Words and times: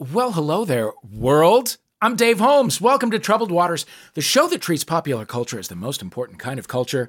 Well, 0.00 0.32
hello 0.32 0.64
there, 0.64 0.90
world. 1.08 1.76
I'm 2.02 2.16
Dave 2.16 2.40
Holmes. 2.40 2.80
Welcome 2.80 3.12
to 3.12 3.18
Troubled 3.20 3.52
Waters, 3.52 3.86
the 4.14 4.22
show 4.22 4.48
that 4.48 4.60
treats 4.60 4.82
popular 4.82 5.24
culture 5.24 5.56
as 5.56 5.68
the 5.68 5.76
most 5.76 6.02
important 6.02 6.40
kind 6.40 6.58
of 6.58 6.66
culture. 6.66 7.08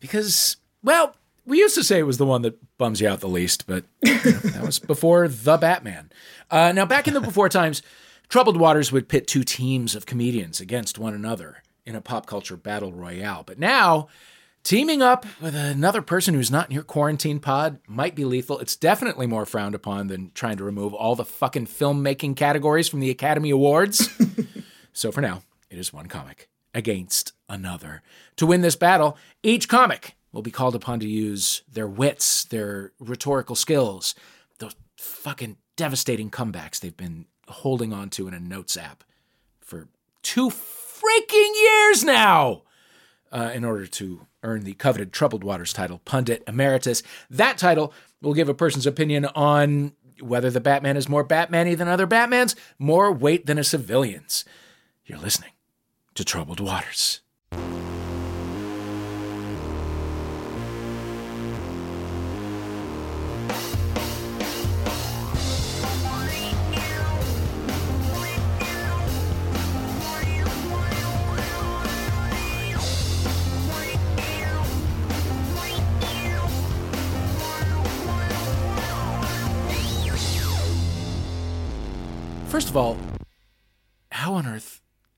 Because, 0.00 0.58
well, 0.82 1.16
we 1.46 1.60
used 1.60 1.76
to 1.76 1.82
say 1.82 1.98
it 1.98 2.02
was 2.02 2.18
the 2.18 2.26
one 2.26 2.42
that 2.42 2.58
bums 2.76 3.00
you 3.00 3.08
out 3.08 3.20
the 3.20 3.26
least, 3.28 3.66
but 3.66 3.84
you 4.02 4.12
know, 4.12 4.32
that 4.32 4.62
was 4.66 4.78
before 4.78 5.28
The 5.28 5.56
Batman. 5.56 6.12
Uh, 6.50 6.72
now, 6.72 6.84
back 6.84 7.08
in 7.08 7.14
the 7.14 7.22
before 7.22 7.48
times, 7.48 7.80
Troubled 8.28 8.58
Waters 8.58 8.92
would 8.92 9.08
pit 9.08 9.26
two 9.26 9.42
teams 9.42 9.94
of 9.94 10.04
comedians 10.04 10.60
against 10.60 10.98
one 10.98 11.14
another 11.14 11.62
in 11.86 11.94
a 11.94 12.02
pop 12.02 12.26
culture 12.26 12.58
battle 12.58 12.92
royale. 12.92 13.44
But 13.44 13.58
now, 13.58 14.08
teaming 14.62 15.02
up 15.02 15.26
with 15.40 15.54
another 15.54 16.02
person 16.02 16.34
who's 16.34 16.50
not 16.50 16.68
in 16.68 16.74
your 16.74 16.82
quarantine 16.82 17.40
pod 17.40 17.78
might 17.86 18.14
be 18.14 18.24
lethal. 18.24 18.58
It's 18.58 18.76
definitely 18.76 19.26
more 19.26 19.46
frowned 19.46 19.74
upon 19.74 20.08
than 20.08 20.30
trying 20.34 20.56
to 20.58 20.64
remove 20.64 20.94
all 20.94 21.14
the 21.14 21.24
fucking 21.24 21.66
filmmaking 21.66 22.36
categories 22.36 22.88
from 22.88 23.00
the 23.00 23.10
Academy 23.10 23.50
Awards. 23.50 24.08
so 24.92 25.10
for 25.10 25.20
now, 25.20 25.42
it 25.70 25.78
is 25.78 25.92
one 25.92 26.06
comic 26.06 26.48
against 26.74 27.32
another. 27.48 28.02
To 28.36 28.46
win 28.46 28.60
this 28.60 28.76
battle, 28.76 29.16
each 29.42 29.68
comic 29.68 30.14
will 30.32 30.42
be 30.42 30.50
called 30.50 30.74
upon 30.74 31.00
to 31.00 31.08
use 31.08 31.62
their 31.70 31.88
wits, 31.88 32.44
their 32.44 32.92
rhetorical 33.00 33.56
skills, 33.56 34.14
those 34.58 34.76
fucking 34.96 35.56
devastating 35.76 36.30
comebacks 36.30 36.78
they've 36.78 36.96
been 36.96 37.26
holding 37.48 37.92
on 37.92 38.10
to 38.10 38.28
in 38.28 38.34
a 38.34 38.40
notes 38.40 38.76
app 38.76 39.02
for 39.60 39.88
two 40.22 40.50
freaking 40.50 41.62
years 41.62 42.04
now 42.04 42.62
uh, 43.32 43.50
in 43.54 43.64
order 43.64 43.86
to 43.86 44.26
earn 44.42 44.64
the 44.64 44.74
coveted 44.74 45.12
Troubled 45.12 45.44
Waters 45.44 45.72
title, 45.72 46.00
Pundit 46.04 46.42
Emeritus. 46.46 47.02
That 47.28 47.58
title 47.58 47.92
will 48.22 48.34
give 48.34 48.48
a 48.48 48.54
person's 48.54 48.86
opinion 48.86 49.26
on 49.26 49.92
whether 50.20 50.50
the 50.50 50.60
Batman 50.60 50.96
is 50.96 51.08
more 51.08 51.24
Batman-y 51.24 51.74
than 51.74 51.88
other 51.88 52.06
Batmans, 52.06 52.54
more 52.78 53.10
weight 53.10 53.46
than 53.46 53.58
a 53.58 53.64
civilian's. 53.64 54.44
You're 55.04 55.18
listening 55.18 55.52
to 56.14 56.24
Troubled 56.24 56.60
Waters. 56.60 57.20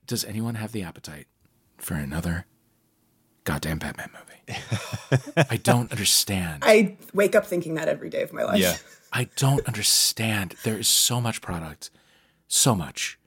Does 0.06 0.24
anyone 0.24 0.56
have 0.56 0.72
the 0.72 0.82
appetite 0.82 1.26
for 1.78 1.94
another 1.94 2.46
goddamn 3.44 3.78
Batman 3.78 4.10
movie? 4.12 4.60
I 5.50 5.56
don't 5.56 5.90
understand. 5.90 6.62
I 6.66 6.96
wake 7.14 7.34
up 7.34 7.46
thinking 7.46 7.74
that 7.74 7.88
every 7.88 8.10
day 8.10 8.22
of 8.22 8.32
my 8.32 8.44
life. 8.44 8.60
Yeah. 8.60 8.76
I 9.12 9.28
don't 9.36 9.66
understand. 9.66 10.54
There 10.64 10.78
is 10.78 10.88
so 10.88 11.20
much 11.20 11.42
product, 11.42 11.90
so 12.48 12.74
much. 12.74 13.18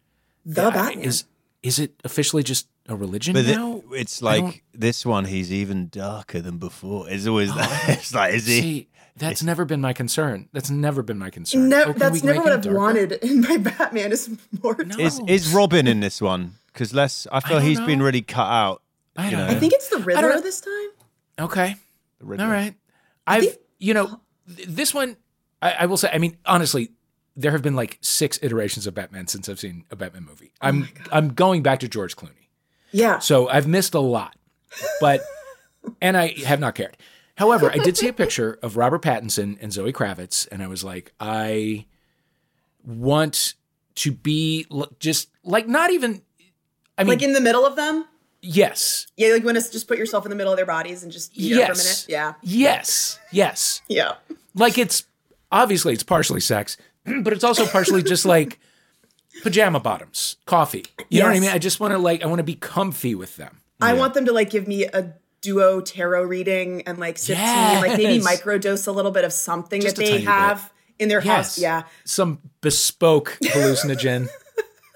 The 0.46 0.64
I- 0.66 0.72
Batman. 0.72 1.06
is 1.06 1.26
is 1.62 1.80
it 1.80 2.00
officially 2.04 2.44
just 2.44 2.68
a 2.88 2.96
religion 2.96 3.34
But 3.34 3.48
now? 3.48 3.78
it, 3.78 4.02
it's 4.02 4.22
like 4.22 4.64
this 4.74 5.06
one. 5.06 5.26
He's 5.26 5.52
even 5.52 5.90
darker 5.90 6.42
than 6.42 6.58
before. 6.60 7.10
It's 7.10 7.26
always 7.26 7.54
that 7.54 7.70
oh. 7.70 7.86
it's 7.94 8.14
like 8.14 8.34
is 8.34 8.46
he? 8.46 8.62
See, 8.62 8.88
that's 9.18 9.42
never 9.42 9.64
been 9.66 9.82
my 9.82 9.94
concern. 9.94 10.50
That's 10.52 10.70
never 10.70 11.02
been 11.02 11.18
my 11.18 11.30
concern. 11.30 11.70
No, 11.70 11.86
oh, 11.88 11.94
that's 11.94 12.22
never 12.24 12.42
what 12.42 12.52
I've 12.52 12.62
darker? 12.62 12.78
wanted 12.78 13.12
in 13.14 13.42
my 13.42 13.58
Batman 13.58 14.12
is 14.12 14.30
more. 14.62 14.76
No. 14.76 14.98
Is 14.98 15.22
is 15.28 15.54
Robin 15.54 15.88
in 15.88 16.00
this 16.02 16.22
one? 16.22 16.56
Because 16.76 16.94
less, 16.94 17.26
I 17.32 17.40
feel 17.40 17.60
don't 17.60 17.66
he's 17.66 17.80
been 17.80 18.02
really 18.02 18.22
cut 18.22 18.48
out. 18.52 18.82
I 19.16 19.30
don't 19.30 19.40
know. 19.40 19.48
know. 19.48 19.54
I 19.54 19.56
think 19.56 19.72
it's 19.72 19.88
the 19.88 19.96
don't 19.96 20.06
Riddler 20.06 20.42
this 20.42 20.60
time. 20.60 20.90
Okay. 21.40 21.76
The 22.20 22.44
All 22.44 22.50
right. 22.50 22.76
I've, 23.26 23.58
you 23.80 23.94
know, 23.94 24.20
th- 24.54 24.68
this 24.68 24.94
one, 24.94 25.16
I, 25.62 25.72
I 25.72 25.86
will 25.86 25.96
say, 25.96 26.10
I 26.12 26.18
mean, 26.18 26.38
honestly, 26.46 26.92
there 27.38 27.52
have 27.52 27.62
been 27.62 27.78
like 27.78 27.98
six 28.02 28.38
iterations 28.42 28.88
of 28.88 28.94
Batman 28.94 29.28
since 29.28 29.48
I've 29.48 29.60
seen 29.60 29.86
a 29.90 29.96
Batman 29.96 30.26
movie. 30.26 30.52
Oh 30.62 30.68
I'm, 30.68 30.90
I'm 31.14 31.30
going 31.30 31.64
back 31.64 31.80
to 31.80 31.88
George 31.88 32.18
Clooney. 32.18 32.50
Yeah. 32.92 33.20
So 33.20 33.48
I've 33.48 33.68
missed 33.68 33.94
a 33.94 34.02
lot, 34.02 34.36
but, 35.00 35.22
and 36.02 36.18
I 36.18 36.34
have 36.46 36.60
not 36.60 36.76
cared. 36.76 36.98
However, 37.38 37.72
I 37.72 37.78
did 37.78 37.96
see 37.96 38.10
a 38.10 38.14
picture 38.14 38.60
of 38.62 38.76
Robert 38.76 39.02
Pattinson 39.02 39.58
and 39.62 39.72
Zoe 39.72 39.94
Kravitz, 39.94 40.46
and 40.52 40.62
I 40.62 40.68
was 40.68 40.84
like, 40.84 41.14
I 41.22 41.86
want 42.86 43.54
to 43.96 44.12
be 44.12 44.66
l- 44.72 44.92
just 45.00 45.30
like, 45.44 45.68
not 45.70 45.92
even, 45.92 46.22
I 46.98 47.04
mean, 47.04 47.10
like 47.10 47.22
in 47.22 47.34
the 47.34 47.42
middle 47.42 47.66
of 47.66 47.76
them. 47.76 48.06
yes, 48.42 49.08
Yeah, 49.18 49.30
like 49.30 49.42
you 49.42 49.46
want 49.46 49.58
to 49.62 49.72
just 49.72 49.88
put 49.88 49.98
yourself 49.98 50.26
in 50.26 50.30
the 50.30 50.36
middle 50.36 50.54
of 50.54 50.58
their 50.58 50.66
bodies 50.66 51.04
and 51.04 51.12
just 51.12 51.36
be 51.36 51.54
there 51.54 51.66
for 51.68 51.74
a 51.74 51.78
minute. 51.78 52.06
Yeah. 52.08 52.34
yes, 52.42 53.20
yes. 53.32 53.82
Yeah. 53.88 54.14
like 54.54 54.78
it's 54.78 55.04
obviously 55.52 55.94
it's 55.94 56.04
partially 56.04 56.40
sex, 56.42 56.78
but 57.06 57.34
it's 57.34 57.44
also 57.44 57.66
partially 57.66 58.04
just 58.04 58.26
like 58.26 58.60
pajama 59.44 59.80
bottoms, 59.80 60.38
coffee. 60.46 60.86
You 61.10 61.20
know 61.22 61.28
what 61.28 61.36
I 61.36 61.40
mean? 61.40 61.50
I 61.50 61.58
just 61.58 61.80
want 61.80 61.92
to 61.94 61.98
like 61.98 62.24
I 62.24 62.28
want 62.28 62.40
to 62.40 62.44
be 62.44 62.56
comfy 62.56 63.16
with 63.16 63.36
them. 63.38 63.62
I 63.82 63.94
want 63.94 64.14
them 64.14 64.26
to 64.26 64.32
like 64.32 64.50
give 64.50 64.68
me 64.68 64.86
a 64.86 65.14
duo 65.42 65.82
tarot 65.82 66.24
reading 66.24 66.82
and 66.88 66.98
like 66.98 67.18
sip 67.18 67.38
tea 67.38 67.44
like 67.44 67.98
maybe 67.98 68.16
Yes. 68.16 68.26
microdose 68.42 68.88
a 68.88 68.92
little 68.92 69.12
bit 69.12 69.24
of 69.26 69.34
something 69.34 69.82
Just 69.82 69.98
that 69.98 70.02
they 70.04 70.08
tiny 70.12 70.20
bit. 70.22 70.28
have 70.28 70.72
in 70.98 71.10
their 71.10 71.22
Yes. 71.22 71.28
house. 71.36 71.60
Yeah. 71.60 71.84
Some 72.06 72.40
bespoke 72.62 73.38
hallucinogen. 73.44 74.30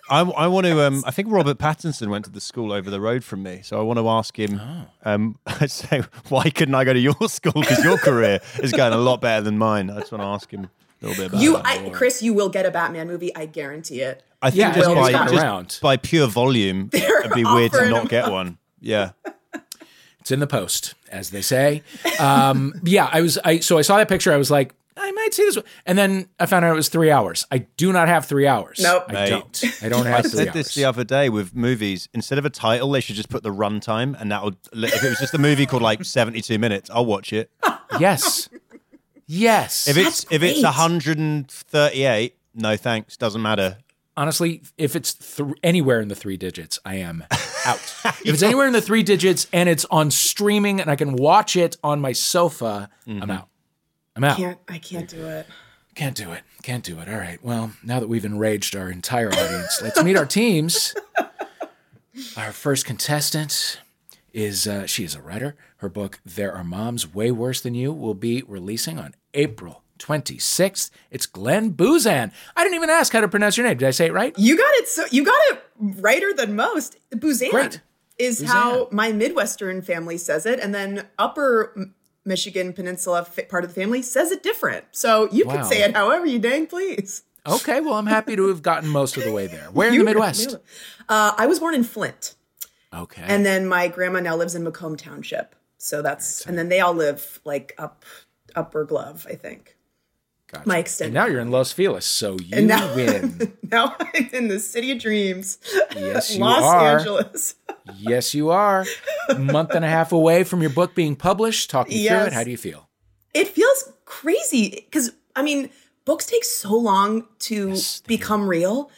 I, 0.09 0.21
I 0.21 0.47
want 0.47 0.65
to. 0.65 0.81
Um, 0.85 1.03
I 1.05 1.11
think 1.11 1.27
Robert 1.31 1.57
Pattinson 1.57 2.09
went 2.09 2.25
to 2.25 2.31
the 2.31 2.41
school 2.41 2.71
over 2.71 2.89
the 2.89 2.99
road 2.99 3.23
from 3.23 3.43
me, 3.43 3.61
so 3.63 3.79
I 3.79 3.83
want 3.83 3.99
to 3.99 4.07
ask 4.09 4.37
him. 4.37 4.59
Oh. 4.59 4.85
Um, 5.05 5.37
I 5.47 5.67
say, 5.67 6.03
why 6.29 6.49
couldn't 6.49 6.75
I 6.75 6.83
go 6.83 6.93
to 6.93 6.99
your 6.99 7.15
school? 7.29 7.53
Because 7.61 7.83
your 7.83 7.97
career 7.97 8.39
is 8.61 8.71
going 8.71 8.93
a 8.93 8.97
lot 8.97 9.21
better 9.21 9.43
than 9.43 9.57
mine. 9.57 9.89
I 9.89 9.99
just 9.99 10.11
want 10.11 10.21
to 10.21 10.27
ask 10.27 10.49
him 10.51 10.65
a 11.01 11.05
little 11.05 11.23
bit 11.23 11.31
about 11.31 11.41
You, 11.41 11.53
that. 11.57 11.65
I, 11.65 11.89
Chris, 11.89 12.21
you 12.21 12.33
will 12.33 12.49
get 12.49 12.65
a 12.65 12.71
Batman 12.71 13.07
movie. 13.07 13.35
I 13.35 13.45
guarantee 13.45 14.01
it. 14.01 14.23
I 14.41 14.49
think 14.51 14.59
Yeah, 14.59 14.67
just 14.73 14.89
as 14.89 14.95
long 14.95 14.97
as 14.97 15.31
by 15.31 15.63
just 15.63 15.81
by 15.81 15.97
pure 15.97 16.27
volume, 16.27 16.89
it'd 16.93 17.33
be 17.33 17.43
weird 17.43 17.71
to 17.73 17.89
not 17.89 18.09
get 18.09 18.31
one. 18.31 18.57
Yeah. 18.79 19.11
It's 20.21 20.31
in 20.31 20.39
the 20.39 20.47
post, 20.47 20.95
as 21.09 21.29
they 21.29 21.41
say. 21.41 21.81
Um, 22.19 22.73
yeah, 22.83 23.09
I 23.11 23.21
was 23.21 23.37
I 23.43 23.59
so 23.59 23.77
I 23.77 23.81
saw 23.81 23.97
that 23.97 24.07
picture. 24.09 24.31
I 24.33 24.37
was 24.37 24.51
like, 24.51 24.73
I 24.99 25.11
might 25.11 25.33
see 25.33 25.43
this, 25.45 25.55
one. 25.55 25.65
and 25.85 25.97
then 25.97 26.27
I 26.39 26.45
found 26.45 26.65
out 26.65 26.73
it 26.73 26.75
was 26.75 26.89
three 26.89 27.09
hours. 27.09 27.45
I 27.51 27.59
do 27.77 27.93
not 27.93 28.07
have 28.07 28.25
three 28.25 28.47
hours. 28.47 28.79
Nope. 28.81 29.05
I 29.07 29.13
Mate. 29.13 29.29
don't. 29.29 29.65
I 29.81 29.89
don't 29.89 30.07
I 30.07 30.09
have 30.09 30.21
three 30.23 30.31
said 30.31 30.47
hours. 30.49 30.53
this 30.55 30.75
the 30.75 30.85
other 30.85 31.03
day 31.03 31.29
with 31.29 31.55
movies. 31.55 32.09
Instead 32.13 32.37
of 32.37 32.45
a 32.45 32.49
title, 32.49 32.91
they 32.91 32.99
should 32.99 33.15
just 33.15 33.29
put 33.29 33.43
the 33.43 33.53
runtime, 33.53 34.19
and 34.19 34.31
that 34.31 34.43
would. 34.43 34.57
If 34.73 35.03
it 35.03 35.09
was 35.09 35.19
just 35.19 35.33
a 35.33 35.37
movie 35.37 35.65
called 35.65 35.81
like 35.81 36.03
seventy-two 36.03 36.59
minutes, 36.59 36.89
I'll 36.89 37.05
watch 37.05 37.33
it. 37.33 37.51
yes, 37.99 38.49
yes. 39.25 39.87
If 39.87 39.97
it's 39.97 40.25
if 40.29 40.43
it's 40.43 40.63
hundred 40.63 41.17
and 41.17 41.49
thirty-eight, 41.49 42.37
no 42.53 42.75
thanks. 42.75 43.17
Doesn't 43.17 43.41
matter. 43.41 43.77
honestly, 44.17 44.61
if 44.77 44.95
it's 44.95 45.13
th- 45.13 45.49
anywhere 45.63 46.01
in 46.01 46.09
the 46.09 46.15
three 46.15 46.37
digits, 46.37 46.79
I 46.83 46.95
am 46.95 47.23
out. 47.65 47.77
if 48.25 48.33
it's 48.33 48.43
anywhere 48.43 48.67
in 48.67 48.73
the 48.73 48.81
three 48.81 49.03
digits 49.03 49.47
and 49.53 49.69
it's 49.69 49.85
on 49.85 50.11
streaming 50.11 50.81
and 50.81 50.89
I 50.89 50.95
can 50.95 51.15
watch 51.15 51.55
it 51.55 51.77
on 51.83 52.01
my 52.01 52.11
sofa, 52.11 52.89
I'm 53.07 53.21
mm-hmm. 53.21 53.31
out. 53.31 53.48
I'm 54.19 54.25
out. 54.25 54.37
Can't 54.37 54.59
I 54.67 54.77
can't 54.79 55.07
do 55.07 55.25
it. 55.25 55.47
Can't 55.95 56.15
do 56.15 56.33
it. 56.33 56.43
Can't 56.61 56.83
do 56.83 56.99
it. 56.99 57.07
All 57.07 57.17
right. 57.17 57.41
Well, 57.41 57.71
now 57.83 58.01
that 58.01 58.09
we've 58.09 58.25
enraged 58.25 58.75
our 58.75 58.89
entire 58.89 59.29
audience, 59.29 59.81
let's 59.81 60.03
meet 60.03 60.17
our 60.17 60.25
teams. 60.25 60.93
Our 62.35 62.51
first 62.51 62.85
contestant 62.85 63.79
is 64.33 64.67
uh, 64.67 64.85
she 64.85 65.05
is 65.05 65.15
a 65.15 65.21
writer. 65.21 65.55
Her 65.77 65.87
book 65.87 66.19
"There 66.25 66.53
Are 66.53 66.65
Moms 66.65 67.13
Way 67.13 67.31
Worse 67.31 67.61
Than 67.61 67.75
You" 67.75 67.93
will 67.93 68.13
be 68.13 68.43
releasing 68.45 68.99
on 68.99 69.15
April 69.33 69.83
26th. 69.99 70.89
It's 71.11 71.25
Glenn 71.25 71.71
Boozan. 71.73 72.33
I 72.57 72.63
didn't 72.63 72.75
even 72.75 72.89
ask 72.89 73.13
how 73.13 73.21
to 73.21 73.29
pronounce 73.29 73.55
your 73.55 73.67
name. 73.67 73.77
Did 73.77 73.87
I 73.87 73.91
say 73.91 74.07
it 74.07 74.13
right? 74.13 74.37
You 74.37 74.57
got 74.57 74.73
it 74.75 74.89
so 74.89 75.05
you 75.11 75.23
got 75.23 75.39
it 75.51 75.63
righter 75.79 76.33
than 76.33 76.57
most. 76.57 76.97
Buzan 77.13 77.51
Great. 77.51 77.79
is 78.17 78.43
how 78.43 78.89
my 78.91 79.13
Midwestern 79.13 79.81
family 79.81 80.17
says 80.17 80.45
it, 80.45 80.59
and 80.59 80.75
then 80.75 81.07
Upper 81.17 81.93
Michigan 82.25 82.73
Peninsula 82.73 83.25
part 83.49 83.63
of 83.63 83.73
the 83.73 83.79
family 83.81 84.01
says 84.01 84.31
it 84.31 84.43
different. 84.43 84.85
So 84.91 85.29
you 85.31 85.45
Wow. 85.45 85.55
can 85.55 85.63
say 85.65 85.81
it 85.83 85.95
however 85.95 86.25
you 86.25 86.39
dang 86.39 86.67
please. 86.67 87.23
Okay, 87.47 87.79
well, 87.81 87.93
I'm 87.95 88.05
happy 88.07 88.35
to 88.35 88.47
have 88.49 88.61
gotten 88.61 88.89
most 88.89 89.17
of 89.17 89.23
the 89.23 89.31
way 89.31 89.47
there. 89.47 89.69
Where 89.71 89.87
in 89.87 89.93
You 89.93 89.99
the 90.01 90.05
Midwest? 90.05 90.57
Uh, 91.07 91.33
I 91.37 91.47
was 91.47 91.59
born 91.59 91.73
in 91.73 91.83
Flint, 91.83 92.35
Okay. 92.93 93.23
and 93.25 93.45
then 93.45 93.65
my 93.67 93.87
grandma 93.87 94.19
now 94.19 94.35
lives 94.35 94.53
in 94.55 94.63
Macomb 94.63 94.97
Township. 94.97 95.55
So 95.77 96.01
that's 96.01 96.45
and 96.45 96.57
then 96.57 96.67
they 96.69 96.81
all 96.81 96.93
live 96.93 97.39
like 97.45 97.73
up 97.77 98.03
Upper 98.55 98.83
Glove, 98.83 99.25
I 99.29 99.35
think. 99.35 99.77
Gotcha. 100.51 100.67
my 100.67 100.75
And 100.77 100.81
extended. 100.81 101.13
now 101.13 101.27
you're 101.27 101.39
in 101.41 101.51
Los 101.51 101.71
Feliz, 101.71 102.05
so 102.05 102.33
you 102.39 102.57
And 102.57 102.67
now- 102.67 102.93
win. 102.95 103.53
now 103.71 103.95
I'm 103.99 104.29
in 104.33 104.47
the 104.47 104.59
city 104.59 104.91
of 104.91 104.99
dreams, 104.99 105.59
Yes, 105.95 106.31
you 106.35 106.39
Los 106.41 106.63
are. 106.63 106.97
Angeles. 106.97 107.53
Yes, 107.97 108.33
you 108.33 108.49
are. 108.51 108.85
A 109.29 109.35
month 109.39 109.71
and 109.75 109.83
a 109.85 109.87
half 109.87 110.11
away 110.11 110.43
from 110.43 110.61
your 110.61 110.69
book 110.71 110.95
being 110.95 111.15
published. 111.15 111.69
Talk 111.69 111.89
me 111.89 112.07
through 112.07 112.17
it. 112.17 112.33
How 112.33 112.43
do 112.43 112.51
you 112.51 112.57
feel? 112.57 112.87
it 113.33 113.47
feels 113.47 113.91
crazy 114.05 114.69
because 114.71 115.11
I 115.35 115.43
mean, 115.43 115.69
books 116.05 116.25
take 116.25 116.43
so 116.43 116.73
long 116.75 117.27
to 117.39 117.69
Yes, 117.69 117.99
they 118.01 118.15
do. 118.15 118.17
become 118.19 118.47
real. 118.47 118.89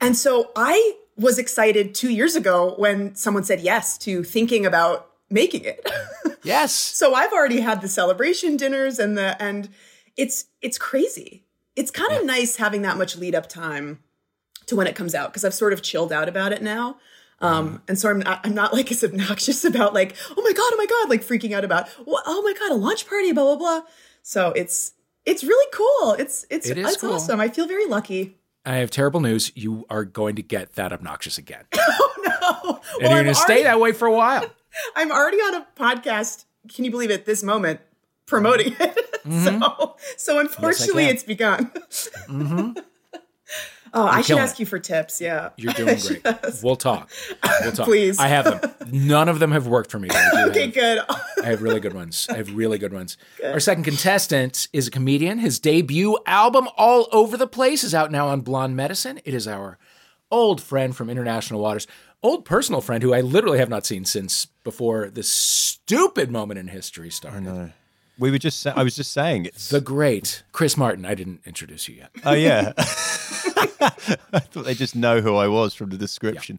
And 0.00 0.16
so 0.16 0.50
I 0.56 0.94
was 1.16 1.38
excited 1.38 1.94
two 1.94 2.10
years 2.10 2.34
ago 2.36 2.74
when 2.78 3.14
someone 3.14 3.44
said 3.44 3.60
yes 3.60 3.96
to 3.98 4.22
thinking 4.24 4.66
about 4.66 5.08
making 5.30 5.64
it. 5.64 5.88
Yes. 6.42 6.72
so 6.72 7.12
I've 7.12 7.32
already 7.32 7.58
had 7.60 7.80
the 7.80 7.88
celebration 7.88 8.56
dinners 8.56 9.00
and 9.00 9.18
the 9.18 9.40
and 9.42 9.68
it's 10.16 10.44
it's 10.62 10.78
crazy. 10.78 11.44
It's 11.74 11.90
kind 11.90 12.12
of 12.12 12.24
nice 12.24 12.54
having 12.56 12.82
that 12.82 12.96
much 12.96 13.16
lead 13.16 13.34
up 13.34 13.48
time 13.48 13.98
to 14.66 14.76
when 14.76 14.86
it 14.86 14.94
comes 14.94 15.12
out 15.14 15.30
because 15.32 15.44
I've 15.44 15.54
sort 15.54 15.72
of 15.72 15.82
chilled 15.82 16.12
out 16.12 16.28
about 16.28 16.52
it 16.52 16.62
now. 16.62 16.98
Um, 17.40 17.82
and 17.86 17.98
so 17.98 18.08
I'm 18.10 18.20
not, 18.20 18.40
I'm 18.44 18.54
not 18.54 18.72
like 18.72 18.90
as 18.90 19.04
obnoxious 19.04 19.64
about 19.64 19.92
like, 19.92 20.16
oh 20.36 20.42
my 20.42 20.52
God, 20.52 20.70
oh 20.72 20.76
my 20.76 20.86
God, 20.86 21.10
like 21.10 21.22
freaking 21.22 21.52
out 21.52 21.64
about, 21.64 21.88
"Wha- 22.06 22.22
oh 22.26 22.42
my 22.42 22.54
God, 22.58 22.72
a 22.72 22.74
launch 22.74 23.06
party, 23.06 23.32
blah, 23.32 23.44
blah, 23.44 23.56
blah. 23.56 23.82
So 24.22 24.52
it's, 24.56 24.92
it's 25.24 25.44
really 25.44 25.70
cool. 25.72 26.14
It's, 26.18 26.46
it's, 26.50 26.68
It 26.68 26.78
is 26.78 26.92
it's 26.92 27.00
cool. 27.00 27.12
awesome. 27.12 27.40
I 27.40 27.48
feel 27.48 27.66
very 27.66 27.86
lucky. 27.86 28.38
I 28.64 28.76
have 28.76 28.90
terrible 28.90 29.20
news. 29.20 29.52
You 29.54 29.86
are 29.90 30.04
going 30.04 30.36
to 30.36 30.42
get 30.42 30.74
that 30.74 30.92
obnoxious 30.92 31.38
again. 31.38 31.64
Oh 31.98 32.12
no. 32.18 32.80
And 33.00 33.02
Well, 33.02 33.10
you're 33.12 33.22
going 33.22 33.26
to 33.26 33.34
stay 33.34 33.62
that 33.62 33.80
way 33.80 33.92
for 33.92 34.06
a 34.06 34.12
while. 34.12 34.44
I'm 34.96 35.10
already 35.10 35.38
on 35.38 35.54
a 35.54 35.66
podcast. 35.76 36.44
Can 36.72 36.84
you 36.84 36.90
believe 36.90 37.10
it? 37.10 37.24
This 37.24 37.42
moment 37.42 37.80
promoting 38.26 38.72
mm-hmm. 38.72 38.82
it. 38.82 39.14
so, 39.24 39.50
mm-hmm. 39.52 39.92
so 40.16 40.38
unfortunately, 40.38 41.04
can. 41.04 41.14
it's 41.14 41.22
begun. 41.22 41.66
Mm-hmm. 42.28 42.78
Oh, 43.98 44.06
I 44.06 44.20
should 44.20 44.36
ask 44.38 44.56
it. 44.56 44.60
you 44.60 44.66
for 44.66 44.78
tips. 44.78 45.20
Yeah, 45.20 45.48
You're 45.56 45.72
doing 45.72 45.96
great. 45.98 46.20
ask. 46.26 46.62
We'll 46.62 46.76
talk. 46.76 47.10
We'll 47.62 47.72
talk. 47.72 47.86
Please. 47.86 48.18
I 48.18 48.28
have 48.28 48.44
them. 48.44 48.70
None 48.92 49.28
of 49.28 49.38
them 49.38 49.52
have 49.52 49.66
worked 49.66 49.90
for 49.90 49.98
me. 49.98 50.08
but 50.08 50.16
I 50.18 50.30
do 50.44 50.50
Okay, 50.50 50.64
have- 50.66 50.74
good. 50.74 50.98
I 51.42 51.46
have 51.48 51.62
really 51.62 51.80
good 51.80 51.94
ones. 51.94 52.26
I 52.30 52.36
have 52.36 52.54
really 52.54 52.78
good 52.78 52.92
ones. 52.92 53.16
Our 53.44 53.58
second 53.60 53.84
contestant 53.84 54.68
is 54.72 54.86
a 54.86 54.90
comedian. 54.90 55.38
His 55.38 55.58
debut 55.58 56.18
album, 56.26 56.68
All 56.76 57.08
Over 57.10 57.36
the 57.36 57.46
Place, 57.46 57.82
is 57.84 57.94
out 57.94 58.12
now 58.12 58.28
on 58.28 58.42
Blonde 58.42 58.76
Medicine. 58.76 59.18
It 59.24 59.32
is 59.34 59.48
our 59.48 59.78
old 60.30 60.60
friend 60.60 60.94
from 60.94 61.08
International 61.08 61.60
Waters, 61.60 61.86
old 62.22 62.44
personal 62.44 62.80
friend 62.80 63.02
who 63.02 63.14
I 63.14 63.20
literally 63.22 63.58
have 63.58 63.68
not 63.70 63.86
seen 63.86 64.04
since 64.04 64.46
before 64.64 65.08
this 65.08 65.32
stupid 65.32 66.30
moment 66.30 66.58
in 66.58 66.68
history 66.68 67.10
started. 67.10 67.72
We 68.18 68.30
were 68.30 68.38
just. 68.38 68.66
I 68.66 68.82
was 68.82 68.96
just 68.96 69.12
saying 69.12 69.44
it's. 69.46 69.68
The 69.68 69.80
great 69.80 70.42
Chris 70.52 70.76
Martin. 70.76 71.04
I 71.04 71.14
didn't 71.14 71.40
introduce 71.44 71.88
you 71.88 71.96
yet. 71.96 72.10
oh 72.24 72.32
yeah. 72.32 72.72
I 72.78 74.40
thought 74.40 74.64
they 74.64 74.74
just 74.74 74.96
know 74.96 75.20
who 75.20 75.36
I 75.36 75.48
was 75.48 75.74
from 75.74 75.90
the 75.90 75.96
description. 75.96 76.58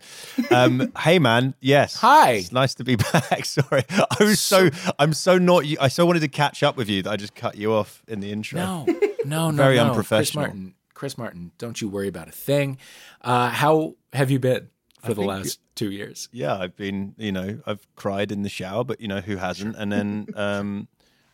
Um, 0.51 0.91
hey 0.99 1.19
man, 1.19 1.55
yes. 1.59 1.95
Hi. 1.97 2.31
It's 2.33 2.51
nice 2.51 2.75
to 2.75 2.83
be 2.83 2.95
back. 3.13 3.45
Sorry, 3.45 3.83
I 3.89 4.23
was 4.23 4.39
so. 4.39 4.69
I'm 4.99 5.13
so 5.13 5.37
not. 5.37 5.65
I 5.79 5.87
so 5.87 6.05
wanted 6.05 6.21
to 6.21 6.27
catch 6.27 6.63
up 6.63 6.77
with 6.77 6.89
you 6.89 7.01
that 7.03 7.11
I 7.11 7.15
just 7.15 7.35
cut 7.35 7.55
you 7.57 7.73
off 7.73 8.03
in 8.07 8.19
the 8.19 8.31
intro. 8.31 8.59
No, 8.59 8.85
no, 9.25 9.51
no. 9.51 9.63
Very 9.63 9.77
no. 9.77 9.89
unprofessional. 9.89 10.43
Chris 10.43 10.53
Martin. 10.53 10.73
Chris 10.93 11.17
Martin. 11.17 11.51
Don't 11.57 11.81
you 11.81 11.89
worry 11.89 12.07
about 12.07 12.27
a 12.27 12.31
thing. 12.31 12.77
Uh, 13.21 13.49
how 13.49 13.95
have 14.13 14.29
you 14.31 14.39
been 14.39 14.69
for 15.01 15.09
the 15.09 15.15
think- 15.15 15.27
last 15.27 15.59
two 15.75 15.91
years? 15.91 16.27
yeah, 16.31 16.57
I've 16.57 16.75
been, 16.75 17.13
you 17.17 17.31
know, 17.31 17.59
I've 17.65 17.87
cried 17.95 18.31
in 18.31 18.41
the 18.43 18.49
shower, 18.49 18.83
but 18.83 18.99
you 18.99 19.07
know, 19.07 19.21
who 19.21 19.37
hasn't? 19.37 19.75
And 19.75 19.91
then 19.91 20.27
um, 20.35 20.87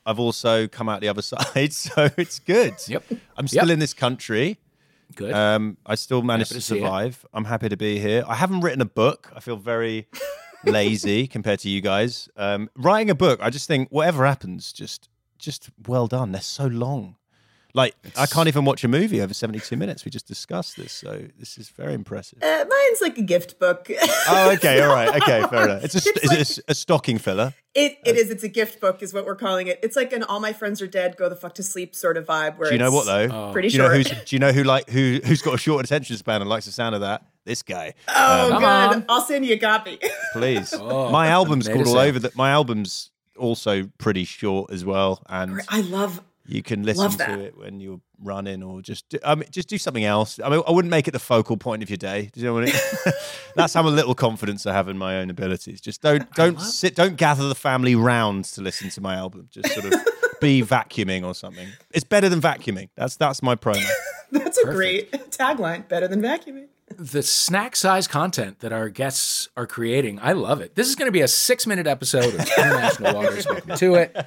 I've 0.06 0.20
also 0.20 0.68
come 0.68 0.90
out 0.90 1.02
the 1.02 1.08
other 1.10 1.22
side, 1.34 1.74
so 1.74 2.10
it's 2.18 2.40
good. 2.40 2.76
Yep. 2.88 3.04
I'm 3.38 3.48
still 3.48 3.68
Yep. 3.68 3.74
in 3.74 3.80
this 3.80 3.94
country. 3.94 4.60
Good. 5.16 5.32
Um, 5.34 5.78
I 5.86 5.96
still 5.96 6.22
managed 6.24 6.50
to 6.50 6.56
to 6.56 6.62
survive. 6.62 7.26
I'm 7.34 7.46
happy 7.46 7.70
to 7.70 7.78
be 7.78 8.00
here. 8.00 8.24
I 8.28 8.36
haven't 8.36 8.62
written 8.62 8.82
a 8.82 8.86
book. 8.86 9.32
I 9.36 9.40
feel 9.42 9.58
very 9.58 10.08
lazy 10.66 11.28
compared 11.28 11.60
to 11.60 11.70
you 11.70 11.82
guys. 11.82 12.30
Um, 12.36 12.70
writing 12.76 13.10
a 13.10 13.16
book, 13.16 13.40
I 13.42 13.50
just 13.50 13.68
think 13.68 13.90
whatever 13.90 14.26
happens, 14.26 14.74
just 14.74 15.10
just 15.38 15.70
well 15.88 16.08
done. 16.08 16.32
They're 16.32 16.42
so 16.42 16.66
long. 16.68 17.16
Like 17.75 17.96
I 18.16 18.28
can't 18.28 18.48
even 18.48 18.66
watch 18.66 18.84
a 18.84 18.88
movie 18.88 19.20
over 19.20 19.34
72 19.34 19.75
minutes. 19.75 20.06
We 20.06 20.12
just 20.12 20.28
discussed 20.28 20.78
this, 20.78 20.92
so 20.92 21.24
this 21.40 21.58
is 21.58 21.70
very 21.70 21.96
impressive. 21.96 22.38
Uh, 22.44 22.66
mine's 22.70 23.02
like 23.02 23.18
a 23.18 23.24
gift 23.24 23.58
book. 23.60 23.90
Oh, 24.28 24.52
okay, 24.54 24.80
all 24.81 24.94
right, 24.94 25.10
okay, 25.22 25.44
fair 25.50 25.66
enough. 25.66 25.84
It's 25.84 25.96
a, 25.96 25.98
It's 25.98 26.08
is 26.24 26.30
like- 26.30 26.40
it 26.40 26.58
a, 26.60 26.72
a 26.72 26.75
stocking 26.75 27.18
filler. 27.18 27.54
It 27.74 27.98
it 28.06 28.16
is. 28.16 28.30
It's 28.30 28.44
a 28.44 28.48
gift 28.48 28.80
book, 28.80 29.02
is 29.02 29.12
what 29.16 29.25
we're 29.25 29.36
calling 29.36 29.66
it. 29.66 29.80
It's 29.81 29.96
like 29.96 30.14
an 30.14 30.22
"all 30.22 30.40
my 30.40 30.54
friends 30.54 30.80
are 30.84 30.88
dead, 30.88 31.18
go 31.18 31.28
the 31.30 31.36
fuck 31.36 31.56
to 31.56 31.64
sleep" 31.64 31.96
sort 31.96 32.18
of 32.18 32.28
vibe. 32.28 32.60
Where 32.60 32.70
Do 32.70 32.75
you 32.75 32.80
know 32.80 32.92
what 32.92 33.08
though? 33.08 33.52
Pretty 33.52 33.70
do 33.70 33.74
you 33.78 33.80
know 33.81 33.86
short. 33.92 34.08
who's 34.08 34.24
do 34.30 34.36
you 34.36 34.40
know 34.40 34.52
who 34.52 34.64
like 34.64 34.88
who 34.92 35.20
who's 35.25 35.42
got 35.42 35.56
a 35.56 35.58
short 35.58 35.84
attention 35.84 36.16
span 36.18 36.42
and 36.42 36.50
likes 36.50 36.68
the 36.68 36.72
sound 36.72 36.94
of 36.94 37.02
that? 37.02 37.25
This 37.46 37.64
guy. 37.64 37.96
oh, 38.08 38.48
Come 38.52 38.60
good. 38.62 38.68
on. 38.68 39.06
I'll 39.10 39.22
send 39.25 39.46
you 39.48 39.56
a 39.56 39.58
copy. 39.58 39.98
Please. 40.34 40.74
Oh, 40.80 41.10
my 41.10 41.28
album's 41.30 41.68
called 41.68 41.88
All. 41.88 41.98
Over 41.98 42.20
that. 42.20 42.36
My 42.36 42.52
album's 42.52 43.10
also 43.36 43.90
pretty 43.98 44.24
short 44.25 44.72
as 44.72 44.86
well, 44.86 45.24
and 45.28 45.60
I 45.70 45.81
love. 45.81 46.22
You 46.45 46.62
can 46.62 46.84
listen 46.84 47.12
to 47.12 47.40
it 47.40 47.57
when 47.57 47.80
you're 47.80 48.01
running 48.22 48.63
or 48.63 48.81
just 48.81 49.07
do, 49.10 49.18
I 49.24 49.36
mean, 49.36 49.48
just 49.50 49.69
do 49.69 49.78
something 49.78 50.04
else. 50.04 50.40
I 50.44 50.50
mean, 50.50 50.62
I 50.68 50.72
wouldn't 50.72 50.90
make 50.92 51.07
it 51.07 51.12
the 51.12 51.19
focal 51.19 51.56
point 51.57 51.84
of 51.84 51.90
your 51.90 51.98
day. 51.98 52.30
Do 52.34 52.40
you 52.40 52.48
know 52.48 52.54
what 52.54 52.63
I 52.63 52.66
mean? 52.66 53.13
That's 53.56 53.74
how 53.74 53.84
little 53.84 54.16
confidence 54.16 54.66
I 54.66 54.74
have 54.74 54.90
in 54.90 54.98
my 54.98 55.18
own 55.18 55.30
abilities. 55.30 55.80
Just 55.80 56.01
don't 56.01 56.30
don't 56.34 56.60
sit, 56.60 56.95
don't 56.95 57.16
gather 57.16 57.48
the 57.48 57.56
family 57.56 57.95
round 57.95 58.45
to 58.45 58.62
listen 58.62 58.90
to 58.92 59.01
my 59.01 59.16
album. 59.16 59.48
Just 59.51 59.69
sort 59.69 59.86
of 59.86 59.94
be 60.42 60.62
vacuuming 60.62 61.24
or 61.24 61.34
something. 61.34 61.69
It's 61.92 62.04
better 62.04 62.28
than 62.28 62.42
vacuuming. 62.42 62.89
That's 62.96 63.16
that's 63.16 63.42
my 63.42 63.56
promo. 63.56 63.86
That's 64.31 64.57
a 64.57 64.66
great 64.66 65.12
tagline. 65.30 65.88
Better 65.88 66.07
than 66.07 66.19
vacuuming. 66.19 66.66
the 66.98 67.22
snack 67.22 67.75
size 67.75 68.07
content 68.07 68.62
that 68.62 68.74
our 68.74 68.89
guests 68.89 69.48
are 69.56 69.68
creating. 69.68 70.18
I 70.24 70.31
love 70.34 70.60
it. 70.60 70.74
This 70.74 70.88
is 70.88 70.96
going 70.96 71.07
to 71.07 71.12
be 71.12 71.22
a 71.22 71.28
six 71.28 71.68
minute 71.68 71.86
episode 71.86 72.34
of 72.34 72.39
International 72.39 73.13
Waters. 73.13 73.46
Welcome 73.46 73.78
to 73.78 73.94
it. 73.94 74.25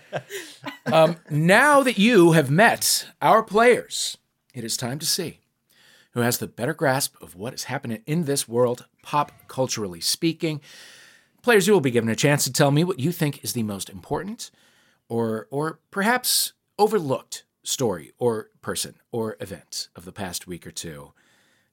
Um, 0.92 1.16
now 1.28 1.82
that 1.82 1.98
you 1.98 2.32
have 2.32 2.50
met 2.50 3.08
our 3.20 3.42
players, 3.42 4.16
it 4.54 4.62
is 4.64 4.76
time 4.76 4.98
to 5.00 5.06
see 5.06 5.40
who 6.12 6.20
has 6.20 6.38
the 6.38 6.46
better 6.46 6.72
grasp 6.72 7.14
of 7.20 7.34
what 7.34 7.52
is 7.52 7.64
happening 7.64 8.02
in 8.06 8.24
this 8.24 8.48
world, 8.48 8.86
pop 9.02 9.32
culturally 9.48 10.00
speaking. 10.00 10.60
Players, 11.42 11.66
you 11.66 11.72
will 11.72 11.80
be 11.80 11.90
given 11.90 12.08
a 12.08 12.16
chance 12.16 12.44
to 12.44 12.52
tell 12.52 12.70
me 12.70 12.84
what 12.84 12.98
you 12.98 13.12
think 13.12 13.44
is 13.44 13.52
the 13.52 13.62
most 13.62 13.90
important 13.90 14.50
or, 15.08 15.46
or 15.50 15.80
perhaps 15.90 16.52
overlooked 16.78 17.44
story 17.62 18.12
or 18.18 18.48
person 18.62 18.94
or 19.12 19.36
event 19.40 19.88
of 19.94 20.04
the 20.04 20.12
past 20.12 20.46
week 20.46 20.66
or 20.66 20.70
two. 20.70 21.12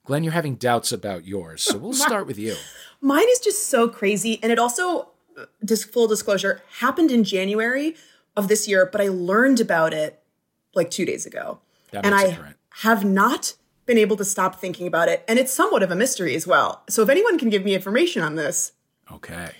Glenn, 0.06 0.24
you're 0.24 0.33
having 0.33 0.56
doubts 0.56 0.92
about 0.92 1.25
yours, 1.25 1.62
so 1.62 1.77
we'll 1.77 1.94
start 1.94 2.27
with 2.27 2.38
you. 2.38 2.56
Mine 3.00 3.30
is 3.30 3.39
just 3.39 3.68
so 3.69 3.88
crazy, 3.88 4.39
and 4.44 4.51
it 4.51 4.60
also, 4.60 5.12
uh, 5.38 5.75
full 5.92 6.07
disclosure, 6.07 6.62
happened 6.80 7.12
in 7.12 7.24
January 7.24 7.95
of 8.36 8.48
this 8.48 8.68
year. 8.68 8.88
But 8.92 9.02
I 9.02 9.08
learned 9.08 9.60
about 9.60 9.94
it 9.94 10.22
like 10.76 10.90
two 10.90 11.06
days 11.06 11.26
ago, 11.26 11.60
That 11.92 12.06
and 12.06 12.16
I 12.16 12.38
have 12.82 13.06
not 13.06 13.56
been 13.86 13.98
able 13.98 14.16
to 14.18 14.26
stop 14.26 14.60
thinking 14.60 14.88
about 14.88 15.10
it. 15.10 15.24
And 15.28 15.38
it's 15.38 15.54
somewhat 15.54 15.84
of 15.84 15.92
a 15.92 15.96
mystery 15.96 16.36
as 16.36 16.48
well. 16.48 16.84
So 16.90 17.02
if 17.04 17.10
anyone 17.10 17.38
can 17.38 17.50
give 17.50 17.63
me 17.63 17.75
information 17.75 18.24
on 18.24 18.36
this, 18.36 18.72
Okay. 19.12 19.52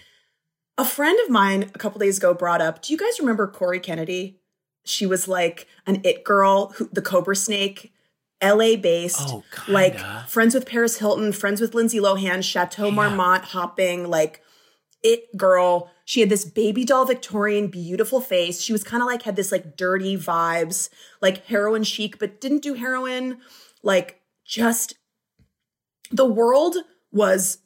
A 0.77 0.86
friend 0.86 1.20
of 1.24 1.30
mine 1.30 1.70
a 1.75 1.77
couple 1.77 2.00
days 2.00 2.18
ago 2.18 2.34
brought 2.34 2.62
up, 2.62 2.82
do 2.82 2.94
you 2.94 2.98
guys 2.98 3.20
remember 3.20 3.46
Cory 3.48 3.80
Kennedy? 3.80 4.39
She 4.86 5.06
was 5.06 5.27
like 5.27 5.68
an 5.86 6.01
it 6.03 6.24
girl, 6.24 6.74
who, 6.77 6.89
the 6.92 7.01
Cobra 7.01 7.36
Snake, 7.36 7.94
LA 8.42 8.75
based, 8.75 9.22
Oh, 9.22 9.44
like 9.68 10.00
friends 10.27 10.56
with 10.56 10.65
Paris 10.65 10.98
Hilton, 10.98 11.32
friends 11.32 11.62
with 11.62 11.75
Lindsay 11.75 12.00
Lohan, 12.00 12.44
Chateau 12.44 12.89
Marmont 12.89 13.44
hopping, 13.44 14.10
like 14.10 14.42
it 15.03 15.36
girl. 15.38 15.92
She 16.05 16.19
had 16.19 16.29
this 16.29 16.45
baby 16.45 16.83
doll 16.83 17.05
Victorian, 17.05 17.67
beautiful 17.67 18.19
face. 18.19 18.62
She 18.62 18.74
was 18.74 18.83
kind 18.83 19.01
of 19.01 19.07
like 19.07 19.24
had 19.24 19.36
this 19.36 19.51
like 19.51 19.77
dirty 19.77 20.17
vibes, 20.17 20.89
like 21.22 21.45
heroin 21.45 21.83
chic, 21.83 22.19
but 22.19 22.41
didn't 22.41 22.62
do 22.62 22.74
heroin. 22.74 23.39
Like 23.83 24.22
just 24.45 24.95
the 26.12 26.25
world 26.25 26.75
was 27.12 27.60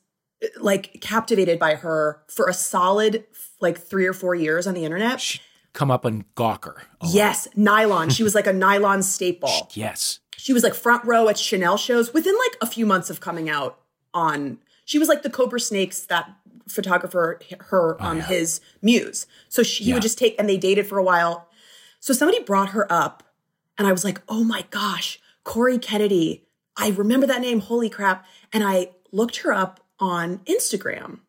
like 0.59 1.01
captivated 1.01 1.57
by 1.57 1.75
her 1.75 2.21
for 2.27 2.47
a 2.47 2.53
solid 2.53 3.25
like 3.59 3.77
three 3.77 4.05
or 4.05 4.13
four 4.13 4.35
years 4.35 4.67
on 4.67 4.75
the 4.75 4.85
internet. 4.85 5.19
She 5.19 5.41
come 5.73 5.89
up 5.89 6.05
on 6.05 6.25
Gawker. 6.35 6.81
Yes, 7.07 7.47
nylon. 7.55 8.09
She 8.09 8.23
was 8.23 8.35
like 8.35 8.47
a 8.47 8.53
nylon 8.53 9.03
staple. 9.03 9.69
Yes. 9.73 10.19
She 10.37 10.53
was 10.53 10.63
like 10.63 10.75
front 10.75 11.03
row 11.05 11.27
at 11.27 11.37
Chanel 11.37 11.77
shows 11.77 12.13
within 12.13 12.35
like 12.35 12.57
a 12.61 12.67
few 12.67 12.85
months 12.85 13.09
of 13.09 13.19
coming 13.19 13.49
out 13.49 13.79
on. 14.13 14.59
She 14.85 14.99
was 14.99 15.07
like 15.07 15.23
the 15.23 15.29
Cobra 15.29 15.59
Snakes 15.59 16.01
that 16.05 16.29
photographer 16.67 17.39
her 17.59 18.01
um 18.01 18.17
yeah. 18.17 18.23
his 18.27 18.61
muse. 18.81 19.25
So 19.49 19.63
she 19.63 19.83
he 19.83 19.89
Yeah. 19.89 19.95
would 19.95 20.03
just 20.03 20.17
take 20.17 20.35
and 20.39 20.47
they 20.49 20.57
dated 20.57 20.87
for 20.87 20.97
a 20.97 21.03
while. 21.03 21.49
So 21.99 22.13
somebody 22.13 22.41
brought 22.43 22.69
her 22.69 22.91
up 22.91 23.23
and 23.77 23.87
I 23.87 23.91
was 23.91 24.03
like, 24.03 24.21
"Oh 24.27 24.43
my 24.43 24.65
gosh, 24.69 25.19
Cory 25.43 25.77
Kennedy. 25.77 26.45
I 26.75 26.89
remember 26.89 27.25
that 27.27 27.41
name. 27.41 27.59
Holy 27.61 27.89
crap." 27.89 28.25
And 28.53 28.63
I 28.63 28.91
looked 29.11 29.37
her 29.37 29.53
up 29.53 29.79
on 29.99 30.39
Instagram 30.39 31.19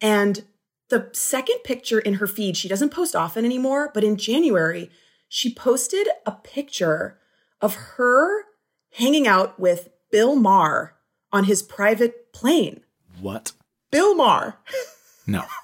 and 0.00 0.44
the 0.88 1.10
second 1.12 1.58
picture 1.64 1.98
in 1.98 2.14
her 2.14 2.26
feed, 2.26 2.56
she 2.56 2.68
doesn't 2.68 2.90
post 2.90 3.16
often 3.16 3.44
anymore, 3.44 3.90
but 3.92 4.04
in 4.04 4.16
January, 4.16 4.88
she 5.28 5.52
posted 5.52 6.06
a 6.24 6.32
picture 6.32 7.18
of 7.60 7.74
her 7.96 8.44
hanging 8.92 9.26
out 9.26 9.58
with 9.58 9.88
Bill 10.12 10.36
Maher 10.36 10.94
on 11.32 11.44
his 11.44 11.62
private 11.62 12.32
plane. 12.32 12.82
What? 13.20 13.52
Bill 13.90 14.14
Maher. 14.14 14.56
No. 15.26 15.44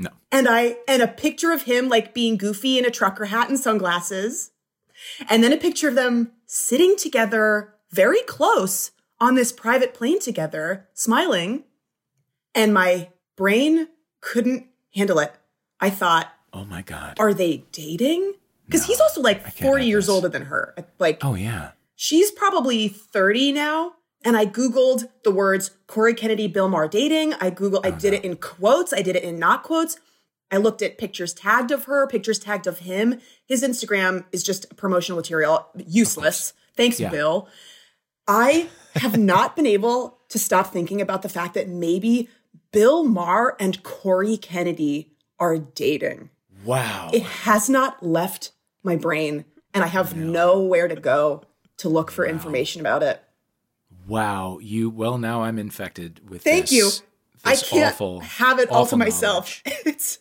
No. 0.00 0.10
And 0.30 0.46
I 0.48 0.76
and 0.86 1.02
a 1.02 1.08
picture 1.08 1.50
of 1.50 1.62
him 1.62 1.88
like 1.88 2.14
being 2.14 2.36
goofy 2.36 2.78
in 2.78 2.84
a 2.84 2.90
trucker 2.90 3.24
hat 3.24 3.48
and 3.48 3.58
sunglasses. 3.58 4.52
And 5.28 5.42
then 5.42 5.52
a 5.52 5.56
picture 5.56 5.88
of 5.88 5.96
them 5.96 6.30
sitting 6.46 6.96
together 6.96 7.74
very 7.90 8.20
close 8.28 8.92
on 9.18 9.34
this 9.34 9.50
private 9.50 9.94
plane 9.94 10.20
together, 10.20 10.86
smiling. 10.94 11.64
And 12.54 12.72
my 12.72 13.08
brain 13.34 13.88
couldn't 14.20 14.66
handle 14.94 15.18
it. 15.18 15.32
I 15.80 15.90
thought, 15.90 16.32
Oh 16.52 16.64
my 16.64 16.82
God. 16.82 17.16
are 17.18 17.34
they 17.34 17.64
dating? 17.72 18.34
Because 18.66 18.84
he's 18.84 19.00
also 19.00 19.20
like 19.20 19.50
40 19.56 19.84
years 19.84 20.06
this. 20.06 20.14
older 20.14 20.28
than 20.28 20.42
her. 20.42 20.76
Like, 21.00 21.24
Oh 21.24 21.34
yeah. 21.34 21.72
she's 21.96 22.30
probably 22.30 22.86
30 22.86 23.50
now. 23.50 23.94
And 24.28 24.36
I 24.36 24.44
Googled 24.44 25.08
the 25.24 25.30
words 25.30 25.70
Cory 25.86 26.12
Kennedy, 26.12 26.48
Bill 26.48 26.68
Maher 26.68 26.86
dating. 26.86 27.32
I 27.40 27.50
Googled, 27.50 27.80
I 27.82 27.90
did 27.90 28.12
it 28.12 28.18
uh-huh. 28.18 28.32
in 28.32 28.36
quotes. 28.36 28.92
I 28.92 29.00
did 29.00 29.16
it 29.16 29.22
in 29.22 29.38
not 29.38 29.62
quotes. 29.62 29.98
I 30.50 30.58
looked 30.58 30.82
at 30.82 30.98
pictures 30.98 31.32
tagged 31.32 31.70
of 31.70 31.84
her, 31.84 32.06
pictures 32.06 32.38
tagged 32.38 32.66
of 32.66 32.80
him. 32.80 33.20
His 33.46 33.62
Instagram 33.62 34.26
is 34.30 34.42
just 34.42 34.76
promotional 34.76 35.16
material, 35.16 35.68
useless. 35.74 36.52
Thanks, 36.76 37.00
Yeah. 37.00 37.08
Bill. 37.08 37.48
I 38.26 38.68
have 38.96 39.16
not 39.18 39.56
been 39.56 39.64
able 39.64 40.18
to 40.28 40.38
stop 40.38 40.74
thinking 40.74 41.00
about 41.00 41.22
the 41.22 41.30
fact 41.30 41.54
that 41.54 41.70
maybe 41.70 42.28
Bill 42.70 43.04
Maher 43.04 43.56
and 43.58 43.82
Cory 43.82 44.36
Kennedy 44.36 45.10
are 45.40 45.56
dating. 45.56 46.28
Wow. 46.66 47.08
It 47.14 47.22
has 47.22 47.70
not 47.70 48.04
left 48.04 48.52
my 48.82 48.96
brain, 48.96 49.46
and 49.72 49.82
I 49.82 49.86
have 49.86 50.14
nowhere 50.14 50.86
to 50.86 50.96
go 50.96 51.44
to 51.78 51.88
look 51.88 52.10
for 52.10 52.26
information 52.26 52.82
about 52.82 53.02
it. 53.02 53.22
Wow. 54.08 54.58
You 54.60 54.90
well 54.90 55.18
now 55.18 55.42
I'm 55.42 55.58
infected 55.58 56.28
with 56.28 56.42
Thank 56.42 56.62
this, 56.68 56.72
you. 56.72 56.90
I 57.44 57.50
this 57.52 57.68
can't 57.68 57.92
awful, 57.94 58.20
have 58.20 58.58
it 58.58 58.70
all 58.70 58.86
to 58.86 58.96
myself. 58.96 59.62
It's 59.86 60.18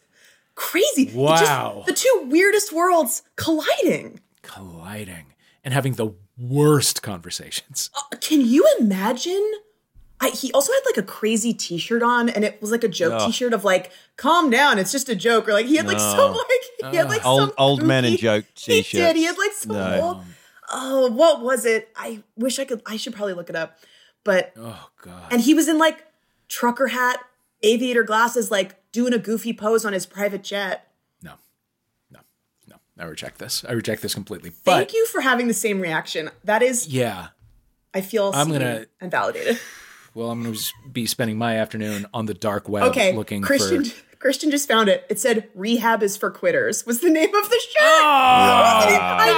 crazy. 0.55 1.03
It 1.03 1.05
just- 1.07 1.15
Wow. 1.15 1.83
the 1.87 1.93
two 1.93 2.27
weirdest 2.29 2.71
worlds 2.73 3.23
colliding. 3.35 4.19
Colliding 4.41 5.33
and 5.63 5.73
having 5.73 5.93
the 5.93 6.11
worst 6.37 7.01
conversations. 7.01 7.89
Uh, 7.95 8.17
can 8.17 8.41
you 8.41 8.65
imagine? 8.79 9.51
I, 10.19 10.29
he 10.29 10.51
also 10.51 10.71
had 10.73 10.81
like 10.85 10.97
a 10.97 11.03
crazy 11.03 11.53
T-shirt 11.53 12.01
on, 12.01 12.27
and 12.29 12.43
it 12.43 12.59
was 12.59 12.71
like 12.71 12.83
a 12.83 12.87
joke 12.87 13.13
Ugh. 13.13 13.27
T-shirt 13.27 13.53
of 13.53 13.63
like 13.63 13.91
"Calm 14.15 14.49
down, 14.49 14.79
it's 14.79 14.91
just 14.91 15.09
a 15.09 15.15
joke," 15.15 15.47
or 15.47 15.53
like 15.53 15.67
he 15.67 15.75
had 15.75 15.85
like 15.85 15.99
some 15.99 16.31
like 16.81 16.91
he 16.91 16.97
had 16.97 17.07
like 17.09 17.23
Old 17.25 17.39
some 17.41 17.51
old 17.57 17.83
men 17.83 18.03
in 18.03 18.13
kooky- 18.13 18.19
joke 18.19 18.45
He 18.55 18.81
t-shirts. 18.81 18.91
did. 18.91 19.15
He 19.15 19.25
had 19.25 19.37
like 19.37 19.51
some 19.53 19.73
No. 19.73 20.01
old. 20.01 20.23
Oh, 20.71 21.09
what 21.11 21.41
was 21.41 21.65
it? 21.65 21.89
I 21.95 22.23
wish 22.35 22.59
I 22.59 22.65
could. 22.65 22.81
I 22.85 22.97
should 22.97 23.13
probably 23.15 23.33
look 23.33 23.49
it 23.49 23.55
up. 23.55 23.77
But 24.23 24.53
Oh 24.57 24.89
God. 25.01 25.31
and 25.31 25.41
he 25.41 25.53
was 25.53 25.67
in 25.67 25.77
like 25.77 26.05
trucker 26.49 26.87
hat, 26.87 27.19
aviator 27.63 28.03
glasses, 28.03 28.51
like 28.51 28.75
doing 28.91 29.13
a 29.13 29.17
goofy 29.19 29.53
pose 29.53 29.85
on 29.85 29.93
his 29.93 30.05
private 30.05 30.43
jet. 30.43 30.87
no. 31.21 31.33
No. 32.11 32.19
No. 32.67 32.75
I 32.99 33.05
reject 33.05 33.37
this. 33.39 33.63
I 33.67 33.71
reject 33.73 34.01
this 34.01 34.13
completely. 34.13 34.49
Thank 34.49 34.93
you 34.93 35.05
for 35.07 35.21
having 35.21 35.47
the 35.47 35.53
same 35.53 35.79
reaction. 35.79 36.29
That 36.43 36.61
is, 36.61 36.87
yeah. 36.87 37.27
I 37.93 38.01
feel 38.01 38.31
I'm 38.35 38.47
seen 38.47 38.53
gonna- 38.59 38.85
and 38.99 39.09
validated. 39.11 39.59
Well, 40.17 40.31
I'm 40.31 40.41
going 40.41 40.55
to 40.55 40.73
be 40.91 41.05
spending 41.05 41.37
my 41.37 41.57
afternoon 41.57 42.07
on 42.11 42.25
the 42.25 42.33
dark 42.33 42.67
web 42.67 42.85
Okay, 42.85 43.13
looking 43.15 43.43
Christian. 43.43 43.85
for. 43.85 44.17
Christian 44.17 44.49
just 44.49 44.67
found 44.67 44.89
it. 44.89 45.05
It 45.11 45.19
said 45.19 45.47
"Rehab 45.53 46.01
is 46.01 46.17
for 46.17 46.31
quitters" 46.31 46.87
was 46.87 47.01
the 47.01 47.09
name 47.11 47.35
of 47.35 47.49
the 47.49 47.61
show. 47.69 47.83
Oh, 47.83 47.83
I 48.89 49.25
knew. 49.27 49.33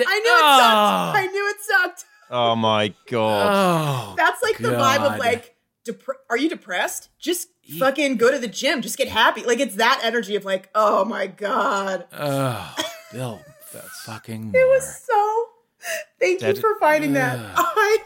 God. 0.00 0.04
I 0.08 0.18
knew 0.20 0.30
it 0.30 0.44
Oh. 0.44 0.58
sucked. 0.60 1.18
I 1.18 1.26
knew 1.32 1.48
it 1.48 1.56
sucked. 1.60 2.04
Oh 2.30 2.54
my 2.54 2.94
god. 3.08 4.12
Oh, 4.12 4.14
That's 4.16 4.40
like 4.40 4.58
the 4.58 4.68
vibe 4.68 5.00
of 5.14 5.18
like, 5.18 5.56
dep- 5.84 6.04
are 6.30 6.36
you 6.38 6.48
depressed? 6.48 7.08
Just 7.18 7.48
fucking 7.80 8.16
go 8.16 8.30
to 8.30 8.38
the 8.38 8.46
gym. 8.46 8.82
Just 8.82 8.98
get 8.98 9.08
happy. 9.08 9.42
Like 9.42 9.58
it's 9.58 9.74
that 9.74 10.00
energy 10.04 10.36
of 10.36 10.44
like, 10.44 10.68
oh 10.76 11.04
my 11.04 11.26
god. 11.26 12.06
oh, 12.12 12.76
Bill, 13.10 13.40
the 13.72 13.80
fucking 14.04 14.50
It 14.54 14.68
was 14.68 15.02
so. 15.04 15.46
Thank 16.20 16.40
you 16.42 16.54
for 16.54 16.78
finding 16.78 17.14
that. 17.14 17.36
I 17.56 17.98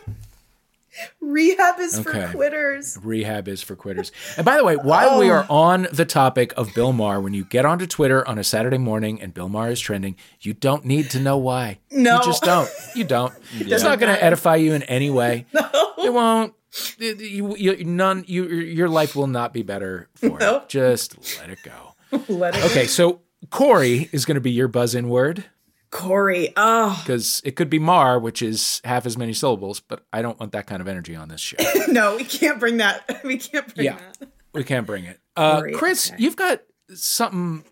rehab 1.20 1.78
is 1.80 1.98
Okay. 1.98 2.26
for 2.26 2.32
quitters. 2.32 2.98
Rehab 3.02 3.48
is 3.48 3.62
for 3.62 3.76
quitters. 3.76 4.12
And 4.36 4.44
by 4.44 4.56
the 4.56 4.64
way, 4.64 4.76
while 4.76 5.18
we 5.18 5.30
Oh. 5.30 5.34
are 5.34 5.46
on 5.48 5.88
the 5.92 6.04
topic 6.04 6.52
of 6.56 6.74
Bill 6.74 6.92
Maher, 6.92 7.20
when 7.20 7.34
you 7.34 7.44
get 7.44 7.64
onto 7.64 7.86
Twitter 7.86 8.26
on 8.28 8.38
a 8.38 8.44
Saturday 8.44 8.78
morning 8.78 9.20
and 9.20 9.32
Bill 9.34 9.48
Maher 9.48 9.70
is 9.70 9.80
trending, 9.80 10.16
you 10.40 10.52
don't 10.54 10.84
need 10.84 11.10
to 11.10 11.20
know 11.20 11.36
why. 11.36 11.78
No. 11.90 12.18
You 12.18 12.24
just 12.24 12.42
don't. 12.42 12.70
You 12.94 13.04
don't. 13.04 13.32
It's 13.58 13.70
doesn't 13.70 13.98
going 14.00 14.14
to 14.14 14.22
edify 14.22 14.56
you 14.56 14.72
in 14.74 14.82
any 14.84 15.10
way. 15.10 15.46
No. 15.54 15.70
It 15.98 16.12
won't. 16.12 16.52
You, 16.98 17.56
you, 17.56 17.84
none. 17.84 18.24
You, 18.26 18.46
your 18.48 18.88
life 18.88 19.16
will 19.16 19.26
not 19.28 19.52
be 19.54 19.62
better 19.62 20.08
for 20.16 20.38
Nope. 20.38 20.64
it. 20.64 20.68
Just 20.68 21.16
let 21.40 21.48
it 21.48 21.58
go. 21.64 21.94
Let 22.28 22.54
it 22.56 22.64
Okay, 22.66 22.86
so 22.86 23.20
Corey 23.50 24.08
is 24.12 24.24
going 24.24 24.34
to 24.34 24.40
be 24.40 24.50
your 24.50 24.68
buzz-in 24.68 25.08
word 25.08 25.44
Corey. 25.94 26.52
Oh 26.56 27.00
because 27.02 27.40
it 27.44 27.56
could 27.56 27.70
be 27.70 27.78
Mar, 27.78 28.18
which 28.18 28.42
is 28.42 28.80
half 28.84 29.06
as 29.06 29.16
many 29.16 29.32
syllables, 29.32 29.80
but 29.80 30.04
I 30.12 30.20
don't 30.22 30.38
want 30.40 30.52
that 30.52 30.66
kind 30.66 30.80
of 30.82 30.88
energy 30.88 31.14
on 31.16 31.28
this 31.28 31.40
show. 31.40 31.56
no, 31.88 32.16
we 32.16 32.24
can't 32.24 32.58
bring 32.60 32.78
that. 32.78 33.20
We 33.24 33.38
can't 33.38 33.72
bring 33.74 33.86
Yeah. 33.86 33.98
that. 34.18 34.28
We 34.52 34.64
can't 34.64 34.86
bring 34.86 35.04
it. 35.04 35.20
Uh, 35.36 35.56
Corey, 35.60 35.72
Chris, 35.72 36.10
okay. 36.12 36.22
you've 36.22 36.36
got 36.36 36.62
something 36.94 37.64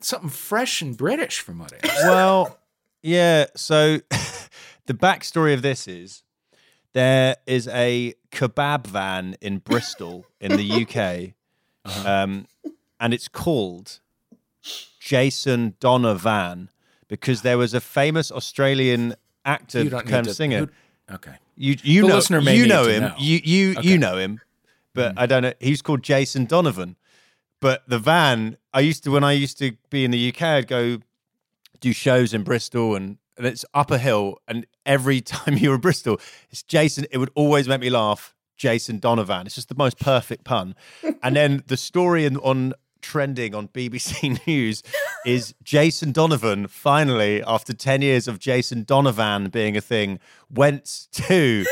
something 0.00 0.28
fresh 0.30 0.82
and 0.82 0.96
British 0.96 1.40
from 1.40 1.60
what 1.60 1.72
I 1.72 1.88
heard. 1.88 2.08
well, 2.08 2.58
yeah. 3.02 3.46
So 3.56 3.98
the 4.86 4.94
backstory 4.94 5.54
of 5.54 5.62
this 5.62 5.86
is 5.88 6.22
there 6.94 7.36
is 7.46 7.68
a 7.68 8.14
kebab 8.32 8.86
van 8.86 9.36
in 9.40 9.58
Bristol 9.58 10.26
in 10.40 10.56
the 10.56 10.82
UK, 10.82 11.34
Uh-huh. 11.84 12.10
um, 12.24 12.46
and 13.00 13.14
it's 13.14 13.28
called 13.28 14.00
Jason 15.00 15.74
Donovan 15.80 16.68
because 17.12 17.42
there 17.42 17.58
was 17.58 17.74
a 17.74 17.80
famous 17.80 18.32
Australian 18.32 19.14
actor, 19.44 19.82
You 19.82 19.90
don't 19.90 20.06
need 20.06 20.10
come 20.10 20.24
to- 20.24 20.32
singer. 20.34 20.60
who- 20.60 21.14
okay. 21.16 21.34
You 21.56 21.76
you 21.82 22.02
The 22.02 22.08
know 22.08 22.14
listener 22.16 22.40
may 22.40 22.56
you 22.56 22.66
know 22.66 22.84
him. 22.88 23.02
know. 23.02 23.14
You 23.18 23.40
you 23.44 23.70
Okay. 23.78 23.88
you 23.88 23.98
know 23.98 24.16
him, 24.16 24.40
but 24.94 25.14
mm. 25.14 25.18
I 25.22 25.26
don't 25.26 25.42
know. 25.42 25.52
He's 25.60 25.82
called 25.82 26.02
Jason 26.02 26.46
Donovan. 26.46 26.96
But 27.60 27.82
the 27.86 27.98
van, 27.98 28.56
I 28.72 28.80
used 28.80 29.04
to 29.04 29.10
when 29.10 29.22
I 29.22 29.32
used 29.32 29.58
to 29.58 29.72
be 29.90 30.04
in 30.06 30.10
the 30.10 30.28
UK, 30.30 30.42
I'd 30.42 30.66
go 30.68 30.98
do 31.80 31.92
shows 31.92 32.32
in 32.32 32.42
Bristol, 32.44 32.96
and, 32.96 33.18
and 33.36 33.46
it's 33.46 33.64
up 33.74 33.90
a 33.90 33.98
hill. 33.98 34.38
And 34.48 34.66
every 34.86 35.20
time 35.34 35.58
you 35.58 35.68
were 35.68 35.74
in 35.76 35.80
Bristol, 35.82 36.18
it's 36.50 36.62
Jason. 36.62 37.04
It 37.10 37.18
would 37.18 37.30
always 37.34 37.68
make 37.68 37.80
me 37.82 37.90
laugh. 37.90 38.34
Jason 38.56 38.98
Donovan. 39.00 39.44
It's 39.46 39.56
just 39.56 39.68
the 39.68 39.74
most 39.74 39.98
perfect 39.98 40.44
pun. 40.44 40.74
and 41.22 41.34
then 41.36 41.62
the 41.66 41.76
story 41.76 42.24
in, 42.24 42.36
on 42.38 42.72
trending 43.02 43.54
on 43.54 43.68
BBC 43.68 44.46
News 44.46 44.82
is 45.26 45.54
Jason 45.62 46.12
Donovan 46.12 46.66
finally, 46.68 47.42
after 47.42 47.72
10 47.72 48.02
years 48.02 48.28
of 48.28 48.38
Jason 48.38 48.84
Donovan 48.84 49.50
being 49.50 49.76
a 49.76 49.80
thing, 49.80 50.18
went 50.50 51.08
to 51.12 51.64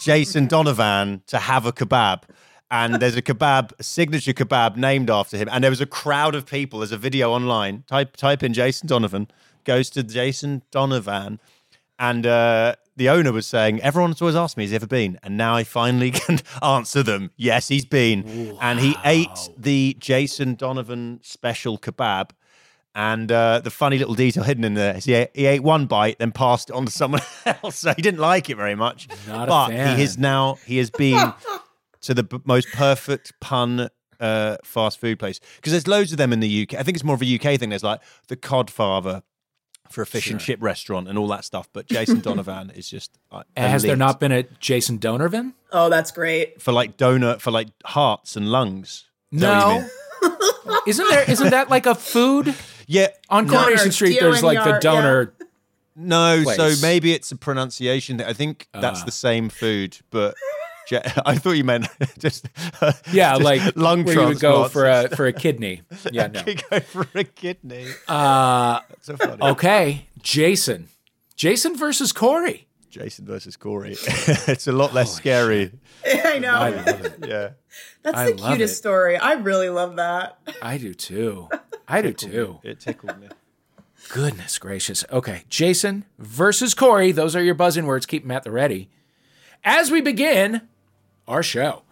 Jason 0.00 0.46
Donovan 0.46 1.22
to 1.26 1.38
have 1.38 1.66
a 1.66 1.72
kebab. 1.72 2.22
And 2.72 2.94
there's 2.94 3.16
a 3.16 3.22
kebab, 3.22 3.72
a 3.78 3.82
signature 3.82 4.32
kebab 4.32 4.76
named 4.76 5.10
after 5.10 5.36
him. 5.36 5.48
And 5.50 5.64
there 5.64 5.70
was 5.70 5.80
a 5.80 5.86
crowd 5.86 6.34
of 6.34 6.46
people. 6.46 6.80
There's 6.80 6.92
a 6.92 6.98
video 6.98 7.32
online. 7.32 7.82
Type 7.88 8.16
type 8.16 8.42
in 8.42 8.52
Jason 8.52 8.86
Donovan, 8.86 9.28
goes 9.64 9.90
to 9.90 10.02
Jason 10.04 10.62
Donovan. 10.70 11.40
And 11.98 12.26
uh, 12.26 12.76
the 13.00 13.08
owner 13.08 13.32
was 13.32 13.46
saying, 13.46 13.80
Everyone's 13.80 14.20
always 14.20 14.36
asked 14.36 14.58
me, 14.58 14.64
has 14.64 14.72
he 14.72 14.76
ever 14.76 14.86
been? 14.86 15.18
And 15.22 15.38
now 15.38 15.56
I 15.56 15.64
finally 15.64 16.10
can 16.22 16.38
answer 16.62 17.02
them. 17.02 17.30
Yes, 17.34 17.66
he's 17.66 17.86
been. 17.86 18.58
And 18.60 18.78
he 18.78 18.94
ate 19.06 19.48
the 19.56 19.96
Jason 19.98 20.54
Donovan 20.54 21.20
special 21.22 21.78
kebab. 21.78 22.32
And 22.94 23.32
uh, 23.32 23.60
the 23.60 23.70
funny 23.70 23.96
little 23.96 24.14
detail 24.14 24.42
hidden 24.42 24.64
in 24.64 24.74
there 24.74 24.96
is 24.96 25.06
he 25.06 25.14
ate, 25.14 25.30
he 25.32 25.46
ate 25.46 25.62
one 25.62 25.86
bite, 25.86 26.18
then 26.18 26.30
passed 26.30 26.68
it 26.68 26.74
on 26.74 26.84
to 26.84 26.92
someone 26.92 27.22
else. 27.46 27.76
So 27.76 27.94
he 27.94 28.02
didn't 28.02 28.20
like 28.20 28.50
it 28.50 28.56
very 28.56 28.74
much. 28.74 29.08
Not 29.26 29.48
but 29.48 29.70
he 29.70 30.02
is 30.02 30.18
now, 30.18 30.58
he 30.66 30.76
has 30.76 30.90
been 30.90 31.32
to 32.02 32.12
the 32.12 32.42
most 32.44 32.68
perfect 32.74 33.32
pun 33.40 33.88
uh, 34.20 34.58
fast 34.62 35.00
food 35.00 35.18
place. 35.18 35.40
Because 35.56 35.72
there's 35.72 35.88
loads 35.88 36.12
of 36.12 36.18
them 36.18 36.34
in 36.34 36.40
the 36.40 36.62
UK. 36.64 36.78
I 36.78 36.82
think 36.82 36.96
it's 36.96 37.04
more 37.04 37.14
of 37.14 37.22
a 37.22 37.34
UK 37.34 37.58
thing. 37.58 37.70
There's 37.70 37.82
like 37.82 38.02
the 38.28 38.36
Codfather 38.36 39.22
for 39.90 40.02
a 40.02 40.06
fish 40.06 40.30
and 40.30 40.40
chip 40.40 40.62
restaurant 40.62 41.08
and 41.08 41.18
all 41.18 41.28
that 41.28 41.44
stuff. 41.44 41.68
But 41.72 41.86
Jason 41.86 42.20
Donovan 42.28 42.70
is 42.70 42.88
just. 42.88 43.18
Uh, 43.30 43.42
Has 43.56 43.82
there 43.82 43.96
not 43.96 44.20
been 44.20 44.32
a 44.32 44.42
Jason 44.60 44.98
Donovan? 44.98 45.54
Oh, 45.72 45.88
that's 45.88 46.10
great. 46.10 46.60
For 46.62 46.72
like 46.72 46.96
donut, 46.96 47.40
for 47.40 47.50
like 47.50 47.68
hearts 47.84 48.36
and 48.36 48.48
lungs. 48.50 49.06
Is 49.32 49.40
that 49.40 49.66
what 49.66 49.76
you 49.76 49.80
No. 49.82 50.80
Isn't 50.86 51.08
there 51.08 51.30
isn't 51.30 51.50
that 51.50 51.70
like 51.70 51.86
a 51.86 51.94
food? 51.94 52.54
Yeah. 52.86 53.08
On 53.28 53.46
Donor, 53.46 53.58
Coronation 53.62 53.92
Street 53.92 54.18
there's 54.20 54.42
like 54.42 54.58
the 54.62 54.72
DONR, 54.72 54.80
donor 54.80 55.34
No, 55.96 56.42
so 56.44 56.74
maybe 56.82 57.12
it's 57.12 57.30
a 57.32 57.36
pronunciation 57.36 58.18
thing. 58.18 58.26
I 58.26 58.32
think 58.32 58.68
that's 58.72 59.02
Ah. 59.02 59.04
the 59.04 59.12
same 59.12 59.48
food, 59.48 59.98
but 60.10 60.34
ja- 60.90 61.02
I 61.26 61.36
thought 61.36 61.52
you 61.52 61.64
meant 61.64 61.86
just 62.18 62.48
Yeah, 63.12 63.32
just 63.34 63.42
like 63.42 63.76
lung 63.76 64.04
where 64.04 64.14
you 64.20 64.26
would 64.28 64.40
go 64.40 64.68
for 64.68 64.86
a 64.86 65.08
for 65.14 65.26
a 65.26 65.32
kidney. 65.32 65.82
Yeah, 66.12 66.26
no. 66.28 66.42
Go 66.42 66.80
for 66.80 67.06
a 67.14 67.24
kidney. 67.24 67.86
Uh 68.08 68.80
That's 68.88 69.06
so 69.06 69.16
funny. 69.16 69.42
okay, 69.42 70.06
Jason. 70.22 70.88
Jason 71.36 71.76
versus 71.76 72.12
Corey. 72.12 72.66
Jason 72.90 73.24
versus 73.24 73.56
Corey. 73.56 73.96
it's 74.48 74.66
a 74.66 74.72
lot 74.72 74.92
less 74.92 75.14
scary. 75.14 75.70
I 76.04 76.38
know. 76.40 76.54
I 76.54 76.70
love 76.70 77.04
it. 77.04 77.14
Yeah. 77.26 77.50
that's 78.02 78.16
I 78.18 78.32
the 78.32 78.36
cutest 78.36 78.74
it. 78.74 78.76
story. 78.76 79.16
I 79.16 79.34
really 79.34 79.68
love 79.70 79.96
that. 79.96 80.38
I 80.60 80.76
do 80.78 80.92
too. 80.92 81.48
I 81.86 82.02
do 82.02 82.12
too. 82.12 82.58
It 82.64 82.80
tickled 82.80 83.18
me. 83.20 83.28
Goodness 84.08 84.58
gracious. 84.58 85.04
Okay, 85.12 85.44
Jason 85.48 86.04
versus 86.18 86.74
Corey. 86.74 87.12
Those 87.12 87.36
are 87.36 87.42
your 87.44 87.54
buzzing 87.54 87.86
words. 87.86 88.06
Keep 88.06 88.22
them 88.24 88.32
at 88.32 88.42
the 88.42 88.50
ready. 88.50 88.88
As 89.62 89.90
we 89.90 90.00
begin 90.00 90.62
our 91.30 91.42
show 91.42 91.82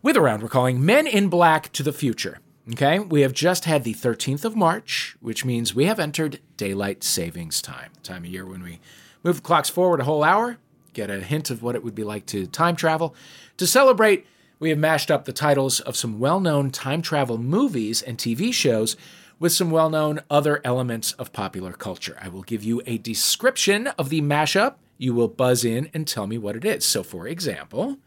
with 0.00 0.16
a 0.16 0.20
round 0.20 0.42
we're 0.42 0.48
calling 0.48 0.84
Men 0.84 1.06
in 1.06 1.28
Black 1.28 1.70
to 1.72 1.82
the 1.82 1.92
Future. 1.92 2.38
Okay, 2.72 2.98
we 2.98 3.20
have 3.20 3.32
just 3.32 3.66
had 3.66 3.84
the 3.84 3.92
13th 3.92 4.44
of 4.44 4.56
March, 4.56 5.16
which 5.20 5.44
means 5.44 5.74
we 5.74 5.84
have 5.86 6.00
entered 6.00 6.40
daylight 6.56 7.04
savings 7.04 7.60
time, 7.60 7.90
the 7.94 8.00
time 8.00 8.24
of 8.24 8.30
year 8.30 8.46
when 8.46 8.62
we 8.62 8.80
move 9.22 9.36
the 9.36 9.42
clocks 9.42 9.68
forward 9.68 10.00
a 10.00 10.04
whole 10.04 10.24
hour, 10.24 10.58
get 10.92 11.10
a 11.10 11.20
hint 11.20 11.50
of 11.50 11.62
what 11.62 11.74
it 11.74 11.84
would 11.84 11.94
be 11.94 12.04
like 12.04 12.24
to 12.26 12.46
time 12.46 12.74
travel. 12.74 13.14
To 13.58 13.66
celebrate, 13.66 14.26
we 14.58 14.70
have 14.70 14.78
mashed 14.78 15.10
up 15.10 15.24
the 15.24 15.32
titles 15.32 15.80
of 15.80 15.96
some 15.96 16.18
well 16.18 16.40
known 16.40 16.70
time 16.70 17.02
travel 17.02 17.36
movies 17.36 18.00
and 18.00 18.16
TV 18.16 18.54
shows 18.54 18.96
with 19.38 19.52
some 19.52 19.70
well 19.70 19.90
known 19.90 20.20
other 20.30 20.60
elements 20.64 21.12
of 21.14 21.32
popular 21.32 21.72
culture. 21.72 22.16
I 22.22 22.28
will 22.28 22.42
give 22.42 22.62
you 22.62 22.80
a 22.86 22.96
description 22.96 23.88
of 23.88 24.08
the 24.08 24.22
mashup. 24.22 24.76
You 24.98 25.14
will 25.14 25.28
buzz 25.28 25.64
in 25.64 25.90
and 25.92 26.06
tell 26.06 26.26
me 26.26 26.38
what 26.38 26.56
it 26.56 26.64
is. 26.64 26.84
So, 26.84 27.02
for 27.02 27.26
example, 27.26 27.98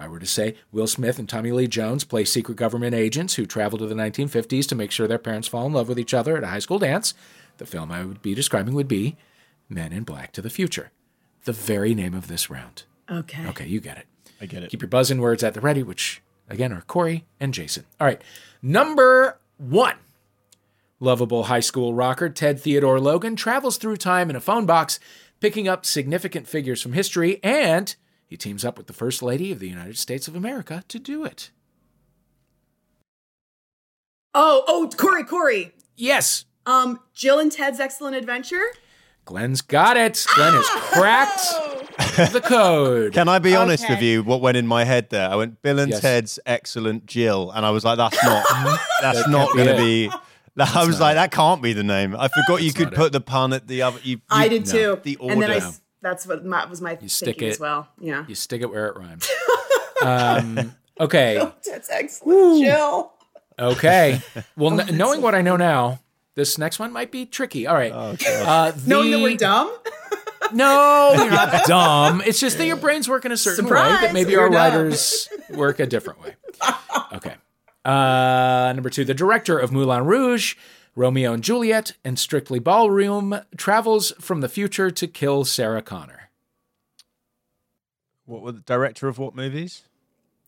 I 0.00 0.08
were 0.08 0.18
to 0.18 0.26
say 0.26 0.56
Will 0.72 0.86
Smith 0.86 1.18
and 1.18 1.28
Tommy 1.28 1.52
Lee 1.52 1.68
Jones 1.68 2.04
play 2.04 2.24
secret 2.24 2.56
government 2.56 2.94
agents 2.94 3.34
who 3.34 3.46
travel 3.46 3.78
to 3.78 3.86
the 3.86 3.94
1950s 3.94 4.66
to 4.68 4.74
make 4.74 4.90
sure 4.90 5.06
their 5.06 5.18
parents 5.18 5.48
fall 5.48 5.66
in 5.66 5.72
love 5.72 5.88
with 5.88 5.98
each 5.98 6.14
other 6.14 6.36
at 6.36 6.42
a 6.44 6.48
high 6.48 6.58
school 6.58 6.78
dance, 6.78 7.14
the 7.58 7.66
film 7.66 7.92
I 7.92 8.04
would 8.04 8.22
be 8.22 8.34
describing 8.34 8.74
would 8.74 8.88
be 8.88 9.16
Men 9.68 9.92
in 9.92 10.02
Black 10.02 10.32
to 10.32 10.42
the 10.42 10.50
Future. 10.50 10.90
The 11.44 11.52
very 11.52 11.94
name 11.94 12.14
of 12.14 12.28
this 12.28 12.50
round. 12.50 12.84
Okay. 13.10 13.46
Okay, 13.48 13.66
you 13.66 13.80
get 13.80 13.98
it. 13.98 14.06
I 14.40 14.46
get 14.46 14.62
it. 14.62 14.70
Keep 14.70 14.82
your 14.82 14.88
buzzing 14.88 15.20
words 15.20 15.42
at 15.42 15.54
the 15.54 15.60
ready, 15.60 15.82
which 15.82 16.22
again 16.48 16.72
are 16.72 16.82
Corey 16.82 17.26
and 17.38 17.54
Jason. 17.54 17.84
All 18.00 18.06
right. 18.06 18.22
Number 18.62 19.38
one. 19.58 19.96
Lovable 20.98 21.44
high 21.44 21.60
school 21.60 21.94
rocker 21.94 22.28
Ted 22.28 22.60
Theodore 22.60 23.00
Logan 23.00 23.36
travels 23.36 23.78
through 23.78 23.96
time 23.96 24.28
in 24.28 24.36
a 24.36 24.40
phone 24.40 24.66
box, 24.66 25.00
picking 25.40 25.66
up 25.66 25.86
significant 25.86 26.46
figures 26.46 26.82
from 26.82 26.92
history, 26.92 27.40
and 27.42 27.94
he 28.30 28.36
teams 28.36 28.64
up 28.64 28.78
with 28.78 28.86
the 28.86 28.92
First 28.92 29.22
Lady 29.22 29.50
of 29.52 29.58
the 29.58 29.68
United 29.68 29.98
States 29.98 30.28
of 30.28 30.36
America 30.36 30.84
to 30.88 30.98
do 31.00 31.24
it. 31.24 31.50
Oh, 34.34 34.62
oh, 34.68 34.88
Corey, 34.96 35.24
Corey. 35.24 35.72
Yes, 35.96 36.44
Um, 36.64 37.00
Jill 37.12 37.40
and 37.40 37.50
Ted's 37.50 37.80
Excellent 37.80 38.14
Adventure. 38.14 38.62
Glenn's 39.24 39.60
got 39.60 39.96
it. 39.96 40.24
Glenn 40.36 40.52
has 40.54 40.66
cracked 40.92 42.32
the 42.32 42.40
code. 42.40 43.12
Can 43.12 43.28
I 43.28 43.38
be 43.40 43.54
honest 43.56 43.84
Okay. 43.84 43.94
with 43.94 44.02
you? 44.02 44.22
What 44.22 44.40
went 44.40 44.56
in 44.56 44.66
my 44.66 44.84
head 44.84 45.10
there? 45.10 45.28
I 45.28 45.34
went 45.36 45.60
Bill 45.62 45.78
and 45.80 45.90
Yes. 45.90 46.00
Ted's 46.00 46.38
excellent 46.46 47.06
Jill, 47.06 47.50
and 47.50 47.66
I 47.66 47.70
was 47.70 47.84
like, 47.84 47.96
"That's 47.98 48.22
not. 48.24 48.44
that's 49.02 49.26
not 49.28 49.48
can't 49.52 49.56
going 49.56 49.68
to 49.68 49.74
it. 49.74 49.78
be." 49.78 50.10
I 50.58 50.84
was 50.86 51.00
like, 51.00 51.16
"That 51.16 51.32
can't 51.32 51.60
be 51.62 51.72
the 51.72 51.82
name." 51.82 52.14
I 52.16 52.28
forgot 52.28 52.62
you 52.62 52.72
could 52.72 52.86
not 52.92 52.94
put 52.94 53.12
the 53.12 53.20
pun 53.20 53.52
at 53.52 53.66
the 53.66 53.82
other. 53.82 53.98
You, 54.02 54.16
you, 54.16 54.20
I 54.30 54.48
did 54.48 54.66
no, 54.66 54.72
too. 54.72 55.00
the 55.02 55.18
and 55.20 55.42
then 55.42 55.50
I, 55.50 55.54
order. 55.54 55.66
s- 55.66 55.80
that's 56.02 56.26
what 56.26 56.44
my, 56.44 56.64
was 56.66 56.80
my 56.80 56.98
you 57.00 57.08
stick 57.08 57.26
thinking 57.26 57.48
it- 57.48 57.52
as 57.52 57.60
well. 57.60 57.88
Yeah. 58.00 58.24
You 58.28 58.34
stick 58.34 58.62
it 58.62 58.70
where 58.70 58.88
it 58.88 58.96
rhymes. 58.96 59.28
Um, 60.02 60.74
okay. 60.98 61.34
that's 61.66 61.90
Excellent 61.90 62.64
Jill. 62.64 63.12
Okay. 63.58 64.18
Well, 64.56 64.68
Oh, 64.72 64.76
kn- 64.76 64.76
that's 64.78 64.92
knowing 64.92 65.20
what 65.20 65.34
I 65.34 65.42
know 65.42 65.56
now, 65.56 66.00
this 66.36 66.56
next 66.56 66.78
one 66.78 66.90
might 66.90 67.10
be 67.10 67.26
tricky. 67.26 67.66
All 67.66 67.74
right. 67.74 67.92
Oh, 67.92 68.16
God. 68.16 68.74
Uh, 68.74 68.78
Knowing 68.86 69.10
that 69.10 69.16
the- 69.18 69.22
we're 69.22 69.36
dumb. 69.36 69.76
No, 70.54 71.12
you're 71.16 71.30
not 71.30 71.66
dumb. 71.66 72.22
It's 72.24 72.40
just 72.40 72.56
that 72.56 72.66
your 72.66 72.76
brains 72.78 73.10
work 73.10 73.26
in 73.26 73.30
a 73.32 73.36
certain 73.36 73.66
way 73.66 73.72
that 73.74 74.14
maybe 74.14 74.32
you're 74.32 74.40
our 74.40 74.48
dumb. 74.48 74.56
writers 74.56 75.28
work 75.50 75.80
a 75.80 75.86
different 75.86 76.22
way. 76.22 76.34
Okay. 77.12 77.34
Uh, 77.84 78.72
number 78.74 78.88
two, 78.88 79.04
the 79.04 79.12
director 79.14 79.58
of 79.58 79.70
Moulin 79.70 80.04
Rouge, 80.06 80.56
Romeo 80.96 81.32
and 81.32 81.42
Juliet, 81.44 81.92
and 82.04 82.18
Strictly 82.18 82.58
Ballroom 82.58 83.40
travels 83.56 84.12
from 84.20 84.40
the 84.40 84.48
future 84.48 84.90
to 84.90 85.06
kill 85.06 85.44
Sarah 85.44 85.82
Connor. 85.82 86.30
what 88.26 88.42
were 88.42 88.52
the 88.52 88.60
director 88.60 89.08
of 89.08 89.18
what 89.18 89.34
movies? 89.34 89.82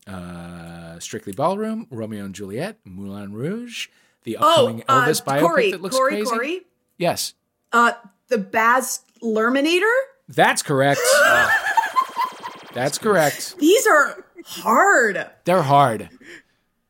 Uh, 0.07 0.99
Strictly 0.99 1.33
Ballroom, 1.33 1.87
Romeo 1.89 2.25
and 2.25 2.35
Juliet, 2.35 2.77
Moulin 2.85 3.33
Rouge, 3.33 3.87
the 4.23 4.37
Oh, 4.39 4.67
upcoming 4.67 4.83
uh, 4.87 5.05
Elvis 5.05 5.23
biopic 5.23 5.39
Corey, 5.41 5.71
that 5.71 5.81
looks 5.81 5.95
Corey, 5.95 6.11
crazy. 6.15 6.29
Corey. 6.29 6.61
Yes, 6.97 7.33
Uh, 7.71 7.93
the 8.27 8.37
Baz 8.37 9.01
Luhrmann-ator? 9.21 9.93
that's 10.29 10.61
correct. 10.61 11.01
that's 12.73 12.97
correct. 12.97 13.57
These 13.59 13.85
are 13.87 14.25
hard. 14.45 15.25
They're 15.45 15.61
hard. 15.63 16.09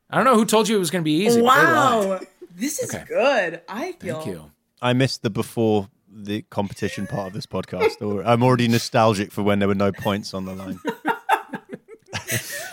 I 0.09 0.15
don't 0.17 0.25
know 0.25 0.35
who 0.35 0.45
told 0.45 0.67
you 0.67 0.75
it 0.75 0.79
was 0.79 0.91
going 0.91 1.01
to 1.03 1.05
be 1.05 1.25
easy. 1.25 1.41
but 1.41 1.55
they. 1.55 1.63
Wow. 1.63 2.19
This 2.55 2.79
is 2.79 2.93
Okay. 2.93 3.03
good. 3.07 3.61
I 3.67 3.93
feel. 3.93 4.15
Thank 4.15 4.27
you. 4.27 4.51
I 4.81 4.93
missed 4.93 5.21
the 5.23 5.29
before 5.29 5.89
the 6.15 6.43
competition 6.43 7.07
part 7.07 7.27
of 7.27 7.33
this 7.33 7.45
podcast. 7.47 8.01
Or 8.01 8.23
I'm 8.23 8.43
already 8.43 8.67
nostalgic 8.67 9.31
for 9.31 9.41
when 9.43 9.59
there 9.59 9.67
were 9.67 9.75
no 9.75 9.91
points 9.91 10.33
on 10.33 10.45
the 10.45 10.53
line. 10.53 10.79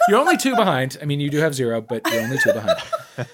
You're 0.08 0.18
only 0.18 0.36
two 0.36 0.56
behind. 0.56 0.96
I 1.00 1.04
mean, 1.04 1.20
you 1.20 1.30
do 1.30 1.38
have 1.38 1.54
zero, 1.54 1.80
but 1.80 2.02
you're 2.10 2.22
only 2.22 2.38
two 2.38 2.52
behind. 2.52 2.78
All 3.18 3.26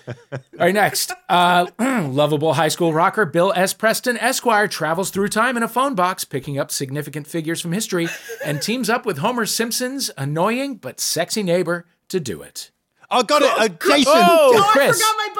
right, 0.58 0.74
next. 0.74 1.12
Uh, 1.28 1.66
lovable 1.78 2.54
high 2.54 2.68
school 2.68 2.92
rocker 2.92 3.24
Bill 3.24 3.52
S. 3.56 3.72
Preston 3.72 4.16
Esquire 4.18 4.68
travels 4.68 5.10
through 5.10 5.28
time 5.28 5.56
in 5.56 5.62
a 5.62 5.68
phone 5.68 5.94
box, 5.94 6.24
picking 6.24 6.58
up 6.58 6.70
significant 6.70 7.26
figures 7.26 7.60
from 7.60 7.72
history, 7.72 8.08
and 8.44 8.60
teams 8.60 8.90
up 8.90 9.06
with 9.06 9.18
Homer 9.18 9.46
Simpson's 9.46 10.10
annoying 10.18 10.76
but 10.76 11.00
sexy 11.00 11.42
neighbor 11.42 11.86
to 12.08 12.20
do 12.20 12.42
it. 12.42 12.70
I 13.10 13.22
got 13.22 13.42
it, 13.42 13.50
uh, 13.58 13.68
Jason. 13.68 14.12
Oh, 14.14 14.52
Oh, 14.56 14.68
Chris. 14.72 15.00
I 15.00 15.04
forgot 15.04 15.16
my 15.16 15.30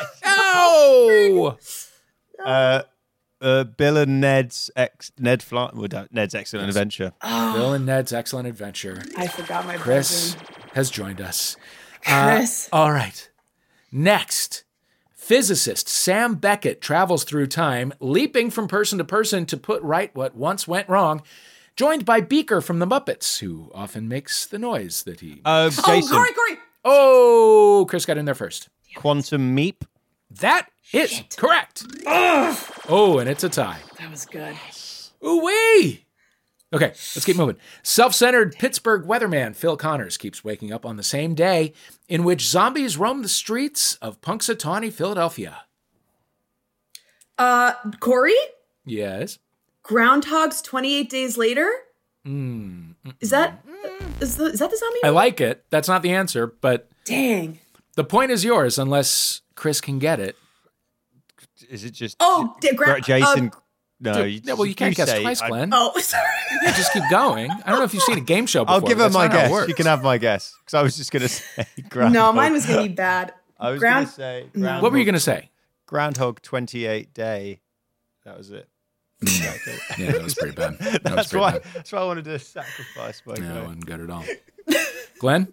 buzzword. 0.00 0.08
Oh! 0.26 1.58
Uh, 2.44 2.82
uh, 3.40 3.64
Bill 3.64 3.96
and 3.96 4.20
Ned's 4.20 4.70
ex 4.76 5.12
Ned 5.18 5.42
Fly, 5.42 5.70
Ned's 6.10 6.34
excellent 6.34 6.68
adventure. 6.68 7.12
Bill 7.22 7.72
and 7.72 7.86
Ned's 7.86 8.12
Excellent 8.12 8.48
Adventure. 8.48 9.02
I 9.16 9.28
forgot 9.28 9.64
my 9.66 9.76
buzzword. 9.76 9.80
Chris 9.80 10.34
buzzword. 10.34 10.72
has 10.74 10.90
joined 10.90 11.20
us. 11.22 11.56
Chris. 12.04 12.68
All 12.70 12.92
right. 12.92 13.30
Next, 13.90 14.64
physicist 15.14 15.88
Sam 15.88 16.34
Beckett 16.34 16.82
travels 16.82 17.24
through 17.24 17.46
time, 17.46 17.94
leaping 18.00 18.50
from 18.50 18.68
person 18.68 18.98
to 18.98 19.04
person 19.04 19.46
to 19.46 19.56
put 19.56 19.80
right 19.82 20.14
what 20.14 20.34
once 20.36 20.68
went 20.68 20.88
wrong, 20.88 21.22
joined 21.76 22.04
by 22.04 22.20
Beaker 22.20 22.60
from 22.60 22.78
the 22.78 22.86
Muppets, 22.86 23.38
who 23.38 23.70
often 23.74 24.06
makes 24.06 24.44
the 24.44 24.58
noise 24.58 25.02
that 25.04 25.20
he. 25.20 25.40
Uh, 25.44 25.70
oh, 25.78 25.82
Jason, 25.86 26.14
Corey, 26.16 26.32
Corey. 26.32 26.58
Oh, 26.84 27.86
Chris 27.88 28.06
got 28.06 28.18
in 28.18 28.24
there 28.24 28.34
first. 28.34 28.68
Quantum 28.96 29.56
Meep. 29.56 29.82
That 30.30 30.68
is 30.92 31.22
correct. 31.36 31.84
Oh, 32.06 33.18
and 33.18 33.28
it's 33.28 33.44
a 33.44 33.48
tie. 33.48 33.80
That 33.98 34.10
was 34.10 34.26
good. 34.26 34.56
Ooh 35.24 35.44
wee! 35.44 36.04
Okay, 36.72 36.86
let's 36.88 37.24
keep 37.24 37.36
moving. 37.36 37.56
Self 37.82 38.14
centered 38.14 38.56
Pittsburgh 38.58 39.04
weatherman 39.06 39.54
Phil 39.54 39.76
Connors 39.76 40.16
keeps 40.16 40.42
waking 40.44 40.72
up 40.72 40.84
on 40.84 40.96
the 40.96 41.02
same 41.04 41.34
day 41.34 41.72
in 42.08 42.24
which 42.24 42.46
zombies 42.46 42.96
roam 42.96 43.22
the 43.22 43.28
streets 43.28 43.94
of 43.96 44.20
Punxsutawney, 44.20 44.92
Philadelphia. 44.92 45.62
Uh, 47.38 47.74
Corey. 48.00 48.34
Yes. 48.84 49.38
Groundhog's 49.82 50.60
28 50.62 51.08
Days 51.08 51.38
Later. 51.38 51.70
Is 53.20 53.30
that 53.30 53.64
is, 54.20 54.36
the, 54.36 54.44
is 54.46 54.58
that 54.60 54.70
the 54.70 54.76
zombie? 54.76 54.98
I 55.04 55.08
movie? 55.08 55.14
like 55.14 55.40
it. 55.40 55.64
That's 55.70 55.88
not 55.88 56.02
the 56.02 56.12
answer, 56.12 56.46
but 56.46 56.88
Dang. 57.04 57.58
the 57.96 58.04
point 58.04 58.30
is 58.30 58.44
yours 58.44 58.78
unless 58.78 59.42
Chris 59.54 59.80
can 59.80 59.98
get 59.98 60.20
it. 60.20 60.36
Is 61.68 61.84
it 61.84 61.90
just 61.92 62.16
Oh, 62.20 62.54
J- 62.62 62.74
gra- 62.74 63.00
Jason? 63.00 63.48
uh, 63.48 63.58
no, 64.00 64.22
you, 64.24 64.40
Yeah, 64.44 64.54
well, 64.54 64.66
you 64.66 64.74
can't 64.74 64.94
guess 64.94 65.08
say. 65.08 65.22
twice, 65.22 65.40
I- 65.40 65.48
Glenn. 65.48 65.70
Oh, 65.72 65.98
sorry. 66.00 66.24
You 66.62 66.68
just 66.72 66.92
keep 66.92 67.04
going. 67.10 67.50
I 67.50 67.70
don't 67.70 67.78
know 67.78 67.84
if 67.84 67.94
you've 67.94 68.02
seen 68.02 68.18
a 68.18 68.22
game 68.22 68.46
show 68.46 68.64
before. 68.64 68.74
I'll 68.74 68.86
give 68.86 68.98
her 68.98 69.08
my 69.10 69.24
not 69.28 69.32
how 69.32 69.38
it 69.38 69.42
guess. 69.42 69.50
works. 69.50 69.68
You 69.68 69.74
can 69.74 69.86
have 69.86 70.02
my 70.02 70.18
guess 70.18 70.54
because 70.60 70.74
I 70.74 70.82
was 70.82 70.96
just 70.96 71.10
going 71.10 71.22
to 71.22 71.28
say 71.28 71.66
Groundhog. 71.88 72.12
no, 72.12 72.32
mine 72.32 72.52
was 72.52 72.66
gonna 72.66 72.82
be 72.82 72.88
bad. 72.88 73.32
I 73.58 73.70
was 73.70 73.80
Ground- 73.80 74.04
going 74.04 74.06
to 74.06 74.12
say 74.12 74.46
Groundhog, 74.52 74.82
What 74.82 74.92
were 74.92 74.98
you 74.98 75.04
going 75.04 75.14
to 75.14 75.20
say? 75.20 75.50
Groundhog 75.86 76.42
28 76.42 77.14
Day. 77.14 77.60
That 78.24 78.36
was 78.36 78.50
it. 78.50 78.68
Yeah, 79.98 80.12
that 80.12 80.22
was 80.22 80.34
pretty 80.34 80.54
bad. 80.54 80.78
That 80.78 81.02
That's 81.04 81.28
pretty 81.30 81.40
why. 81.42 81.52
bad. 81.52 81.62
That's 81.74 81.92
why 81.92 81.98
I 82.00 82.04
wanted 82.04 82.24
to 82.24 82.38
sacrifice 82.38 83.22
my. 83.26 83.34
No, 83.34 83.54
vote. 83.54 83.62
wasn't 83.64 83.86
good 83.86 84.00
at 84.00 84.10
all. 84.10 84.24
Glenn? 85.18 85.52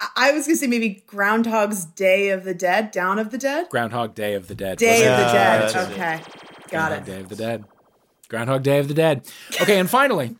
I- 0.00 0.08
I 0.16 0.32
was 0.32 0.46
gonna 0.46 0.56
say 0.56 0.66
maybe 0.66 1.04
Groundhog's 1.06 1.84
Day 1.84 2.30
of 2.30 2.44
the 2.44 2.54
Dead, 2.54 2.90
Dawn 2.90 3.18
of 3.18 3.30
the 3.30 3.38
Dead, 3.38 3.68
Groundhog 3.70 4.14
Day 4.14 4.34
of 4.34 4.48
the 4.48 4.54
Dead. 4.54 4.78
Day 4.78 5.06
of 5.06 5.16
the 5.18 5.22
Yeah, 5.24 5.32
Dead. 5.32 5.62
that's 5.62 5.74
it. 5.74 5.92
Okay, 5.92 6.20
got 6.70 6.88
Groundhog 6.90 6.98
it. 6.98 7.04
Day 7.12 7.20
of 7.20 7.28
the 7.28 7.36
Dead. 7.36 7.64
Groundhog 8.28 8.62
Day 8.62 8.78
of 8.78 8.88
the 8.88 8.94
Dead. 8.94 9.28
Okay, 9.60 9.78
and 9.78 9.88
finally, 9.90 10.34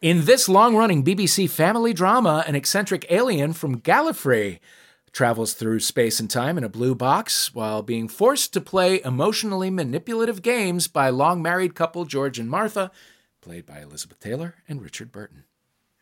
in 0.00 0.24
this 0.24 0.48
long 0.48 0.76
running 0.76 1.04
BBC 1.04 1.50
family 1.50 1.92
drama, 1.92 2.44
an 2.46 2.54
eccentric 2.54 3.04
alien 3.10 3.52
from 3.52 3.80
Gallifrey 3.80 4.58
travels 5.14 5.54
through 5.54 5.78
space 5.80 6.18
and 6.20 6.28
time 6.28 6.58
in 6.58 6.64
a 6.64 6.68
blue 6.68 6.94
box 6.94 7.54
while 7.54 7.82
being 7.82 8.08
forced 8.08 8.52
to 8.52 8.60
play 8.60 9.00
emotionally 9.04 9.70
manipulative 9.70 10.42
games 10.42 10.88
by 10.88 11.08
long 11.08 11.40
married 11.40 11.74
couple 11.74 12.04
George 12.04 12.38
and 12.38 12.50
Martha, 12.50 12.90
played 13.40 13.64
by 13.64 13.80
Elizabeth 13.80 14.18
Taylor 14.20 14.56
and 14.68 14.82
Richard 14.82 15.12
Burton. 15.12 15.44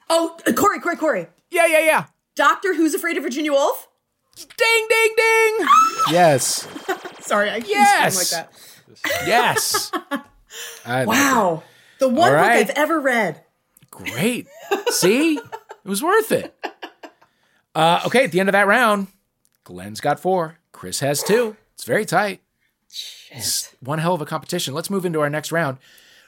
Oh, 0.08 0.36
Corey, 0.56 0.80
Corey, 0.80 0.96
Corey. 0.96 1.26
Yeah, 1.50 1.66
yeah, 1.66 1.84
yeah. 1.84 2.04
Doctor 2.34 2.74
Who's 2.74 2.94
Afraid 2.94 3.16
of 3.18 3.22
Virginia 3.22 3.52
Woolf? 3.52 3.86
Ding, 4.36 4.86
ding, 4.88 5.10
ding. 5.16 5.66
yes. 6.10 6.66
Sorry, 7.20 7.50
I 7.50 7.60
can't 7.60 7.68
Yes. 7.68 8.32
like 8.32 8.48
that. 8.48 9.26
Yes. 9.26 9.92
I 10.86 11.04
like. 11.04 11.08
Wow. 11.08 11.62
The 11.98 12.08
one 12.08 12.30
All 12.30 12.34
right. 12.34 12.66
book 12.66 12.70
I've 12.76 12.82
ever 12.82 12.98
read. 12.98 13.42
Great. 13.90 14.48
See? 14.88 15.36
It 15.36 15.88
was 15.88 16.02
worth 16.02 16.32
it. 16.32 16.54
Uh, 17.74 18.02
okay, 18.06 18.24
at 18.24 18.32
the 18.32 18.40
end 18.40 18.48
of 18.48 18.52
that 18.52 18.66
round, 18.66 19.08
Glenn's 19.64 20.00
got 20.00 20.20
four. 20.20 20.58
Chris 20.72 21.00
has 21.00 21.22
two. 21.22 21.56
It's 21.74 21.84
very 21.84 22.04
tight. 22.04 22.40
It's 23.30 23.74
one 23.80 23.98
hell 23.98 24.14
of 24.14 24.20
a 24.20 24.26
competition. 24.26 24.74
Let's 24.74 24.90
move 24.90 25.06
into 25.06 25.20
our 25.20 25.30
next 25.30 25.52
round. 25.52 25.78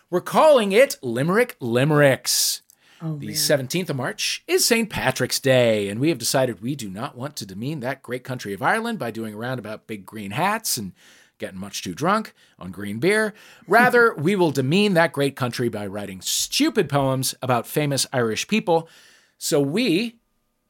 We're 0.09 0.21
calling 0.23 0.73
it 0.73 0.97
Limerick 1.03 1.57
Limericks. 1.61 2.63
Oh, 3.03 3.17
The 3.17 3.29
17th 3.29 3.91
of 3.91 3.97
March 3.97 4.43
is 4.47 4.65
St. 4.65 4.89
Patrick's 4.89 5.39
Day, 5.39 5.89
and 5.89 6.01
we 6.01 6.09
have 6.09 6.17
decided 6.19 6.63
we 6.63 6.75
do 6.75 6.89
not 6.89 7.17
want 7.17 7.37
to 7.37 7.47
demean 7.47 7.81
that 7.81 8.03
great 8.03 8.25
country 8.25 8.55
of 8.55 8.63
Ireland 8.63 8.99
by 8.99 9.11
doing 9.11 9.35
a 9.35 9.37
round 9.37 9.59
about 9.59 9.87
big 9.87 10.07
green 10.07 10.31
hats 10.31 10.79
and 10.79 10.93
getting 11.39 11.59
much 11.59 11.83
too 11.83 11.95
drunk 11.95 12.33
on 12.59 12.71
green 12.71 13.01
beer. 13.01 13.35
Rather, 13.69 14.15
we 14.15 14.37
will 14.37 14.53
demean 14.53 14.95
that 14.95 15.13
great 15.13 15.37
country 15.37 15.69
by 15.69 15.87
writing 15.87 16.23
stupid 16.23 16.89
poems 16.89 17.35
about 17.43 17.67
famous 17.67 18.07
Irish 18.13 18.49
people. 18.49 18.89
So 19.37 19.61
we, 19.61 20.21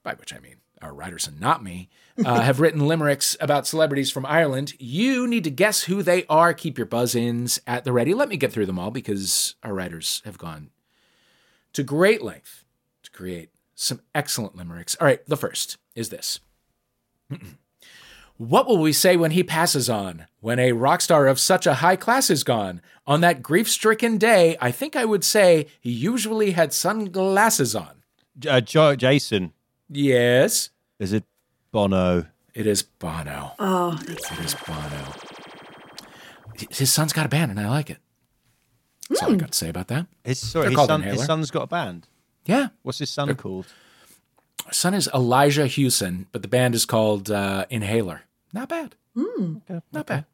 by 0.02 0.14
which 0.14 0.34
I 0.34 0.40
mean 0.40 0.56
our 0.84 0.94
writers 0.94 1.26
and 1.26 1.40
not 1.40 1.64
me, 1.64 1.88
uh, 2.24 2.40
have 2.42 2.60
written 2.60 2.86
limericks 2.86 3.36
about 3.40 3.66
celebrities 3.66 4.10
from 4.12 4.24
Ireland. 4.26 4.74
You 4.78 5.26
need 5.26 5.44
to 5.44 5.50
guess 5.50 5.84
who 5.84 6.02
they 6.02 6.24
are. 6.28 6.54
Keep 6.54 6.78
your 6.78 6.86
buzz 6.86 7.14
ins 7.14 7.60
at 7.66 7.84
the 7.84 7.92
ready. 7.92 8.14
Let 8.14 8.28
me 8.28 8.36
get 8.36 8.52
through 8.52 8.66
them 8.66 8.78
all 8.78 8.90
because 8.90 9.56
our 9.62 9.74
writers 9.74 10.22
have 10.24 10.38
gone 10.38 10.70
to 11.72 11.82
great 11.82 12.22
length 12.22 12.64
to 13.02 13.10
create 13.10 13.50
some 13.74 14.00
excellent 14.14 14.56
limericks. 14.56 14.94
All 15.00 15.06
right, 15.06 15.26
the 15.26 15.36
first 15.36 15.78
is 15.96 16.10
this. 16.10 16.38
What 18.36 18.66
will 18.66 18.78
we 18.78 18.92
say 18.92 19.16
when 19.16 19.30
he 19.30 19.44
passes 19.44 19.88
on? 19.88 20.26
When 20.40 20.58
a 20.58 20.72
rock 20.72 21.00
star 21.02 21.28
of 21.28 21.38
such 21.38 21.68
a 21.68 21.74
high 21.74 21.94
class 21.94 22.30
is 22.30 22.42
gone? 22.42 22.80
On 23.06 23.20
that 23.20 23.42
grief 23.44 23.70
stricken 23.70 24.18
day, 24.18 24.56
I 24.60 24.72
think 24.72 24.96
I 24.96 25.04
would 25.04 25.22
say 25.22 25.66
he 25.80 25.90
usually 25.92 26.50
had 26.50 26.72
sunglasses 26.72 27.76
on. 27.76 28.02
Uh, 28.48 28.60
jo- 28.60 28.96
Jason, 28.96 29.52
Yes, 29.88 30.70
is 31.04 31.12
it 31.12 31.24
Bono? 31.70 32.26
it 32.54 32.66
is 32.66 32.82
Bono. 32.82 33.52
Oh, 33.58 33.92
that's 34.06 34.32
It 34.32 34.38
is 34.40 34.54
Bono. 34.54 35.14
His 36.70 36.92
son's 36.92 37.12
got 37.12 37.26
a 37.26 37.28
band, 37.28 37.50
and 37.50 37.60
I 37.60 37.68
like 37.68 37.90
it. 37.90 37.98
That's 39.08 39.22
all 39.22 39.32
I 39.32 39.36
got 39.36 39.52
to 39.52 39.58
say 39.58 39.68
about 39.68 39.88
that. 39.88 40.06
His, 40.24 40.38
sorry, 40.38 40.70
his, 40.70 40.86
son, 40.86 41.02
his 41.02 41.24
son's 41.24 41.50
got 41.50 41.64
a 41.64 41.66
band. 41.66 42.08
Yeah, 42.46 42.68
What's 42.82 42.98
his 42.98 43.10
son 43.10 43.34
called? 43.36 43.66
son 44.70 44.94
is 44.94 45.08
Elijah 45.12 45.66
Hewson, 45.66 46.26
but 46.32 46.42
the 46.42 46.48
band 46.48 46.74
is 46.74 46.86
called 46.86 47.30
uh, 47.30 47.66
Inhaler. 47.70 48.22
Not 48.52 48.68
bad. 48.68 48.94
Not 49.92 50.06
bad. 50.06 50.24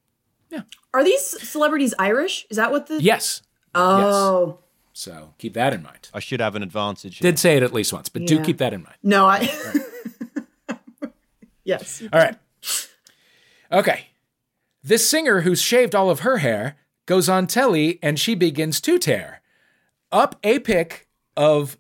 Yeah. 0.51 0.63
Are 0.95 1.03
these 1.05 1.23
celebrities 1.49 1.95
Irish? 1.99 2.47
Is 2.51 2.57
that 2.59 2.71
what 2.71 2.87
the? 2.87 3.03
Yes. 3.03 3.43
Oh 3.75 4.59
So 4.93 5.35
keep 5.39 5.55
that 5.55 5.73
in 5.73 5.83
mind. 5.83 6.11
I 6.13 6.21
should 6.21 6.41
have 6.41 6.55
an 6.55 6.63
advantage. 6.63 7.19
here. 7.19 7.31
Did 7.31 7.39
say 7.39 7.57
it 7.57 7.63
at 7.63 7.73
least 7.73 7.93
once, 7.93 8.09
but 8.09 8.27
do 8.27 8.43
keep 8.43 8.59
that 8.59 8.73
in 8.73 8.83
mind. 8.83 8.97
no, 9.03 9.27
I. 9.27 9.49
yes. 11.71 12.03
All 12.13 12.19
right. 12.21 12.37
Okay. 13.73 14.07
This 14.83 15.09
singer 15.09 15.43
who's 15.43 15.61
shaved 15.63 15.95
all 15.95 16.11
of 16.11 16.21
her 16.21 16.39
hair 16.39 16.77
goes 17.07 17.29
on 17.29 17.47
telly 17.47 17.99
and 18.03 18.19
she 18.19 18.35
begins 18.35 18.81
to 18.83 18.99
tear 18.99 19.41
up 20.13 20.37
a 20.43 20.59
pic 20.59 21.09
of 21.37 21.77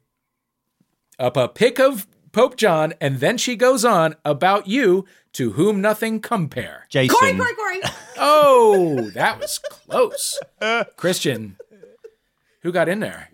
up 1.18 1.36
a 1.36 1.48
pic 1.48 1.78
of 1.80 2.06
Pope 2.32 2.56
John 2.56 2.94
and 3.00 3.18
then 3.20 3.36
she 3.38 3.56
goes 3.56 3.84
on 3.84 4.14
about 4.24 4.66
you 4.68 5.04
to 5.32 5.52
whom 5.52 5.80
nothing 5.80 6.20
compare. 6.20 6.86
Jason. 6.88 7.14
Corey, 7.16 7.34
Corey, 7.36 7.54
Corey. 7.54 7.80
Oh, 8.22 9.08
that 9.14 9.40
was 9.40 9.58
close. 9.58 10.38
Christian, 10.96 11.56
who 12.62 12.70
got 12.70 12.86
in 12.88 13.00
there? 13.00 13.30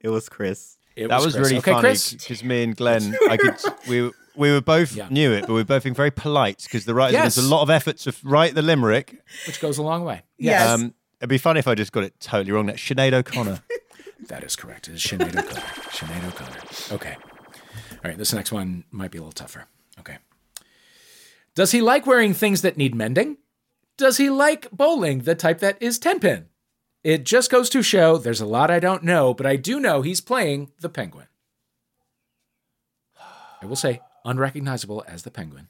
It 0.00 0.08
was 0.08 0.30
Chris. 0.30 0.78
It 0.96 1.08
That 1.08 1.20
was 1.20 1.34
Chris. 1.34 1.46
really 1.48 1.58
okay, 1.58 1.72
funny 1.72 1.88
Chris. 1.88 2.14
because 2.14 2.42
me 2.42 2.62
and 2.62 2.74
Glenn, 2.74 3.14
I 3.28 3.36
could, 3.36 3.56
we 3.86 4.10
we 4.38 4.50
were 4.52 4.60
both 4.60 4.94
Yeah. 4.94 5.08
knew 5.10 5.32
it, 5.32 5.42
but 5.42 5.48
we 5.50 5.54
were 5.56 5.64
both 5.64 5.82
being 5.82 5.94
very 5.94 6.10
polite 6.10 6.62
because 6.62 6.84
the 6.84 6.94
writers 6.94 7.12
Yes. 7.14 7.34
there's 7.34 7.46
a 7.46 7.48
lot 7.50 7.62
of 7.62 7.70
effort 7.70 7.98
to 7.98 8.14
write 8.22 8.54
the 8.54 8.62
limerick. 8.62 9.20
Which 9.46 9.60
goes 9.60 9.76
a 9.78 9.82
long 9.82 10.04
way. 10.04 10.22
Yes. 10.38 10.66
Um, 10.68 10.94
it'd 11.20 11.28
be 11.28 11.38
funny 11.38 11.58
if 11.58 11.68
I 11.68 11.74
just 11.74 11.92
got 11.92 12.04
it 12.04 12.18
totally 12.20 12.52
wrong. 12.52 12.66
That's 12.66 12.80
Sinead 12.82 13.12
O'Connor. 13.12 13.62
That 14.26 14.42
is 14.42 14.56
correct. 14.56 14.88
It 14.88 14.94
is 14.96 15.00
Sinead 15.02 15.28
O'Connor. 15.38 15.60
Sinead 15.90 16.26
O'Connor. 16.26 16.96
Okay. 16.96 17.16
All 17.92 17.98
right, 18.10 18.18
this 18.18 18.32
next 18.32 18.50
one 18.50 18.82
might 18.90 19.12
be 19.12 19.18
a 19.18 19.20
little 19.20 19.30
tougher. 19.32 19.66
Okay. 20.00 20.18
Does 21.54 21.70
he 21.70 21.80
like 21.80 22.04
wearing 22.04 22.34
things 22.34 22.62
that 22.62 22.76
need 22.76 22.96
mending? 22.96 23.38
Does 23.96 24.16
he 24.16 24.28
like 24.28 24.70
bowling, 24.72 25.20
the 25.20 25.36
type 25.36 25.60
that 25.60 25.80
is 25.80 26.00
10 26.00 26.18
pin? 26.18 26.46
It 27.04 27.24
just 27.24 27.48
goes 27.48 27.70
to 27.70 27.80
show 27.82 28.18
there's 28.18 28.40
a 28.40 28.44
lot 28.46 28.72
I 28.72 28.80
don't 28.80 29.04
know, 29.04 29.32
but 29.34 29.46
I 29.46 29.54
do 29.54 29.78
know 29.78 30.02
he's 30.02 30.20
playing 30.20 30.72
the 30.80 30.88
penguin. 30.88 31.28
I 33.62 33.66
will 33.66 33.76
say 33.76 34.00
unrecognizable 34.28 35.04
as 35.08 35.22
the 35.22 35.30
penguin. 35.30 35.68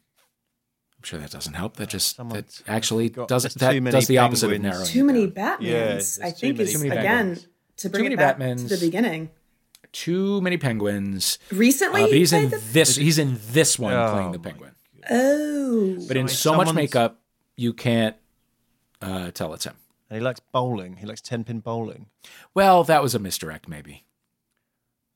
I'm 0.96 1.02
sure 1.04 1.18
that 1.20 1.30
doesn't 1.30 1.54
help. 1.54 1.76
That 1.76 1.88
just 1.88 2.16
that 2.16 2.62
actually 2.66 3.08
does 3.10 3.42
there's 3.44 3.54
that 3.54 3.84
does 3.92 4.06
the 4.08 4.18
opposite 4.18 4.46
of 4.46 4.52
penguins. 4.52 4.72
narrowing. 4.74 4.86
Too 4.88 5.04
many. 5.04 5.26
Batmans. 5.28 6.18
Yeah, 6.18 6.26
I 6.26 6.30
think 6.32 6.58
many 6.58 6.68
is 6.70 6.72
Too 6.80 6.88
many 6.88 6.98
again 7.00 7.36
Batmans. 7.36 7.46
to 7.76 7.88
bring 7.90 8.02
many 8.04 8.14
it 8.14 8.18
back 8.18 8.38
Batmans. 8.38 8.68
to 8.68 8.76
the 8.76 8.86
beginning. 8.86 9.30
Too 9.92 10.40
many 10.40 10.56
penguins. 10.58 11.38
Recently, 11.52 12.02
Uh, 12.02 12.06
but 12.06 12.14
he's 12.14 12.32
in 12.32 12.50
the- 12.50 12.58
this. 12.58 12.96
He's 12.96 13.18
in 13.18 13.38
this 13.52 13.78
one 13.78 13.94
Oh 13.94 14.10
playing 14.12 14.32
the 14.32 14.38
penguin. 14.40 14.72
Oh, 15.08 15.96
But 16.08 16.16
in 16.16 16.28
So 16.28 16.34
so 16.52 16.56
much 16.56 16.74
makeup, 16.74 17.20
you 17.56 17.72
can't 17.72 18.16
uh, 19.00 19.30
tell 19.30 19.54
it's 19.54 19.64
him. 19.64 19.76
and 20.10 20.18
he 20.18 20.22
likes 20.22 20.40
bowling. 20.52 20.96
He 20.96 21.06
likes 21.06 21.20
ten 21.22 21.44
pin 21.44 21.60
bowling. 21.60 22.06
Well, 22.54 22.82
that 22.84 23.02
was 23.02 23.14
a 23.14 23.18
misdirect, 23.18 23.68
maybe. 23.68 24.04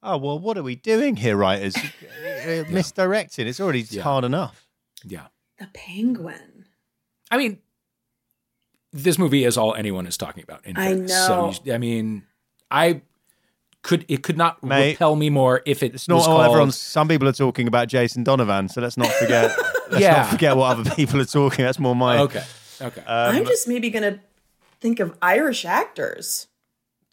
Oh 0.03 0.17
well, 0.17 0.39
what 0.39 0.59
are 0.59 0.63
we 0.63 0.75
doing 0.77 1.17
here, 1.17 1.37
writers? 1.37 1.77
Uh, 2.43 2.65
Misdirecting. 2.69 3.47
It's 3.47 3.61
already 3.61 3.83
Yeah. 3.83 4.03
hard 4.03 4.25
enough. 4.25 4.67
Yeah. 5.05 5.27
the 5.61 5.69
penguin. 5.75 6.65
I 7.31 7.37
mean, 7.39 7.59
this 8.93 9.17
movie 9.17 9.45
is 9.45 9.57
all 9.57 9.75
anyone 9.77 10.07
is 10.09 10.17
talking 10.17 10.43
about. 10.43 10.67
In 10.67 10.77
I 10.77 10.87
fairness. 10.89 11.13
So 11.27 11.47
know. 11.51 11.55
you, 11.65 11.73
I 11.73 11.79
mean, 11.79 12.25
I 12.69 13.03
could 13.83 14.05
it 14.09 14.25
could 14.25 14.37
not 14.37 14.63
Mate, 14.65 14.93
repel 14.95 15.15
me 15.15 15.31
more 15.31 15.63
if 15.67 15.83
it 15.85 15.95
It's 15.95 16.09
not 16.09 16.17
was 16.17 16.27
all 16.27 16.37
called, 16.39 16.47
everyone's. 16.47 16.77
Some 16.77 17.07
people 17.07 17.29
are 17.29 17.33
talking 17.33 17.69
about 17.69 17.87
Jason 17.89 18.25
Donovan, 18.25 18.69
so 18.69 18.81
let's 18.81 18.97
not 18.97 19.09
forget. 19.13 19.57
let's 19.91 20.03
Yeah. 20.03 20.23
not 20.23 20.31
forget 20.31 20.57
what 20.57 20.79
other 20.79 20.91
people 20.97 21.21
are 21.21 21.25
talking. 21.25 21.65
That's 21.65 21.79
more 21.79 21.95
my. 21.95 22.19
Okay. 22.19 22.45
Okay. 22.81 23.01
Um, 23.03 23.37
I'm 23.37 23.45
just 23.47 23.69
maybe 23.69 23.89
gonna 23.91 24.19
think 24.81 24.99
of 24.99 25.17
Irish 25.23 25.65
actors. 25.65 26.49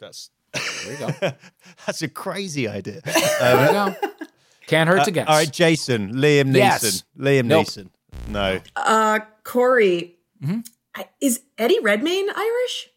That's 0.00 0.30
there 0.52 0.92
you 0.92 0.98
go. 0.98 1.32
That's 1.86 2.02
a 2.02 2.08
crazy 2.08 2.68
idea. 2.68 3.00
you 3.06 3.12
go. 3.72 3.94
Can't 4.66 4.88
hurt 4.88 5.04
to 5.04 5.10
guess. 5.10 5.26
All 5.28 5.34
right, 5.36 5.50
Jason, 5.50 6.14
Liam 6.14 6.50
Neeson, 6.50 6.54
Yes. 6.56 7.04
Liam 7.18 7.44
Nope. 7.46 7.66
Neeson. 7.66 7.88
No, 8.28 8.60
Uh, 8.76 9.20
Corey, 9.44 10.16
Mm-hmm. 10.42 10.60
I, 10.94 11.08
is 11.20 11.42
Eddie 11.58 11.78
Redmayne 11.80 12.28
Irish? 12.34 12.88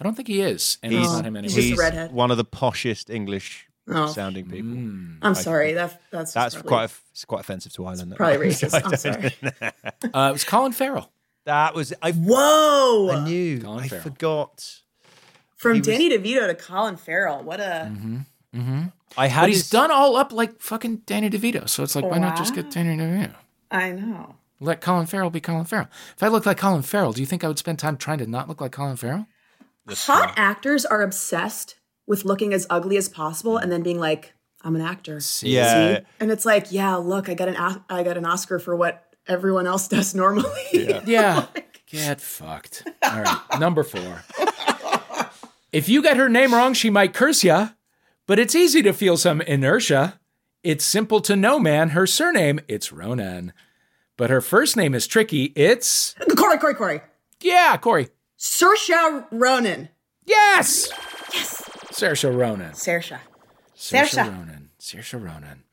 I 0.00 0.04
don't 0.04 0.14
think 0.14 0.28
he 0.28 0.40
is, 0.40 0.78
and 0.82 0.92
he's, 0.92 1.10
not 1.10 1.24
him 1.24 1.34
anymore. 1.36 1.48
just 1.54 1.58
a 1.58 1.62
he's 1.62 1.78
redhead. 1.78 2.12
one 2.12 2.30
of 2.30 2.36
the 2.36 2.44
poshest 2.44 3.10
English 3.10 3.66
Oh. 3.90 4.06
sounding 4.08 4.44
people. 4.50 4.68
Mm. 4.70 5.16
I'm 5.22 5.34
sorry. 5.34 5.72
That 5.72 5.98
that's 6.10 6.34
That's 6.34 6.54
probably, 6.54 6.68
quite 6.68 6.90
it's 7.10 7.24
quite 7.24 7.40
offensive 7.40 7.72
to 7.72 7.86
Ireland. 7.86 8.12
that. 8.12 8.16
probably 8.18 8.48
racist. 8.48 8.80
I'm 8.84 8.96
sorry. 8.98 9.32
Uh, 10.12 10.28
it 10.28 10.32
was 10.32 10.44
Colin 10.44 10.72
Farrell. 10.72 11.10
That 11.46 11.74
was 11.74 11.94
I. 12.02 12.12
Whoa! 12.12 13.10
I 13.12 13.24
knew. 13.24 13.62
Colin 13.62 13.84
I 13.84 13.88
Farrell. 13.88 14.02
forgot. 14.02 14.80
From 15.58 15.78
was- 15.78 15.86
Danny 15.86 16.08
DeVito 16.10 16.46
to 16.46 16.54
Colin 16.54 16.96
Farrell. 16.96 17.42
What 17.42 17.60
a 17.60 17.90
mm-hmm. 17.92 18.18
Mm-hmm. 18.54 18.82
I 19.16 19.26
had. 19.26 19.42
But 19.42 19.48
he's 19.50 19.58
his- 19.58 19.70
done 19.70 19.90
all 19.90 20.16
up 20.16 20.32
like 20.32 20.60
fucking 20.60 21.02
Danny 21.06 21.28
DeVito. 21.28 21.68
So 21.68 21.82
it's 21.82 21.94
like, 21.94 22.04
why 22.04 22.18
not 22.18 22.36
just 22.36 22.54
get 22.54 22.70
Danny 22.70 22.96
DeVito? 22.96 23.34
I 23.70 23.92
know. 23.92 24.36
Let 24.60 24.80
Colin 24.80 25.06
Farrell 25.06 25.30
be 25.30 25.40
Colin 25.40 25.66
Farrell. 25.66 25.88
If 26.16 26.22
I 26.22 26.28
looked 26.28 26.46
like 26.46 26.56
Colin 26.58 26.82
Farrell, 26.82 27.12
do 27.12 27.20
you 27.20 27.26
think 27.26 27.44
I 27.44 27.48
would 27.48 27.58
spend 27.58 27.78
time 27.78 27.96
trying 27.96 28.18
to 28.18 28.26
not 28.26 28.48
look 28.48 28.60
like 28.60 28.72
Colin 28.72 28.96
Farrell? 28.96 29.26
Hot 29.88 30.34
actors 30.36 30.84
are 30.84 31.00
obsessed 31.02 31.76
with 32.06 32.24
looking 32.24 32.52
as 32.52 32.66
ugly 32.68 32.96
as 32.96 33.08
possible 33.08 33.56
and 33.56 33.70
then 33.70 33.82
being 33.82 33.98
like, 34.00 34.34
"I'm 34.62 34.74
an 34.74 34.82
actor." 34.82 35.20
Yeah. 35.42 35.98
See? 35.98 36.04
And 36.20 36.30
it's 36.30 36.44
like, 36.44 36.72
yeah, 36.72 36.96
look, 36.96 37.28
I 37.28 37.34
got 37.34 37.48
an 37.48 37.56
O- 37.56 37.82
I 37.88 38.02
got 38.02 38.16
an 38.16 38.26
Oscar 38.26 38.58
for 38.58 38.74
what 38.74 39.04
everyone 39.26 39.66
else 39.66 39.86
does 39.96 40.14
normally. 40.14 40.50
Yeah. 40.72 41.46
Get 41.86 42.20
fucked. 42.20 42.86
All 43.02 43.22
right. 43.22 43.60
Number 43.60 43.82
four. 43.82 44.22
If 45.72 45.88
you 45.88 46.02
get 46.02 46.16
her 46.16 46.28
name 46.28 46.54
wrong, 46.54 46.72
she 46.72 46.90
might 46.90 47.12
curse 47.14 47.44
ya, 47.44 47.70
but 48.26 48.38
it's 48.38 48.54
easy 48.54 48.82
to 48.82 48.92
feel 48.92 49.16
some 49.16 49.40
inertia. 49.42 50.18
It's 50.62 50.84
simple 50.84 51.20
to 51.22 51.36
know, 51.36 51.58
man. 51.58 51.90
Her 51.90 52.06
surname, 52.06 52.60
it's 52.68 52.92
Ronan. 52.92 53.52
But 54.16 54.30
her 54.30 54.40
first 54.40 54.76
name 54.76 54.94
is 54.94 55.06
tricky. 55.06 55.52
It's, 55.54 56.14
Corey, 56.36 56.58
Corey, 56.58 56.74
Corey. 56.74 57.00
yeah, 57.40 57.76
Corey. 57.76 58.08
Saoirse 58.38 59.26
Ronan. 59.30 59.88
Yes. 60.24 60.90
Yes. 61.32 61.62
Saoirse 61.92 62.36
Ronan. 62.36 62.72
Saoirse 62.72 63.18
Saoirse. 63.76 64.16
Ronan. 64.26 64.70
Saoirse 64.80 65.14
Ronan. 65.14 65.64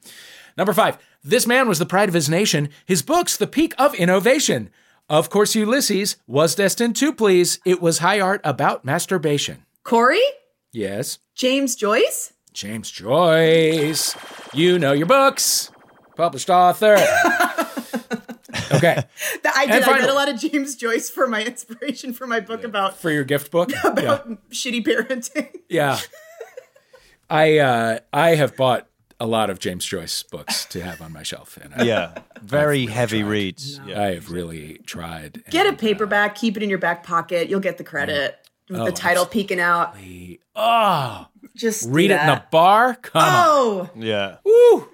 Number 0.58 0.74
five. 0.74 0.98
This 1.24 1.48
man 1.48 1.68
was 1.68 1.80
the 1.80 1.88
pride 1.88 2.08
of 2.08 2.14
his 2.14 2.30
nation. 2.30 2.70
His 2.86 3.02
books, 3.02 3.36
the 3.36 3.48
peak 3.48 3.74
of 3.80 3.96
innovation. 3.96 4.70
Of 5.10 5.32
course, 5.32 5.56
Ulysses 5.56 6.18
was 6.28 6.54
destined 6.54 6.96
to 6.98 7.12
please. 7.12 7.60
It 7.66 7.82
was 7.82 7.98
high 7.98 8.20
art 8.20 8.42
about 8.44 8.86
masturbation. 8.86 9.65
Corey? 9.86 10.20
Yes, 10.74 11.20
James 11.36 11.76
Joyce? 11.76 12.34
James 12.54 12.90
Joyce. 12.90 14.16
You 14.52 14.80
know 14.80 14.94
your 14.94 15.06
books. 15.06 15.72
Published 16.18 16.50
author. 16.50 16.96
okay, 18.72 19.04
That 19.44 19.54
I 19.56 19.64
And 19.66 19.72
did. 19.74 19.84
I 19.84 20.00
read 20.00 20.10
a 20.10 20.14
lot 20.14 20.28
of 20.28 20.40
James 20.40 20.76
Joyce 20.76 21.10
for 21.12 21.28
my 21.28 21.44
inspiration 21.44 22.14
for 22.14 22.26
my 22.26 22.40
book 22.40 22.64
about 22.64 22.98
for 22.98 23.12
your 23.12 23.24
gift 23.24 23.52
book. 23.52 23.72
yeah. 23.84 23.88
about 23.92 24.28
shitty 24.50 24.84
parenting. 24.86 25.50
Yeah. 25.70 26.00
I 27.30 27.60
uh 27.60 28.00
I 28.12 28.36
have 28.36 28.56
bought 28.56 28.88
a 29.20 29.28
lot 29.28 29.50
of 29.52 29.60
James 29.60 29.86
Joyce 29.86 30.24
books 30.24 30.66
to 30.66 30.82
have 30.82 31.00
on 31.02 31.14
my 31.14 31.22
shelf 31.24 31.58
and 31.58 31.74
I, 31.76 31.84
Yeah, 31.84 32.16
very 32.42 32.88
heavy 32.88 33.22
reads. 33.24 33.80
Yeah. 33.86 34.02
I 34.02 34.14
have 34.16 34.32
really 34.32 34.80
tried. 34.86 35.44
Get 35.52 35.68
a 35.68 35.70
and, 35.70 35.78
paperback, 35.80 36.36
keep 36.36 36.58
it 36.58 36.64
in 36.64 36.70
your 36.70 36.80
back 36.80 37.04
pocket. 37.04 37.50
You'll 37.50 37.60
get 37.60 37.78
the 37.78 37.84
credit. 37.84 38.40
With 38.70 38.86
the 38.86 38.92
title 38.92 39.26
peeking 39.26 39.60
out. 39.60 39.96
oh, 40.56 41.28
Just 41.56 41.84
do 41.84 41.90
read 41.90 42.12
it 42.12 42.20
in 42.22 42.28
the 42.28 42.44
bar. 42.52 42.96
Come 42.96 43.22
on. 43.22 43.32
Oh, 43.32 43.90
yeah. 43.96 44.38
Woo! 44.44 44.90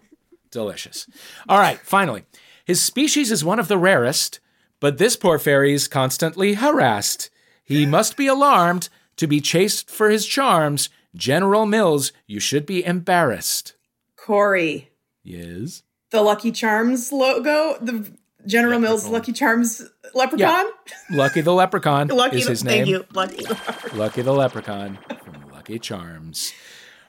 Delicious. 0.52 1.08
All 1.48 1.58
right, 1.60 1.80
finally. 1.80 2.26
His 2.66 2.82
species 2.82 3.32
is 3.32 3.44
one 3.46 3.60
of 3.60 3.68
the 3.70 3.78
rarest, 3.78 4.40
but 4.80 4.98
this 4.98 5.16
poor 5.16 5.40
fairy 5.40 5.74
is 5.74 5.88
constantly 5.88 6.56
harassed. 6.56 7.30
He 7.64 7.86
must 7.98 8.18
be 8.18 8.28
alarmed 8.28 8.90
to 9.18 9.28
be 9.28 9.40
chased 9.40 9.90
for 9.90 10.10
his 10.10 10.26
charms. 10.26 10.90
General 11.16 11.66
Mills, 11.66 12.12
you 12.28 12.40
should 12.40 12.66
be 12.66 12.86
embarrassed. 12.86 13.76
Corey. 14.18 14.92
Yes. 15.24 15.84
The 16.10 16.22
Lucky 16.22 16.52
Charms 16.52 17.12
logo, 17.14 17.78
the 17.82 18.12
General 18.46 18.80
Mills 18.80 19.08
Lucky 19.08 19.32
Charms 19.34 19.84
leprechaun. 20.14 20.66
Lucky 21.10 21.42
the 21.42 21.54
Leprechaun 21.54 22.08
Lucky, 22.10 22.38
is 22.40 22.48
his 22.48 22.64
thank 22.64 22.86
name. 22.86 22.88
you, 22.88 23.06
Lucky. 23.14 23.46
Lucky 23.94 24.22
the 24.22 24.34
Leprechaun 24.34 24.98
from 25.24 25.50
Lucky 25.52 25.80
Charms. 25.80 26.54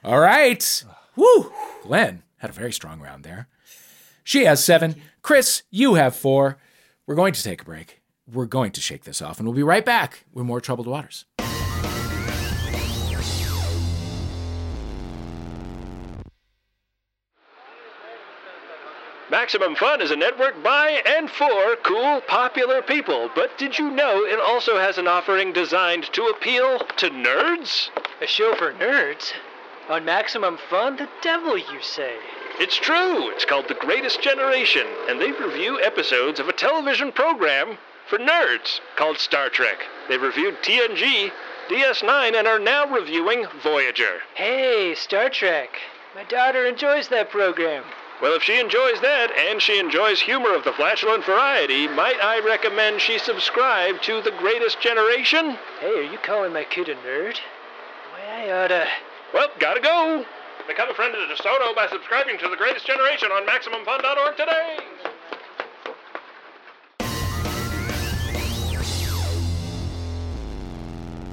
All 0.03 0.19
right. 0.19 0.83
Woo! 1.15 1.51
Glenn 1.83 2.23
had 2.37 2.49
a 2.49 2.53
very 2.53 2.71
strong 2.73 2.99
round 2.99 3.23
there. 3.23 3.47
She 4.23 4.45
has 4.45 4.63
seven. 4.63 4.95
Chris, 5.21 5.63
you 5.71 5.95
have 5.95 6.15
four. 6.15 6.57
We're 7.05 7.15
going 7.15 7.33
to 7.33 7.43
take 7.43 7.61
a 7.61 7.65
break. 7.65 8.01
We're 8.31 8.45
going 8.45 8.71
to 8.71 8.81
shake 8.81 9.03
this 9.03 9.21
off, 9.21 9.37
and 9.39 9.47
we'll 9.47 9.55
be 9.55 9.63
right 9.63 9.83
back 9.85 10.25
with 10.33 10.45
more 10.45 10.61
Troubled 10.61 10.87
Waters. 10.87 11.25
Maximum 19.33 19.75
Fun 19.75 19.99
is 19.99 20.11
a 20.11 20.15
network 20.15 20.61
by 20.61 21.01
and 21.07 21.27
for 21.27 21.75
cool, 21.81 22.21
popular 22.27 22.83
people. 22.83 23.31
But 23.33 23.57
did 23.57 23.79
you 23.79 23.89
know 23.89 24.23
it 24.23 24.39
also 24.39 24.77
has 24.77 24.99
an 24.99 25.07
offering 25.07 25.51
designed 25.51 26.03
to 26.13 26.27
appeal 26.27 26.77
to 26.77 27.09
nerds? 27.09 27.89
A 28.21 28.27
show 28.27 28.53
for 28.53 28.73
nerds? 28.73 29.33
On 29.89 30.05
Maximum 30.05 30.59
Fun? 30.69 30.97
The 30.97 31.09
devil, 31.23 31.57
you 31.57 31.81
say? 31.81 32.13
It's 32.59 32.75
true. 32.75 33.31
It's 33.31 33.43
called 33.43 33.67
The 33.67 33.73
Greatest 33.73 34.21
Generation, 34.21 34.85
and 35.09 35.19
they 35.19 35.31
review 35.31 35.81
episodes 35.81 36.39
of 36.39 36.47
a 36.47 36.53
television 36.53 37.11
program 37.11 37.79
for 38.07 38.19
nerds 38.19 38.81
called 38.97 39.17
Star 39.17 39.49
Trek. 39.49 39.79
They've 40.09 40.21
reviewed 40.21 40.61
TNG, 40.61 41.31
DS9, 41.69 42.35
and 42.35 42.47
are 42.47 42.59
now 42.59 42.85
reviewing 42.85 43.47
Voyager. 43.63 44.21
Hey, 44.35 44.93
Star 44.93 45.31
Trek. 45.31 45.69
My 46.13 46.23
daughter 46.25 46.67
enjoys 46.67 47.07
that 47.07 47.31
program. 47.31 47.83
Well, 48.23 48.35
if 48.35 48.43
she 48.43 48.57
enjoys 48.57 49.01
that 49.01 49.33
and 49.35 49.61
she 49.61 49.77
enjoys 49.77 50.21
humor 50.21 50.55
of 50.55 50.63
the 50.63 50.71
flatulent 50.71 51.25
variety, 51.25 51.89
might 51.89 52.23
I 52.23 52.39
recommend 52.39 53.01
she 53.01 53.19
subscribe 53.19 54.01
to 54.03 54.21
The 54.21 54.31
Greatest 54.39 54.79
Generation? 54.79 55.57
Hey, 55.81 56.07
are 56.07 56.09
you 56.09 56.17
calling 56.19 56.53
my 56.53 56.63
kid 56.63 56.87
a 56.87 56.95
nerd? 56.95 57.35
Why, 58.13 58.47
I 58.47 58.63
oughta. 58.63 58.87
Well, 59.33 59.49
gotta 59.59 59.81
go. 59.81 60.23
Become 60.65 60.89
a 60.89 60.93
friend 60.93 61.13
of 61.13 61.27
the 61.27 61.35
DeSoto 61.35 61.75
by 61.75 61.87
subscribing 61.91 62.37
to 62.37 62.47
The 62.47 62.55
Greatest 62.55 62.87
Generation 62.87 63.29
on 63.29 63.45
MaximumFun.org 63.45 64.37
today. 64.37 64.77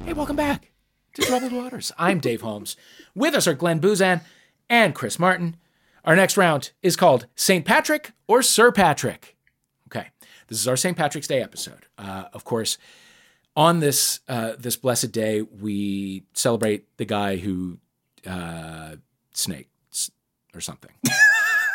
Hey, 0.03 0.11
welcome 0.11 0.35
back 0.35 0.71
to 1.13 1.21
Troubled 1.21 1.53
Waters. 1.53 1.93
I'm 1.97 2.19
Dave 2.19 2.41
Holmes. 2.41 2.75
With 3.15 3.33
us 3.33 3.47
are 3.47 3.53
Glenn 3.53 3.79
Boozan 3.79 4.23
and 4.69 4.93
Chris 4.93 5.17
Martin. 5.17 5.55
Our 6.03 6.15
next 6.15 6.37
round 6.37 6.71
is 6.81 6.95
called 6.95 7.27
St. 7.35 7.65
Patrick 7.65 8.11
or 8.27 8.41
Sir 8.41 8.71
Patrick. 8.71 9.35
Okay, 9.87 10.07
this 10.47 10.59
is 10.59 10.67
our 10.67 10.77
St. 10.77 10.97
Patrick's 10.97 11.27
Day 11.27 11.41
episode. 11.41 11.85
Uh, 11.97 12.25
of 12.33 12.43
course, 12.43 12.77
on 13.55 13.79
this 13.79 14.21
uh, 14.27 14.53
this 14.57 14.75
blessed 14.75 15.11
day, 15.11 15.41
we 15.41 16.23
celebrate 16.33 16.97
the 16.97 17.05
guy 17.05 17.37
who 17.37 17.77
uh, 18.25 18.95
snakes 19.33 20.11
or 20.53 20.61
something. 20.61 20.91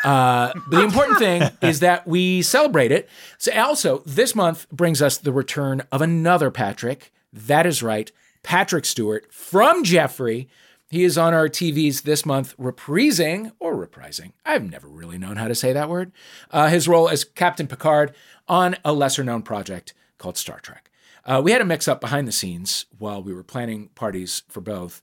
Uh, 0.03 0.53
the 0.69 0.83
important 0.83 1.17
thing 1.17 1.41
is 1.61 1.81
that 1.81 2.07
we 2.07 2.41
celebrate 2.41 2.91
it. 2.91 3.09
So 3.39 3.51
also, 3.59 4.03
this 4.05 4.35
month 4.35 4.69
brings 4.69 5.01
us 5.01 5.17
the 5.17 5.33
return 5.33 5.81
of 5.91 6.01
another 6.01 6.49
Patrick. 6.49 7.11
That 7.33 7.65
is 7.65 7.83
right, 7.83 8.09
Patrick 8.41 8.85
Stewart 8.85 9.33
from 9.33 9.83
Jeffrey. 9.83 10.47
He 10.89 11.03
is 11.03 11.17
on 11.17 11.33
our 11.33 11.49
TVs 11.49 12.03
this 12.03 12.25
month, 12.25 12.55
reprising 12.57 13.51
or 13.59 13.75
reprising. 13.75 14.31
I've 14.45 14.69
never 14.69 14.87
really 14.87 15.17
known 15.17 15.35
how 15.35 15.49
to 15.49 15.55
say 15.55 15.73
that 15.73 15.89
word. 15.89 16.13
Uh, 16.49 16.69
his 16.69 16.87
role 16.87 17.09
as 17.09 17.25
Captain 17.25 17.67
Picard 17.67 18.15
on 18.47 18.77
a 18.85 18.93
lesser 18.93 19.23
known 19.23 19.41
project 19.41 19.93
called 20.17 20.37
Star 20.37 20.59
Trek. 20.59 20.89
Uh, 21.25 21.41
we 21.43 21.51
had 21.51 21.59
a 21.59 21.65
mix 21.65 21.89
up 21.89 21.99
behind 21.99 22.25
the 22.25 22.31
scenes 22.31 22.85
while 22.97 23.21
we 23.21 23.33
were 23.33 23.43
planning 23.43 23.89
parties 23.95 24.43
for 24.47 24.61
both. 24.61 25.01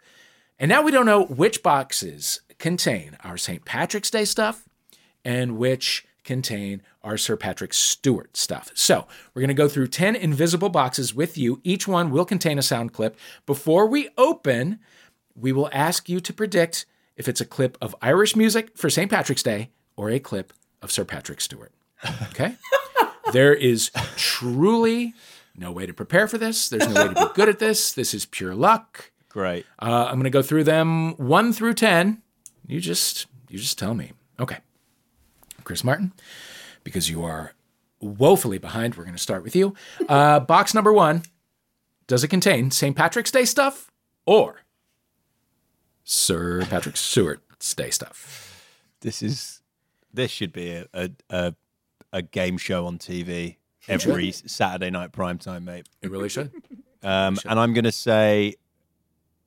And 0.58 0.70
now 0.70 0.80
we 0.80 0.90
don't 0.90 1.04
know 1.04 1.24
which 1.24 1.62
boxes 1.62 2.40
contain 2.58 3.18
our 3.22 3.36
St. 3.36 3.66
Patrick's 3.66 4.10
Day 4.10 4.24
stuff 4.24 4.66
and 5.22 5.58
which 5.58 6.06
contain 6.24 6.80
our 7.02 7.18
Sir 7.18 7.36
Patrick 7.36 7.74
Stewart 7.74 8.36
stuff. 8.36 8.70
So 8.74 9.06
we're 9.34 9.40
going 9.40 9.48
to 9.48 9.54
go 9.54 9.68
through 9.68 9.88
10 9.88 10.16
invisible 10.16 10.70
boxes 10.70 11.14
with 11.14 11.36
you. 11.36 11.60
Each 11.62 11.86
one 11.86 12.10
will 12.10 12.24
contain 12.24 12.58
a 12.58 12.62
sound 12.62 12.94
clip. 12.94 13.18
Before 13.44 13.86
we 13.86 14.08
open, 14.16 14.80
we 15.34 15.52
will 15.52 15.68
ask 15.72 16.08
you 16.08 16.20
to 16.20 16.32
predict 16.32 16.86
if 17.16 17.28
it's 17.28 17.40
a 17.40 17.44
clip 17.44 17.78
of 17.80 17.94
Irish 18.02 18.36
music 18.36 18.76
for 18.76 18.90
St. 18.90 19.10
Patrick's 19.10 19.42
Day 19.42 19.70
or 19.96 20.10
a 20.10 20.18
clip 20.18 20.52
of 20.82 20.90
Sir 20.90 21.04
Patrick 21.04 21.40
Stewart. 21.40 21.72
Okay? 22.30 22.56
there 23.32 23.54
is 23.54 23.90
truly 24.16 25.14
no 25.56 25.72
way 25.72 25.86
to 25.86 25.94
prepare 25.94 26.26
for 26.28 26.38
this. 26.38 26.68
There's 26.68 26.88
no 26.88 27.06
way 27.06 27.14
to 27.14 27.26
be 27.26 27.34
good 27.34 27.48
at 27.48 27.58
this. 27.58 27.92
This 27.92 28.14
is 28.14 28.26
pure 28.26 28.54
luck. 28.54 29.10
Great. 29.28 29.66
Uh, 29.80 30.06
I'm 30.08 30.14
going 30.14 30.24
to 30.24 30.30
go 30.30 30.42
through 30.42 30.64
them 30.64 31.14
one 31.16 31.52
through 31.52 31.74
ten. 31.74 32.22
You 32.66 32.80
just 32.80 33.26
you 33.48 33.58
just 33.58 33.78
tell 33.78 33.94
me. 33.94 34.12
Okay, 34.38 34.58
Chris 35.64 35.84
Martin, 35.84 36.12
because 36.82 37.08
you 37.10 37.24
are 37.24 37.52
woefully 38.00 38.58
behind. 38.58 38.94
We're 38.94 39.04
going 39.04 39.16
to 39.16 39.22
start 39.22 39.42
with 39.42 39.56
you. 39.56 39.74
Uh, 40.08 40.40
box 40.40 40.74
number 40.74 40.92
one. 40.92 41.22
Does 42.06 42.22
it 42.22 42.28
contain 42.28 42.70
St. 42.70 42.94
Patrick's 42.94 43.30
Day 43.30 43.46
stuff 43.46 43.90
or 44.26 44.63
Sir 46.04 46.64
Patrick 46.66 46.96
Stewart's 46.96 47.74
Day 47.74 47.90
stuff? 47.90 48.62
This 49.00 49.22
is 49.22 49.60
this 50.12 50.30
should 50.30 50.52
be 50.52 50.70
a 50.70 50.86
a, 50.94 51.10
a, 51.30 51.54
a 52.12 52.22
game 52.22 52.58
show 52.58 52.86
on 52.86 52.98
TV 52.98 53.56
every 53.88 54.32
Saturday 54.32 54.90
night 54.90 55.12
prime 55.12 55.38
time, 55.38 55.64
mate. 55.64 55.86
It 56.02 56.10
really 56.10 56.28
should. 56.28 56.52
Um, 57.04 57.36
and 57.44 57.60
I'm 57.60 57.74
going 57.74 57.84
to 57.84 57.92
say 57.92 58.54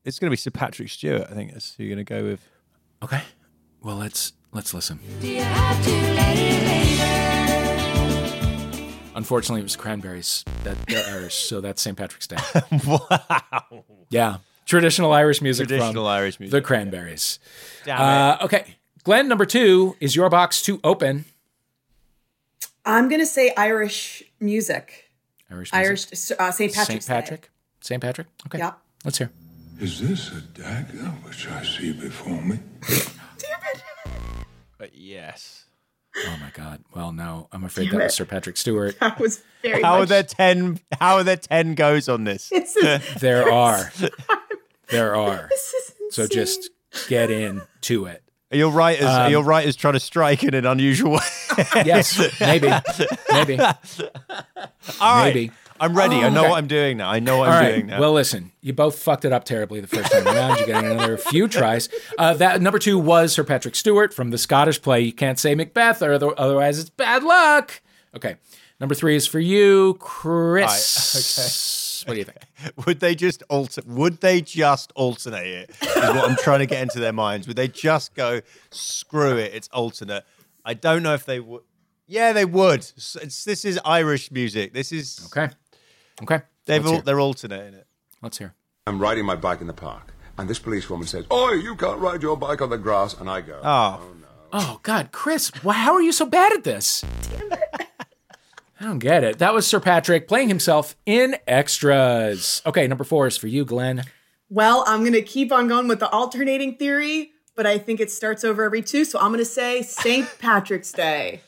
it's 0.05 0.19
going 0.19 0.27
to 0.27 0.31
be 0.31 0.37
Sir 0.37 0.51
Patrick 0.51 0.89
Stewart. 0.89 1.23
I 1.27 1.33
think 1.33 1.53
that's 1.53 1.73
who 1.73 1.85
you're 1.85 1.95
going 1.95 2.05
to 2.05 2.13
go 2.13 2.23
with. 2.23 2.47
Okay. 3.01 3.23
Well, 3.81 3.95
let's 3.95 4.33
let's 4.51 4.75
listen. 4.75 4.99
Do 5.21 5.27
you 5.27 5.41
have 5.41 5.83
to 5.83 5.91
let? 5.91 6.27
Unfortunately, 9.15 9.61
it 9.61 9.63
was 9.63 9.75
cranberries. 9.75 10.45
That 10.63 10.77
they're 10.85 11.03
Irish, 11.07 11.33
so 11.33 11.59
that's 11.59 11.81
St. 11.81 11.97
Patrick's 11.97 12.27
Day. 12.27 12.37
wow. 12.85 13.83
Yeah, 14.11 14.37
traditional 14.67 15.11
Irish 15.13 15.41
music. 15.41 15.67
Traditional 15.67 16.03
from 16.03 16.11
Irish 16.11 16.39
music. 16.39 16.51
The 16.51 16.61
Cranberries. 16.61 17.39
Uh, 17.87 18.37
okay, 18.41 18.75
Glenn, 19.03 19.27
number 19.27 19.45
two 19.45 19.95
is 19.99 20.15
your 20.15 20.29
box 20.29 20.61
to 20.63 20.79
open. 20.83 21.25
I'm 22.85 23.09
gonna 23.09 23.25
say 23.25 23.53
Irish 23.57 24.23
music. 24.39 25.09
Irish 25.49 25.73
music. 25.73 25.87
Irish 26.13 26.31
uh, 26.39 26.51
St. 26.51 26.73
Patrick's 26.73 27.05
St. 27.05 27.07
Patrick. 27.07 27.49
St. 27.81 28.01
Patrick. 28.01 28.27
Okay. 28.45 28.59
Yep. 28.59 28.77
Let's 29.05 29.17
hear. 29.17 29.31
Is 29.79 29.99
this 30.01 30.31
a 30.31 30.41
dagger 30.41 31.05
which 31.23 31.47
I 31.47 31.63
see 31.63 31.93
before 31.93 32.41
me? 32.41 32.59
But 34.77 34.95
yes. 34.95 35.65
Oh 36.25 36.37
my 36.39 36.49
God. 36.53 36.83
Well, 36.95 37.11
no, 37.11 37.47
I'm 37.51 37.63
afraid 37.63 37.85
Damn 37.89 37.99
that 37.99 38.03
was. 38.05 38.15
Sir 38.15 38.25
Patrick 38.25 38.57
Stewart. 38.57 38.95
That 38.99 39.19
was 39.19 39.43
very 39.61 39.81
How 39.83 39.95
are 39.95 39.99
much. 40.01 40.09
there 40.09 40.23
ten? 40.23 40.79
How 40.99 41.15
are 41.17 41.23
there 41.23 41.37
ten 41.37 41.75
goes 41.75 42.09
on 42.09 42.23
this? 42.23 42.49
This 42.49 42.75
is, 42.75 43.13
There 43.19 43.51
are. 43.51 43.91
There 44.89 45.15
are. 45.15 45.47
this 45.49 45.73
is 45.73 45.93
So 46.15 46.27
just 46.27 46.69
get 47.07 47.29
in 47.31 47.61
to 47.81 48.05
it. 48.05 48.23
Are 48.51 48.57
your 48.57 48.71
writers? 48.71 49.05
Um, 49.05 49.09
are 49.09 49.29
your 49.29 49.43
writers 49.43 49.75
trying 49.75 49.95
to 49.95 49.99
strike 49.99 50.43
in 50.43 50.53
an 50.53 50.65
unusual 50.65 51.11
way? 51.13 51.19
yes, 51.85 52.17
maybe, 52.39 52.71
maybe. 53.31 53.59
All 53.59 53.75
right. 55.01 55.35
Maybe. 55.35 55.51
I'm 55.79 55.95
ready. 55.95 56.15
I 56.15 56.29
know 56.29 56.41
okay. 56.41 56.49
what 56.49 56.57
I'm 56.57 56.67
doing 56.67 56.97
now. 56.97 57.09
I 57.09 57.19
know 57.19 57.37
what 57.37 57.49
All 57.49 57.55
I'm 57.55 57.63
right. 57.63 57.71
doing 57.75 57.87
now. 57.87 57.99
Well, 57.99 58.13
listen, 58.13 58.51
you 58.61 58.73
both 58.73 58.97
fucked 58.97 59.25
it 59.25 59.33
up 59.33 59.43
terribly 59.43 59.79
the 59.79 59.87
first 59.87 60.11
time 60.11 60.25
around. 60.25 60.59
You 60.59 60.65
get 60.65 60.83
another 60.83 61.17
few 61.17 61.47
tries. 61.47 61.89
Uh, 62.17 62.33
that 62.35 62.61
number 62.61 62.79
two 62.79 62.97
was 62.97 63.33
Sir 63.33 63.43
Patrick 63.43 63.75
Stewart 63.75 64.13
from 64.13 64.31
the 64.31 64.37
Scottish 64.37 64.81
play. 64.81 65.01
You 65.01 65.13
can't 65.13 65.37
say 65.37 65.53
Macbeth, 65.53 66.01
or 66.01 66.13
other- 66.13 66.39
otherwise 66.39 66.79
it's 66.79 66.89
bad 66.89 67.23
luck. 67.23 67.81
Okay. 68.15 68.37
Number 68.79 68.95
three 68.95 69.15
is 69.15 69.27
for 69.27 69.39
you, 69.39 69.95
Chris. 69.99 71.83
What 72.07 72.13
do 72.13 72.19
you 72.19 72.23
think? 72.25 72.37
would 72.85 72.99
they 73.01 73.15
just 73.15 73.43
alter? 73.49 73.81
Would 73.85 74.21
they 74.21 74.39
just 74.41 74.93
alternate 74.95 75.45
it? 75.45 75.69
Is 75.81 75.95
what 75.95 76.29
I'm 76.29 76.37
trying 76.37 76.59
to 76.59 76.65
get 76.65 76.81
into 76.81 76.99
their 76.99 77.11
minds. 77.11 77.47
Would 77.47 77.57
they 77.57 77.67
just 77.67 78.15
go 78.15 78.39
screw 78.71 79.35
it? 79.37 79.53
It's 79.53 79.67
alternate. 79.73 80.23
I 80.63 80.73
don't 80.73 81.03
know 81.03 81.13
if 81.13 81.25
they 81.25 81.39
would. 81.41 81.63
Yeah, 82.07 82.31
they 82.31 82.45
would. 82.45 82.79
It's, 82.95 83.43
this 83.43 83.65
is 83.65 83.77
Irish 83.83 84.31
music. 84.31 84.73
This 84.73 84.93
is 84.93 85.29
Okay. 85.35 85.53
Okay. 86.23 86.41
they've 86.65 86.81
Let's 86.81 86.87
all, 86.87 86.93
hear. 86.93 87.01
they're 87.01 87.19
alternating 87.19 87.73
it. 87.73 87.87
Let's 88.21 88.37
hear. 88.37 88.53
I'm 88.87 88.99
riding 88.99 89.25
my 89.25 89.35
bike 89.35 89.59
in 89.59 89.67
the 89.67 89.73
park, 89.73 90.13
and 90.37 90.49
this 90.49 90.59
policewoman 90.59 91.05
says, 91.07 91.25
"Oi, 91.29 91.51
you 91.51 91.75
can't 91.75 91.99
ride 91.99 92.21
your 92.21 92.37
bike 92.37 92.61
on 92.61 92.69
the 92.69 92.77
grass," 92.77 93.13
and 93.19 93.29
I 93.29 93.41
go, 93.41 93.59
Oh, 93.61 93.99
Oh, 94.01 94.15
oh 94.53 94.79
God, 94.83 95.11
Chris, 95.11 95.51
wh- 95.65 95.75
how 95.75 95.93
are 95.93 96.01
you 96.01 96.13
so 96.13 96.25
bad 96.25 96.53
at 96.53 96.63
this? 96.63 97.03
I 98.79 98.85
don't 98.85 98.99
get 98.99 99.23
it. 99.23 99.39
That 99.39 99.53
was 99.53 99.65
Sir 99.65 99.79
Patrick 99.79 100.27
playing 100.27 100.49
himself 100.49 100.95
in 101.05 101.35
extras. 101.47 102.61
Okay, 102.65 102.87
number 102.87 103.03
four 103.03 103.25
is 103.25 103.35
for 103.35 103.47
you, 103.47 103.65
Glenn. 103.65 104.03
Well, 104.49 104.83
I'm 104.87 104.99
going 105.01 105.13
to 105.13 105.21
keep 105.23 105.51
on 105.51 105.67
going 105.67 105.87
with 105.87 105.99
the 105.99 106.09
alternating 106.09 106.77
theory, 106.77 107.31
but 107.55 107.65
I 107.65 107.79
think 107.79 107.99
it 107.99 108.11
starts 108.11 108.43
over 108.43 108.63
every 108.63 108.81
two. 108.83 109.03
So 109.03 109.19
I'm 109.19 109.29
going 109.29 109.39
to 109.39 109.45
say 109.45 109.81
St. 109.81 110.27
Patrick's 110.39 110.91
Day. 110.91 111.41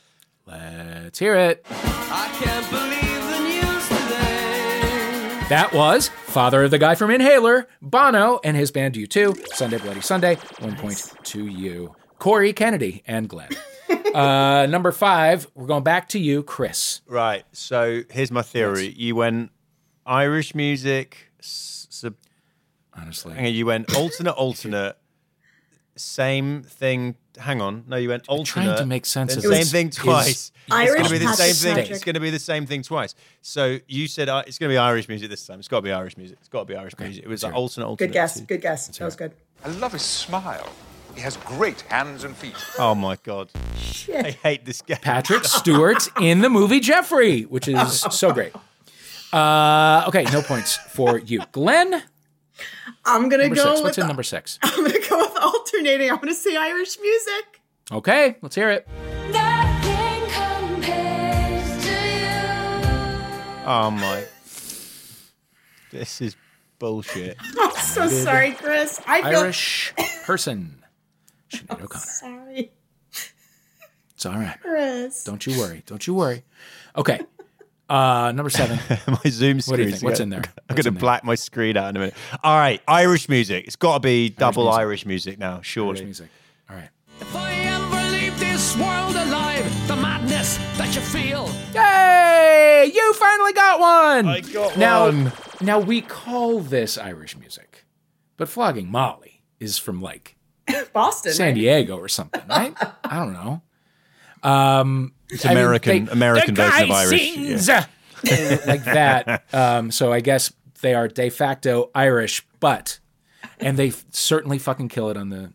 Let's 0.48 1.20
hear 1.20 1.36
it. 1.36 1.66
I 1.70 2.30
can't 2.42 2.70
believe 2.72 3.30
the 3.30 3.40
news 3.48 3.88
today. 3.88 5.46
That 5.50 5.72
was 5.72 6.10
father 6.10 6.64
of 6.64 6.72
the 6.72 6.80
guy 6.80 6.96
from 6.96 7.12
Inhaler, 7.12 7.68
Bono, 7.82 8.40
and 8.44 8.58
his 8.58 8.72
band 8.72 8.96
U2. 8.96 9.48
Sunday 9.54 9.78
Bloody 9.78 10.02
Sunday. 10.02 10.38
One 10.60 10.76
point 10.76 11.14
to 11.26 11.46
you, 11.46 11.96
Cory 12.18 12.54
Kennedy 12.54 13.04
and 13.06 13.30
Glenn. 13.30 13.50
Uh, 13.90 14.66
number 14.70 14.92
five, 14.92 15.48
we're 15.56 15.68
going 15.68 15.84
back 15.84 16.10
to 16.10 16.20
you, 16.20 16.44
Chris. 16.44 17.02
right. 17.08 17.44
So 17.52 18.02
here's 18.10 18.32
my 18.32 18.42
theory. 18.42 18.90
You 18.96 19.16
went 19.16 19.52
Irish 20.06 20.54
music. 20.56 21.32
sub- 21.42 22.16
Honestly, 22.96 23.34
hang 23.34 23.46
on, 23.48 23.54
you 23.54 23.66
went 23.66 23.96
alternate, 23.96 24.34
alternate. 24.34 24.98
Same 25.96 26.64
thing. 26.64 27.16
Hang 27.38 27.62
on. 27.62 27.84
No, 27.88 27.98
you 27.98 28.08
went 28.10 28.28
alternate. 28.30 28.66
trying 28.66 28.78
to 28.78 28.86
make 28.86 29.06
sense 29.06 29.32
then 29.36 29.38
of 29.40 29.44
same 29.44 29.52
this. 29.52 29.72
thing 29.72 29.90
Is- 29.90 29.96
twice. 29.96 30.52
it's 30.72 30.94
going 30.94 31.04
to 31.06 31.10
be 31.10 31.18
the 31.18 31.34
same 31.34 31.54
thing. 31.54 31.76
Patrick. 31.76 31.92
It's 31.92 32.04
going 32.06 32.14
to 32.16 32.20
be 32.22 32.30
the 32.30 32.40
same 32.40 32.66
thing 32.66 32.84
twice. 32.84 33.16
So 33.42 33.80
you 33.88 34.08
said 34.08 34.30
uh, 34.30 34.44
it's 34.48 34.58
going 34.58 34.70
to 34.70 34.74
be 34.74 34.78
Irish 34.78 35.10
music 35.10 35.30
this 35.30 35.46
time. 35.46 35.60
It's 35.60 35.68
got 35.68 35.78
to 35.80 35.82
be 35.82 35.92
Irish 35.92 36.16
music. 36.16 36.38
It's 36.40 36.48
got 36.50 36.60
to 36.60 36.66
be 36.66 36.76
Irish 36.76 36.98
music. 37.00 37.24
It 37.26 37.28
was 37.28 37.44
like 37.44 37.54
alternate, 37.54 37.88
alternate. 37.88 38.08
Good 38.08 38.14
guess. 38.14 38.40
Good 38.42 38.62
guess. 38.62 38.88
That 38.88 39.04
was 39.06 39.16
good. 39.18 39.34
I 39.66 39.70
love 39.70 39.92
his 39.92 40.02
smile. 40.02 40.70
He 41.20 41.24
has 41.24 41.36
great 41.36 41.82
hands 41.82 42.24
and 42.24 42.34
feet. 42.34 42.56
Oh 42.78 42.96
my 42.96 43.18
god. 43.24 43.50
I 44.08 44.38
hate 44.42 44.64
this 44.64 44.82
guy. 44.82 44.96
Patrick 44.96 45.44
Stewart 45.44 46.08
in 46.22 46.40
the 46.40 46.50
movie 46.50 46.80
Jeffrey, 46.80 47.42
which 47.42 47.68
is 47.68 48.00
so 48.00 48.32
great. 48.32 48.54
Uh, 49.34 50.06
okay, 50.08 50.24
no 50.32 50.42
points 50.42 50.78
for 50.78 51.18
you, 51.20 51.42
Glenn. 51.52 52.04
I'm 53.04 53.28
going 53.28 53.42
to 53.42 53.48
Number 53.50 53.56
go 53.56 53.64
six. 53.64 53.76
with 53.76 53.84
What's 53.84 53.98
in 53.98 54.08
number 54.08 54.24
six? 54.24 54.60
I'm 54.64 54.80
going 54.80 54.94
to 54.94 55.10
go 55.10 55.18
with 55.18 55.38
alternating. 55.42 56.10
I'm 56.10 56.16
going 56.16 56.30
to 56.30 56.34
say 56.36 56.56
Irish 56.56 56.98
music. 57.02 57.60
Okay, 57.92 58.38
let's 58.42 58.56
hear 58.56 58.70
it. 58.70 58.88
Nothing 59.30 60.22
compares 60.32 61.84
to 61.84 61.92
you. 61.92 63.64
Oh 63.66 63.92
my. 63.92 64.24
This 65.92 66.22
is 66.22 66.38
bullshit. 66.80 67.36
I'm 67.60 67.72
so 67.72 68.08
sorry, 68.08 68.54
Chris. 68.54 69.02
I 69.06 69.22
feel 69.30 69.40
Irish 69.42 69.94
person. 70.24 70.78
Sinead 71.52 71.82
O'Connor. 71.82 72.06
sorry, 72.06 72.72
It's 74.14 74.26
all 74.26 74.34
right. 74.34 74.58
Chris. 74.62 75.24
Don't 75.24 75.46
you 75.46 75.58
worry. 75.60 75.84
Don't 75.86 76.06
you 76.06 76.14
worry. 76.14 76.44
Okay. 76.96 77.22
Uh, 77.90 78.32
number 78.36 78.50
seven. 78.50 78.78
my 79.08 79.30
Zoom 79.30 79.58
What 79.66 79.78
do 79.78 79.82
you 79.84 79.90
screen. 79.90 79.92
think? 79.92 80.04
What's 80.04 80.20
in 80.20 80.30
there? 80.30 80.44
I'm 80.70 80.76
going 80.76 80.84
to 80.84 80.92
black 80.92 81.24
my 81.24 81.36
screen 81.36 81.76
out 81.78 81.90
in 81.90 81.96
a 81.96 82.00
minute. 82.00 82.16
All 82.44 82.58
right, 82.58 82.82
Irish 82.88 83.28
music. 83.30 83.66
It's 83.66 83.76
got 83.76 83.94
to 83.96 84.00
be 84.02 84.30
double 84.30 84.66
music. 84.66 84.80
Irish 84.80 85.06
music 85.06 85.40
now, 85.40 85.62
surely. 85.62 85.92
Irish 85.92 86.04
music. 86.04 86.30
All 86.70 86.76
right. 86.76 86.90
If 87.22 87.36
I 87.36 87.52
ever 87.54 88.12
leave 88.12 88.40
this 88.40 88.76
world 88.78 89.16
alive, 89.16 89.88
the 89.88 89.96
madness 89.96 90.58
that 90.78 90.94
you 90.94 91.02
feel. 91.02 91.50
Yay! 91.74 92.92
You 92.94 93.14
finally 93.14 93.54
got 93.54 93.80
one. 93.80 94.28
I 94.28 94.42
got 94.42 94.78
now, 94.78 95.06
one. 95.06 95.32
Now 95.62 95.80
we 95.80 96.02
call 96.02 96.60
this 96.60 96.98
Irish 96.98 97.36
music, 97.38 97.86
but 98.38 98.48
flogging 98.50 98.92
Molly 98.92 99.42
is 99.60 99.78
from 99.80 100.00
like 100.02 100.36
Boston. 100.94 101.34
San? 101.34 101.54
Diego 101.56 101.98
or 101.98 102.08
something, 102.08 102.42
right? 102.50 102.76
I 103.04 103.16
don't 103.18 103.34
know. 103.34 103.62
Um, 104.44 105.14
It's 105.30 105.46
American, 105.46 106.10
American 106.10 106.54
the 106.56 106.64
version 106.64 106.84
of 106.84 106.92
Irish. 106.96 107.34
sings, 107.34 107.68
yeah. 107.68 107.86
like 108.68 108.84
that. 108.86 109.44
Um, 109.54 109.92
so 109.92 110.12
I 110.14 110.22
guess 110.22 110.52
they 110.82 110.94
are 110.94 111.08
de 111.08 111.30
facto 111.30 111.90
Irish, 111.94 112.46
but 112.60 113.00
and 113.60 113.78
they 113.78 113.90
f- 113.90 114.06
certainly 114.12 114.58
fucking 114.60 114.88
kill 114.90 115.10
it 115.10 115.18
on 115.18 115.30
the 115.30 115.52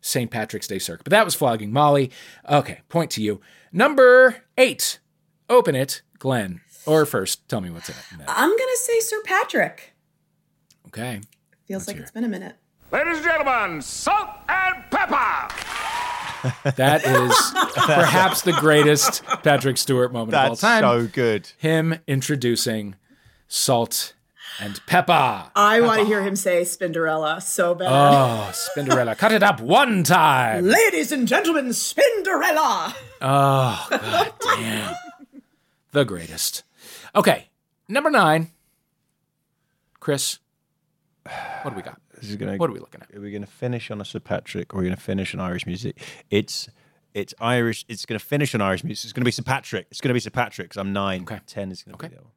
St. 0.00 0.30
Patrick's 0.30 0.66
Day 0.68 0.78
circuit. 0.78 1.04
But 1.04 1.10
that 1.10 1.24
was 1.24 1.34
flogging 1.34 1.72
Molly. 1.72 2.10
Okay, 2.48 2.80
point 2.88 3.10
to 3.12 3.22
you. 3.22 3.40
Number 3.72 4.36
eight. 4.56 4.98
Open 5.48 5.74
it, 5.74 6.02
Glenn. 6.18 6.60
Or 6.86 7.04
first, 7.04 7.48
tell 7.48 7.60
me 7.60 7.70
what's 7.70 7.88
in 7.88 7.94
it. 8.20 8.26
I'm 8.28 8.48
going 8.48 8.58
to 8.58 8.78
say 8.82 9.00
Sir 9.00 9.20
Patrick. 9.24 9.92
Okay. 10.86 11.20
Feels 11.66 11.86
like 11.86 11.96
it's 11.96 12.10
been 12.12 12.24
a 12.24 12.28
minute. 12.28 12.56
Ladies 12.92 13.16
and 13.18 13.24
gentlemen, 13.24 13.82
salt 13.82 14.28
and 14.48 14.84
pepper. 14.90 15.48
That 16.76 17.04
is 17.04 17.34
perhaps 17.84 18.40
the 18.40 18.52
greatest 18.52 19.22
Patrick 19.42 19.76
Stewart 19.76 20.10
moment 20.10 20.32
of 20.34 20.40
all 20.40 20.48
That's 20.50 20.60
time. 20.62 20.82
so 20.82 21.06
good. 21.06 21.52
Him 21.58 21.96
introducing 22.06 22.94
salt 23.46 24.14
and 24.58 24.80
pepper. 24.86 25.50
I 25.54 25.82
want 25.82 26.00
to 26.00 26.06
hear 26.06 26.22
him 26.22 26.36
say 26.36 26.62
Spinderella 26.62 27.42
so 27.42 27.74
bad. 27.74 27.88
Oh, 27.90 28.50
Spinderella. 28.52 29.18
Cut 29.18 29.32
it 29.32 29.42
up 29.42 29.60
one 29.60 30.02
time. 30.02 30.64
Ladies 30.64 31.12
and 31.12 31.28
gentlemen, 31.28 31.68
Spinderella. 31.68 32.94
Oh, 33.20 33.86
god 33.90 34.32
damn. 34.40 34.94
The 35.92 36.06
greatest. 36.06 36.62
Okay, 37.14 37.50
number 37.86 38.08
nine. 38.10 38.50
Chris, 40.00 40.38
what 41.60 41.72
do 41.72 41.76
we 41.76 41.82
got? 41.82 42.00
This 42.20 42.30
is 42.30 42.36
gonna, 42.36 42.56
What 42.56 42.70
are 42.70 42.72
we 42.72 42.80
looking 42.80 43.00
at? 43.00 43.14
Are 43.16 43.20
we 43.20 43.30
going 43.30 43.42
to 43.42 43.50
finish 43.50 43.90
on 43.90 44.00
a 44.00 44.04
Sir 44.04 44.20
Patrick 44.20 44.72
or 44.74 44.78
are 44.78 44.80
we 44.80 44.86
going 44.86 44.96
to 44.96 45.02
finish 45.02 45.34
on 45.34 45.40
Irish 45.40 45.66
music? 45.66 45.98
It's 46.30 46.68
it's 47.14 47.34
Irish. 47.40 47.84
It's 47.88 48.06
going 48.06 48.18
to 48.18 48.24
finish 48.24 48.54
on 48.54 48.60
Irish 48.60 48.84
music. 48.84 49.04
It's 49.04 49.12
going 49.12 49.22
to 49.22 49.26
be 49.26 49.30
Sir 49.32 49.42
Patrick. 49.42 49.86
It's 49.90 50.00
going 50.00 50.10
to 50.10 50.14
be 50.14 50.20
Sir 50.20 50.30
Patrick 50.30 50.68
because 50.68 50.80
I'm 50.80 50.92
nine. 50.92 51.22
Okay. 51.22 51.40
Ten 51.46 51.70
is 51.72 51.82
going 51.82 51.96
to 51.96 52.04
Okay. 52.04 52.08
be 52.08 52.14
the 52.14 52.20
other 52.20 52.26
one. 52.26 52.34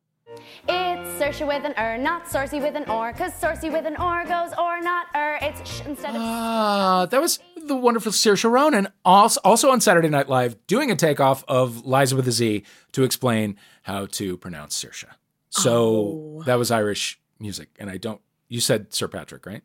It's 0.67 1.21
Saoirse 1.21 1.47
with 1.47 1.63
an 1.63 1.73
er, 1.77 1.95
not 1.97 2.25
Sorcy 2.25 2.59
with 2.59 2.75
an 2.75 2.89
or, 2.89 3.13
cause 3.13 3.31
Sorcy 3.39 3.71
with 3.71 3.85
an 3.85 3.95
or 3.97 4.23
goes 4.23 4.51
or 4.57 4.81
not 4.81 5.05
er. 5.15 5.37
It's 5.41 5.69
sh 5.69 5.81
instead 5.85 6.15
of 6.15 6.21
Ah, 6.21 7.05
that 7.05 7.21
was 7.21 7.39
the 7.67 7.75
wonderful 7.75 8.11
Saoirse 8.11 8.49
Ronan, 8.49 8.87
also, 9.05 9.39
also 9.43 9.69
on 9.69 9.79
Saturday 9.79 10.09
Night 10.09 10.27
Live, 10.29 10.55
doing 10.65 10.89
a 10.89 10.95
takeoff 10.95 11.43
of 11.47 11.85
Liza 11.85 12.15
with 12.15 12.27
a 12.27 12.31
Z 12.31 12.63
to 12.93 13.03
explain 13.03 13.57
how 13.83 14.07
to 14.07 14.37
pronounce 14.37 14.83
Saoirse. 14.83 15.05
So 15.51 16.41
that 16.47 16.55
was 16.55 16.71
Irish 16.71 17.19
music, 17.39 17.69
and 17.77 17.89
I 17.91 17.97
don't. 17.97 18.19
You 18.49 18.59
said 18.59 18.91
Sir 18.91 19.07
Patrick, 19.07 19.45
right? 19.45 19.61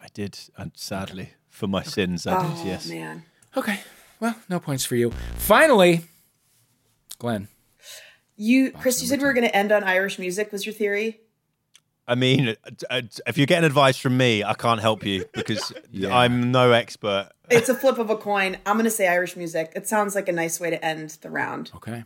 I 0.00 0.06
did, 0.12 0.38
and 0.56 0.72
sadly, 0.74 1.30
for 1.48 1.66
my 1.66 1.82
sins, 1.82 2.26
I 2.26 2.40
did. 2.42 2.50
Oh, 2.58 2.62
Yes. 2.66 2.88
man. 2.88 3.24
Okay. 3.56 3.80
Well, 4.20 4.36
no 4.48 4.60
points 4.60 4.84
for 4.84 4.96
you. 4.96 5.10
Finally, 5.36 6.02
Glenn. 7.18 7.48
You, 8.36 8.72
Chris, 8.72 9.00
you 9.00 9.08
said 9.08 9.20
we 9.20 9.24
were 9.26 9.32
going 9.32 9.46
to 9.46 9.54
end 9.56 9.70
on 9.72 9.84
Irish 9.84 10.18
music, 10.18 10.50
was 10.52 10.66
your 10.66 10.72
theory? 10.72 11.20
I 12.06 12.16
mean, 12.16 12.48
uh, 12.48 12.54
uh, 12.90 13.02
if 13.26 13.38
you're 13.38 13.46
getting 13.46 13.64
advice 13.64 13.96
from 13.96 14.16
me, 14.16 14.44
I 14.44 14.52
can't 14.54 14.80
help 14.80 15.04
you 15.06 15.24
because 15.32 15.72
Yeah. 15.90 16.14
I'm 16.14 16.50
no 16.52 16.72
expert. 16.72 17.30
It's 17.50 17.68
a 17.68 17.74
flip 17.74 17.98
of 17.98 18.10
a 18.10 18.16
coin. 18.16 18.56
I'm 18.66 18.74
going 18.76 18.84
to 18.84 18.90
say 18.90 19.08
Irish 19.08 19.36
music. 19.36 19.72
It 19.74 19.86
sounds 19.88 20.14
like 20.14 20.28
a 20.28 20.32
nice 20.32 20.60
way 20.60 20.68
to 20.70 20.84
end 20.84 21.10
the 21.22 21.30
round. 21.30 21.70
Okay. 21.76 22.04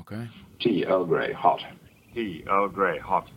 Okay. 0.00 0.28
Tea 0.60 0.84
Earl 0.84 1.06
Grey 1.06 1.32
hot. 1.32 1.64
Tea 2.14 2.44
Earl 2.48 2.68
Grey 2.68 2.98
hot. 2.98 3.28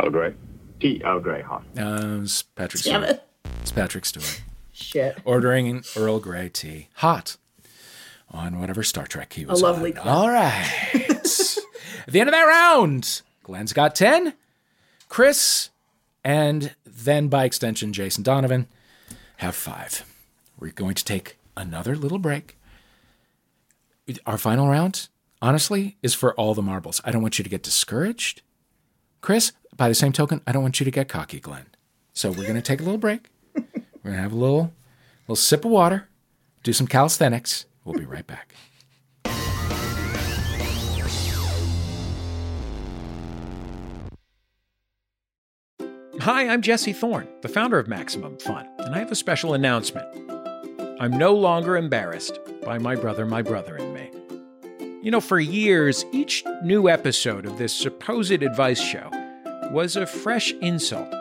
Earl 0.00 0.10
Grey. 0.10 0.34
Tea 0.80 1.02
Earl 1.04 1.20
Grey 1.20 1.42
hot. 1.42 1.64
Uh, 1.78 2.20
it's 2.22 2.42
Patrick 2.42 2.82
Damn 2.82 3.02
Stewart. 3.02 3.16
it. 3.16 3.28
It's 3.62 3.72
Patrick 3.72 4.04
Stewart. 4.04 4.42
Shit. 4.72 5.18
Ordering 5.24 5.84
Earl 5.96 6.18
Grey 6.20 6.48
tea. 6.48 6.88
Hot. 6.96 7.36
On 8.30 8.58
whatever 8.60 8.82
Star 8.82 9.06
Trek 9.06 9.32
he 9.34 9.46
was 9.46 9.60
A 9.60 9.64
lovely 9.64 9.94
on. 9.94 10.02
clip. 10.02 10.06
All 10.14 10.28
right. 10.28 10.90
At 10.94 11.56
the 12.08 12.20
end 12.20 12.28
of 12.28 12.32
that 12.34 12.42
round, 12.44 13.22
Glenn's 13.44 13.72
got 13.72 13.94
10. 13.94 14.34
Chris, 15.08 15.70
and 16.24 16.74
then 16.84 17.28
by 17.28 17.44
extension, 17.44 17.92
Jason 17.92 18.24
Donovan, 18.24 18.66
have 19.36 19.54
five. 19.54 20.04
We're 20.58 20.72
going 20.72 20.94
to 20.96 21.04
take 21.04 21.36
another 21.56 21.94
little 21.94 22.18
break. 22.18 22.56
our 24.26 24.38
final 24.38 24.68
round, 24.68 25.08
honestly, 25.40 25.96
is 26.02 26.14
for 26.14 26.34
all 26.34 26.54
the 26.54 26.62
marbles. 26.62 27.00
I 27.04 27.12
don't 27.12 27.22
want 27.22 27.38
you 27.38 27.44
to 27.44 27.50
get 27.50 27.62
discouraged. 27.62 28.42
Chris, 29.20 29.52
by 29.76 29.88
the 29.88 29.94
same 29.94 30.12
token, 30.12 30.40
I 30.48 30.52
don't 30.52 30.62
want 30.62 30.80
you 30.80 30.84
to 30.84 30.90
get 30.90 31.08
cocky, 31.08 31.38
Glenn. 31.38 31.66
So 32.12 32.30
we're 32.30 32.42
going 32.42 32.54
to 32.56 32.62
take 32.62 32.80
a 32.80 32.84
little 32.84 32.98
break. 32.98 33.28
We're 34.04 34.12
to 34.12 34.18
have 34.18 34.32
a 34.34 34.36
little, 34.36 34.74
little 35.22 35.36
sip 35.36 35.64
of 35.64 35.70
water, 35.70 36.08
do 36.62 36.74
some 36.74 36.86
calisthenics. 36.86 37.64
We'll 37.84 37.98
be 37.98 38.04
right 38.04 38.26
back. 38.26 38.54
Hi, 46.20 46.48
I'm 46.48 46.60
Jesse 46.60 46.92
Thorn, 46.92 47.28
the 47.40 47.48
founder 47.48 47.78
of 47.78 47.88
Maximum 47.88 48.36
Fun, 48.38 48.68
and 48.78 48.94
I 48.94 48.98
have 48.98 49.10
a 49.10 49.14
special 49.16 49.54
announcement. 49.54 50.06
I'm 51.00 51.16
no 51.16 51.34
longer 51.34 51.76
embarrassed 51.76 52.38
by 52.62 52.78
my 52.78 52.94
brother, 52.94 53.24
my 53.24 53.40
brother, 53.40 53.76
and 53.76 53.94
me. 53.94 54.10
You 55.02 55.10
know, 55.10 55.20
for 55.20 55.40
years, 55.40 56.04
each 56.12 56.44
new 56.62 56.88
episode 56.88 57.46
of 57.46 57.56
this 57.56 57.74
supposed 57.74 58.42
advice 58.42 58.80
show 58.80 59.10
was 59.70 59.96
a 59.96 60.06
fresh 60.06 60.52
insult, 60.60 61.12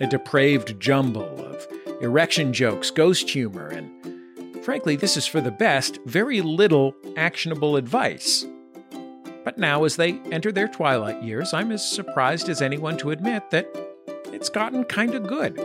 a 0.00 0.06
depraved 0.06 0.78
jumble 0.78 1.44
of 1.44 1.66
erection 2.00 2.52
jokes, 2.52 2.90
ghost 2.90 3.28
humor, 3.30 3.68
and 3.68 4.64
frankly, 4.64 4.96
this 4.96 5.16
is 5.16 5.26
for 5.26 5.40
the 5.40 5.50
best, 5.50 5.98
very 6.04 6.40
little 6.40 6.94
actionable 7.16 7.76
advice. 7.76 8.44
But 9.44 9.58
now, 9.58 9.84
as 9.84 9.96
they 9.96 10.18
enter 10.30 10.52
their 10.52 10.68
twilight 10.68 11.22
years, 11.22 11.54
I'm 11.54 11.72
as 11.72 11.88
surprised 11.88 12.48
as 12.48 12.60
anyone 12.60 12.98
to 12.98 13.10
admit 13.10 13.50
that 13.50 13.66
it's 14.26 14.50
gotten 14.50 14.84
kind 14.84 15.14
of 15.14 15.26
good. 15.26 15.58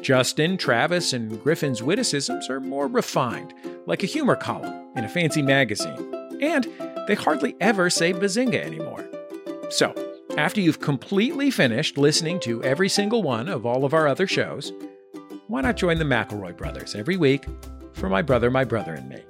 Justin, 0.00 0.56
Travis, 0.56 1.12
and 1.12 1.42
Griffin's 1.42 1.82
witticisms 1.82 2.48
are 2.48 2.60
more 2.60 2.86
refined, 2.86 3.52
like 3.86 4.02
a 4.02 4.06
humor 4.06 4.36
column 4.36 4.88
in 4.96 5.04
a 5.04 5.08
fancy 5.08 5.42
magazine. 5.42 6.14
And 6.40 6.66
they 7.06 7.14
hardly 7.14 7.56
ever 7.60 7.90
say 7.90 8.14
bazinga 8.14 8.54
anymore. 8.54 9.06
So, 9.68 9.94
after 10.38 10.60
you've 10.60 10.80
completely 10.80 11.50
finished 11.50 11.98
listening 11.98 12.40
to 12.40 12.62
every 12.62 12.88
single 12.88 13.22
one 13.22 13.48
of 13.48 13.66
all 13.66 13.84
of 13.84 13.92
our 13.92 14.08
other 14.08 14.26
shows, 14.26 14.72
why 15.50 15.60
not 15.60 15.76
join 15.76 15.98
the 15.98 16.04
McElroy 16.04 16.56
brothers 16.56 16.94
every 16.94 17.16
week 17.16 17.44
for 17.92 18.08
My 18.08 18.22
Brother, 18.22 18.52
My 18.52 18.62
Brother, 18.62 18.94
and 18.94 19.08
Me? 19.08 19.20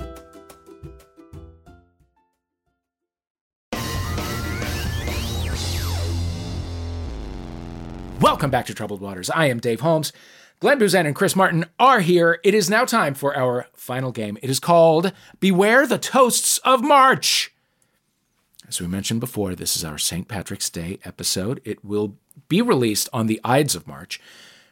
Welcome 8.21 8.51
back 8.51 8.67
to 8.67 8.75
Troubled 8.75 9.01
Waters. 9.01 9.31
I 9.31 9.47
am 9.47 9.61
Dave 9.61 9.81
Holmes. 9.81 10.13
Glenn 10.61 10.79
Boozan 10.79 11.07
and 11.07 11.17
Chris 11.17 11.35
Martin 11.35 11.65
are 11.79 12.01
here. 12.01 12.39
It 12.45 12.53
is 12.53 12.69
now 12.69 12.85
time 12.85 13.15
for 13.15 13.35
our 13.35 13.69
final 13.73 14.13
game. 14.13 14.37
It 14.43 14.51
is 14.51 14.61
called 14.61 15.13
Beware 15.41 15.87
the 15.87 15.97
Toasts 15.97 16.59
of 16.59 16.83
March. 16.83 17.55
As 18.69 18.79
we 18.79 18.87
mentioned 18.87 19.21
before, 19.21 19.55
this 19.55 19.75
is 19.75 19.87
our 19.87 19.97
St. 19.97 20.29
Patrick's 20.29 20.69
Day 20.69 20.99
episode. 21.03 21.63
It 21.65 21.83
will 21.83 22.19
be 22.51 22.61
released 22.61 23.09
on 23.11 23.27
the 23.27 23.41
Ides 23.43 23.75
of 23.75 23.87
March, 23.87 24.21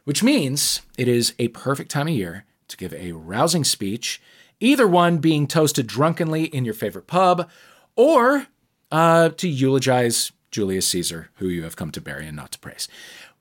which 0.09 0.23
means 0.23 0.81
it 0.97 1.07
is 1.07 1.35
a 1.39 1.49
perfect 1.49 1.91
time 1.91 2.09
of 2.09 2.15
year 2.15 2.47
to 2.67 2.79
give 2.79 2.95
a 2.95 3.13
rousing 3.13 3.63
speech, 3.63 4.23
either 4.59 4.89
one 4.89 5.19
being 5.19 5.47
toasted 5.47 5.87
drunkenly 5.87 6.45
in 6.45 6.65
your 6.65 6.73
favorite 6.73 7.07
pub, 7.07 7.47
or 7.95 8.47
uh, 8.91 9.29
to 9.29 9.47
eulogize 9.47 10.33
Julius 10.51 10.89
Caesar, 10.89 11.29
who 11.35 11.49
you 11.49 11.63
have 11.63 11.77
come 11.77 11.91
to 11.91 12.01
bury 12.01 12.27
and 12.27 12.35
not 12.35 12.53
to 12.53 12.59
praise. 12.59 12.89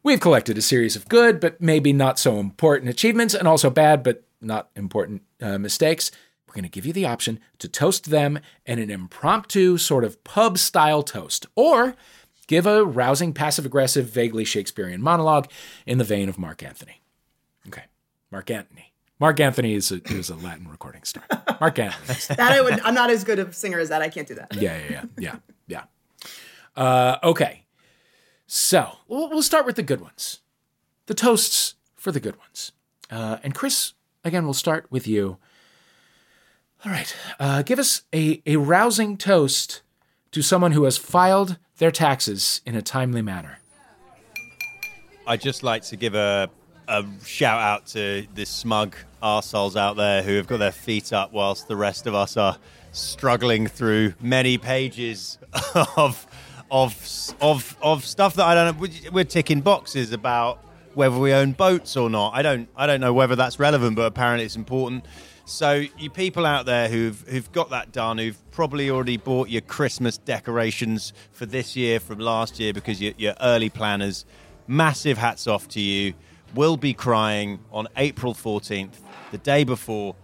We've 0.04 0.20
collected 0.20 0.58
a 0.58 0.62
series 0.62 0.98
of 0.98 1.08
good, 1.08 1.40
but 1.40 1.62
maybe 1.62 1.94
not 1.94 2.20
so 2.20 2.38
important 2.38 2.90
achievements, 2.90 3.34
and 3.34 3.48
also 3.48 3.70
bad, 3.70 4.04
but 4.04 4.24
not 4.42 4.70
important 4.76 5.22
uh, 5.42 5.58
mistakes. 5.58 6.12
We're 6.50 6.56
going 6.56 6.64
to 6.64 6.70
give 6.70 6.86
you 6.86 6.92
the 6.92 7.06
option 7.06 7.40
to 7.60 7.70
toast 7.70 8.10
them 8.10 8.40
in 8.66 8.78
an 8.78 8.92
impromptu, 8.92 9.78
sort 9.78 10.04
of 10.04 10.22
pub 10.26 10.58
style 10.58 11.02
toast, 11.02 11.46
or 11.56 11.96
give 12.48 12.66
a 12.66 12.84
rousing, 12.84 13.34
passive 13.34 13.66
aggressive, 13.66 14.10
vaguely 14.10 14.46
Shakespearean 14.46 15.02
monologue 15.02 15.50
in 15.86 15.98
the 15.98 16.04
vein 16.04 16.30
of 16.30 16.38
Mark 16.38 16.64
Antony. 16.64 17.02
Okay, 17.68 17.84
Mark 18.32 18.50
Anthony. 18.50 18.94
Marc 19.20 19.40
Anthony 19.40 19.74
is 19.74 19.92
a, 19.92 20.02
is 20.12 20.30
a 20.30 20.36
Latin 20.36 20.68
recording 20.68 21.04
star. 21.04 21.24
Mark 21.60 21.80
Anthony. 21.80 22.20
That 22.36 22.52
I 22.52 22.62
would. 22.62 22.80
I'm 22.82 22.94
not 22.94 23.10
as 23.10 23.24
good 23.24 23.40
a 23.40 23.52
singer 23.52 23.80
as 23.80 23.90
that. 23.90 24.02
I 24.02 24.10
can't 24.10 24.28
do 24.28 24.36
that. 24.36 24.56
Yeah, 24.56 24.78
yeah, 24.78 24.92
yeah, 24.92 25.06
yeah, 25.18 25.36
yeah. 25.68 25.84
Uh, 26.76 27.18
okay, 27.24 27.66
so 28.46 28.98
we'll, 29.08 29.30
we'll 29.30 29.42
start 29.42 29.66
with 29.66 29.76
the 29.76 29.84
good 29.84 30.02
ones, 30.02 30.40
the 31.08 31.14
toasts 31.14 31.76
for 31.96 32.12
the 32.12 32.20
good 32.20 32.38
ones. 32.38 32.72
Uh, 33.10 33.38
and 33.44 33.56
Chris, 33.56 33.94
again, 34.24 34.46
we'll 34.46 34.54
start 34.54 34.86
with 34.90 35.08
you. 35.08 35.38
All 36.86 36.92
right, 36.92 37.16
uh, 37.40 37.64
give 37.64 37.80
us 37.80 38.04
a, 38.14 38.42
a 38.46 38.58
rousing 38.58 39.18
toast 39.18 39.82
to 40.32 40.44
someone 40.44 40.74
who 40.74 40.84
has 40.84 40.98
filed 40.98 41.58
their 41.78 41.92
taxes 41.92 42.62
in 42.66 42.76
a 42.76 42.82
timely 42.82 43.22
manner. 43.22 43.60
I'd 45.26 45.42
just 45.42 45.64
like 45.64 45.84
to 45.84 45.96
give 45.96 46.16
a, 46.16 46.50
a 46.88 47.06
shout 47.26 47.62
out 47.62 47.88
to 47.88 48.26
the 48.34 48.46
smug 48.46 48.96
arseholes 49.22 49.76
out 49.76 49.98
there 49.98 50.24
who 50.24 50.36
have 50.36 50.48
got 50.48 50.58
their 50.58 50.72
feet 50.72 51.12
up 51.12 51.34
whilst 51.34 51.68
the 51.68 51.76
rest 51.76 52.08
of 52.08 52.16
us 52.16 52.38
are 52.38 52.58
struggling 52.92 53.68
through 53.68 54.14
many 54.22 54.58
pages 54.58 55.38
of 55.98 56.26
of 56.70 57.36
of 57.42 57.78
of 57.82 58.06
stuff 58.06 58.36
that 58.36 58.46
I 58.46 58.56
don't 58.56 58.80
know. 58.80 59.12
We're 59.12 59.24
ticking 59.24 59.62
boxes 59.62 60.12
about 60.12 60.64
whether 60.94 61.18
we 61.18 61.34
own 61.34 61.52
boats 61.52 61.96
or 61.96 62.10
not. 62.10 62.34
I 62.34 62.42
don't 62.42 62.70
I 62.76 62.88
don't 62.88 63.02
know 63.02 63.14
whether 63.14 63.36
that's 63.36 63.60
relevant, 63.60 63.96
but 63.96 64.04
apparently 64.04 64.46
it's 64.46 64.56
important. 64.56 65.06
So 65.48 65.86
you 65.98 66.10
people 66.10 66.46
out 66.46 66.66
there 66.66 66.90
who've 66.90 67.22
who've 67.22 67.50
got 67.54 67.70
that 67.70 67.94
done, 67.94 68.18
who've 68.18 68.52
probably 68.52 68.90
already 68.90 69.16
bought 69.16 69.48
your 69.48 69.62
Christmas 69.62 70.18
decorations 70.18 71.14
for 71.32 71.46
this 71.46 71.74
year 71.74 72.02
from 72.02 72.20
last 72.20 72.60
year 72.60 72.74
because 72.74 73.02
you're, 73.02 73.14
you're 73.16 73.34
early 73.40 73.70
planners, 73.70 74.26
massive 74.68 75.18
hats 75.18 75.48
off 75.48 75.70
to 75.70 75.80
you. 75.80 76.14
We'll 76.54 76.76
be 76.76 76.94
crying 76.94 77.60
on 77.72 77.88
April 77.96 78.34
14th, 78.34 78.96
the 79.32 79.38
day 79.38 79.64
before. 79.64 80.18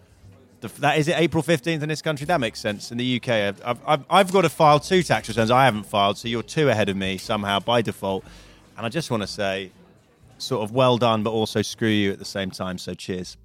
The, 0.60 0.68
that 0.82 0.98
is 0.98 1.08
it, 1.08 1.18
April 1.18 1.42
15th 1.42 1.82
in 1.82 1.88
this 1.88 2.02
country. 2.02 2.26
That 2.26 2.42
makes 2.42 2.60
sense. 2.60 2.92
In 2.92 2.98
the 2.98 3.16
UK, 3.16 3.30
I've, 3.30 3.80
I've, 3.88 4.06
I've 4.10 4.34
got 4.34 4.42
to 4.42 4.50
file 4.50 4.82
two 4.82 5.04
tax 5.04 5.30
returns. 5.30 5.52
I 5.52 5.64
haven't 5.64 5.86
filed, 5.86 6.18
so 6.18 6.28
you're 6.28 6.44
two 6.44 6.68
ahead 6.68 6.90
of 6.90 6.98
me 6.98 7.18
somehow 7.18 7.62
by 7.62 7.82
default. 7.82 8.26
And 8.76 8.86
I 8.86 8.90
just 8.90 9.10
want 9.10 9.24
to 9.24 9.28
say, 9.28 9.72
sort 10.38 10.64
of 10.64 10.74
well 10.74 10.98
done, 10.98 11.24
but 11.24 11.32
also 11.32 11.62
screw 11.62 11.88
you 11.88 12.12
at 12.12 12.20
the 12.20 12.26
same 12.26 12.52
time. 12.52 12.78
So 12.78 12.94
cheers. 12.94 13.38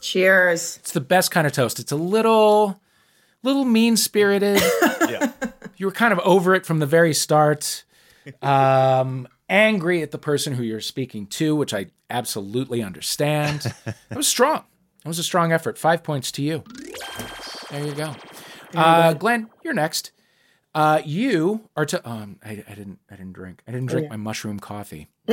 Cheers. 0.00 0.78
It's 0.78 0.92
the 0.92 1.00
best 1.00 1.30
kind 1.30 1.46
of 1.46 1.52
toast. 1.52 1.78
It's 1.78 1.92
a 1.92 1.96
little, 1.96 2.80
little 3.42 3.64
mean 3.64 3.96
spirited. 3.96 4.60
Yeah. 5.08 5.32
you 5.78 5.86
were 5.86 5.92
kind 5.92 6.12
of 6.12 6.18
over 6.18 6.54
it 6.54 6.66
from 6.66 6.80
the 6.80 6.86
very 6.86 7.14
start. 7.14 7.84
Um, 8.42 9.26
angry 9.48 10.02
at 10.02 10.10
the 10.10 10.18
person 10.18 10.52
who 10.52 10.62
you're 10.62 10.82
speaking 10.82 11.26
to, 11.28 11.56
which 11.56 11.72
I 11.72 11.86
absolutely 12.10 12.82
understand. 12.82 13.72
That 13.84 14.16
was 14.16 14.28
strong. 14.28 14.64
That 15.02 15.08
was 15.08 15.18
a 15.18 15.22
strong 15.22 15.50
effort. 15.50 15.78
Five 15.78 16.02
points 16.02 16.30
to 16.32 16.42
you. 16.42 16.62
There 17.70 17.86
you 17.86 17.92
go. 17.92 18.14
Uh, 18.74 19.14
Glenn, 19.14 19.48
you're 19.62 19.72
next. 19.72 20.12
Uh, 20.74 21.00
you 21.04 21.68
are 21.74 21.86
to. 21.86 22.06
Um, 22.08 22.38
I, 22.44 22.62
I 22.68 22.74
didn't. 22.74 22.98
I 23.10 23.16
didn't 23.16 23.32
drink. 23.32 23.62
I 23.66 23.72
didn't 23.72 23.86
drink 23.86 24.04
yeah. 24.04 24.10
my 24.10 24.16
mushroom 24.16 24.60
coffee. 24.60 25.08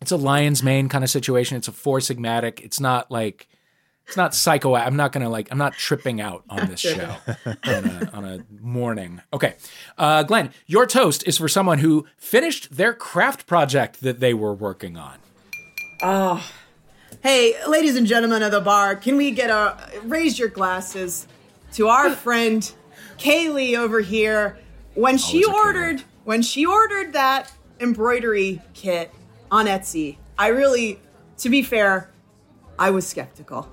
it's 0.00 0.10
a 0.10 0.16
lion's 0.16 0.62
mane 0.62 0.88
kind 0.88 1.04
of 1.04 1.10
situation. 1.10 1.56
It's 1.56 1.68
a 1.68 1.72
four 1.72 1.98
sigmatic. 1.98 2.60
It's 2.60 2.80
not 2.80 3.10
like. 3.10 3.48
It's 4.06 4.16
not 4.16 4.34
psycho. 4.34 4.74
I'm 4.74 4.96
not 4.96 5.12
gonna 5.12 5.28
like. 5.28 5.52
I'm 5.52 5.58
not 5.58 5.74
tripping 5.74 6.20
out 6.20 6.42
on 6.50 6.66
this 6.66 6.80
show 6.80 7.16
on, 7.46 7.84
a, 7.84 8.10
on 8.12 8.24
a 8.24 8.44
morning. 8.60 9.20
Okay, 9.32 9.54
uh, 9.98 10.24
Glenn, 10.24 10.50
your 10.66 10.84
toast 10.84 11.22
is 11.28 11.38
for 11.38 11.46
someone 11.46 11.78
who 11.78 12.06
finished 12.16 12.76
their 12.76 12.92
craft 12.92 13.46
project 13.46 14.00
that 14.00 14.18
they 14.18 14.34
were 14.34 14.52
working 14.52 14.96
on. 14.96 15.18
Oh. 16.02 16.44
Hey, 17.22 17.54
ladies 17.68 17.94
and 17.94 18.06
gentlemen 18.06 18.42
of 18.42 18.50
the 18.50 18.60
bar, 18.60 18.96
can 18.96 19.16
we 19.16 19.30
get 19.30 19.50
a 19.50 19.76
raise 20.02 20.38
your 20.38 20.48
glasses 20.48 21.28
to 21.74 21.86
our 21.86 22.10
friend 22.10 22.72
Kaylee 23.18 23.78
over 23.78 24.00
here? 24.00 24.58
When 24.94 25.18
she 25.18 25.44
Always 25.44 25.48
a 25.48 25.66
ordered 25.66 26.02
when 26.24 26.42
she 26.42 26.66
ordered 26.66 27.12
that 27.12 27.52
embroidery 27.78 28.60
kit 28.74 29.12
on 29.50 29.66
Etsy, 29.66 30.16
I 30.38 30.48
really, 30.48 31.00
to 31.38 31.48
be 31.48 31.62
fair, 31.62 32.10
I 32.78 32.90
was 32.90 33.06
skeptical. 33.06 33.68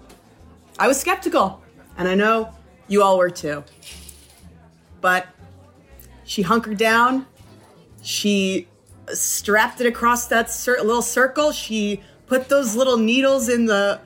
I 0.80 0.88
was 0.88 1.00
skeptical, 1.00 1.62
and 1.98 2.08
I 2.08 2.16
know 2.16 2.54
you 2.88 3.04
all 3.04 3.18
were 3.18 3.30
too. 3.30 3.64
But 5.02 5.28
she 6.24 6.42
hunkered 6.42 6.78
down. 6.78 7.26
She 8.02 8.68
strapped 9.14 9.82
it 9.82 9.88
across 9.88 10.28
that 10.28 10.50
cir- 10.52 10.82
little 10.82 11.02
circle. 11.02 11.52
She 11.52 12.02
put 12.26 12.50
those 12.50 12.76
little 12.76 12.98
needles 12.98 13.50
in 13.50 13.66
the 13.66 14.00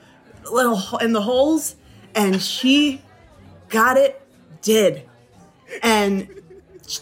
little 0.50 0.80
in 0.98 1.12
the 1.12 1.22
holes, 1.22 1.76
and 2.14 2.40
she 2.40 3.02
got 3.68 3.96
it 3.96 4.20
did. 4.60 5.02
And 5.82 6.28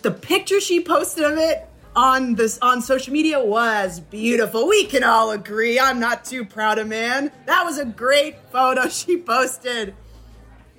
the 0.03 0.11
picture 0.11 0.61
she 0.61 0.81
posted 0.81 1.25
of 1.25 1.37
it 1.39 1.69
on 1.97 2.35
this 2.35 2.59
on 2.61 2.81
social 2.83 3.13
media 3.13 3.43
was 3.43 4.01
beautiful. 4.01 4.69
We 4.69 4.87
can 4.87 5.03
all 5.05 5.31
agree. 5.33 5.79
I'm 5.79 5.99
not 6.01 6.25
too 6.25 6.45
proud 6.45 6.79
of 6.79 6.89
man. 6.89 7.33
That 7.47 7.65
was 7.65 7.79
a 7.79 7.85
great 7.85 8.37
photo 8.53 8.89
she 8.89 9.19
posted. 9.19 9.95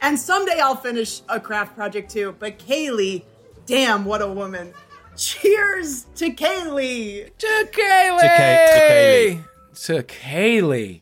And 0.02 0.18
someday 0.18 0.60
I'll 0.60 0.76
finish 0.76 1.22
a 1.30 1.40
craft 1.40 1.76
project 1.76 2.12
too. 2.12 2.36
But 2.40 2.58
Kaylee, 2.58 3.24
damn, 3.66 4.06
what 4.06 4.22
a 4.22 4.28
woman. 4.28 4.74
Cheers 5.16 6.06
to 6.16 6.32
Kaylee. 6.32 7.30
To 7.38 7.68
Kaylee. 7.72 8.20
To 8.20 8.28
Kay- 8.28 9.40
To 9.84 10.04
Kaylee. 10.04 11.02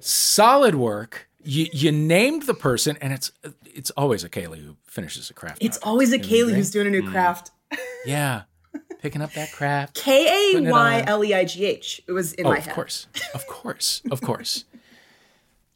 Solid 0.00 0.74
work. 0.74 1.28
You 1.44 1.66
you 1.72 1.92
named 1.92 2.42
the 2.42 2.54
person, 2.54 2.96
and 3.00 3.12
it's 3.12 3.30
it's 3.64 3.90
always 3.90 4.24
a 4.24 4.28
Kaylee 4.28 4.64
who 4.64 4.76
finishes 4.86 5.30
a 5.30 5.34
craft. 5.34 5.58
It's 5.60 5.78
project. 5.78 5.86
always 5.86 6.12
a 6.12 6.16
You 6.16 6.22
know 6.22 6.28
what 6.28 6.32
I 6.32 6.36
Kaylee 6.52 6.56
who's 6.56 6.70
doing 6.70 6.86
a 6.88 6.90
new 6.90 7.02
mm. 7.02 7.10
craft. 7.10 7.50
Yeah. 8.04 8.42
Picking 9.00 9.22
up 9.22 9.32
that 9.34 9.52
craft. 9.52 9.94
K 9.94 10.56
A 10.56 10.60
Y 10.72 11.04
L 11.06 11.24
E 11.24 11.32
I 11.34 11.44
G 11.44 11.64
H. 11.64 12.00
It 12.06 12.12
Y 12.12 12.18
on. 12.18 12.24
L 12.24 12.24
I 12.24 12.24
G 12.24 12.26
H. 12.26 12.32
It 12.32 12.32
was 12.32 12.32
in 12.34 12.46
oh, 12.46 12.50
my 12.50 12.58
head. 12.58 12.68
of 12.68 12.74
course. 12.74 13.06
Of 13.34 13.46
course. 13.46 14.02
Of 14.10 14.20
course. 14.20 14.64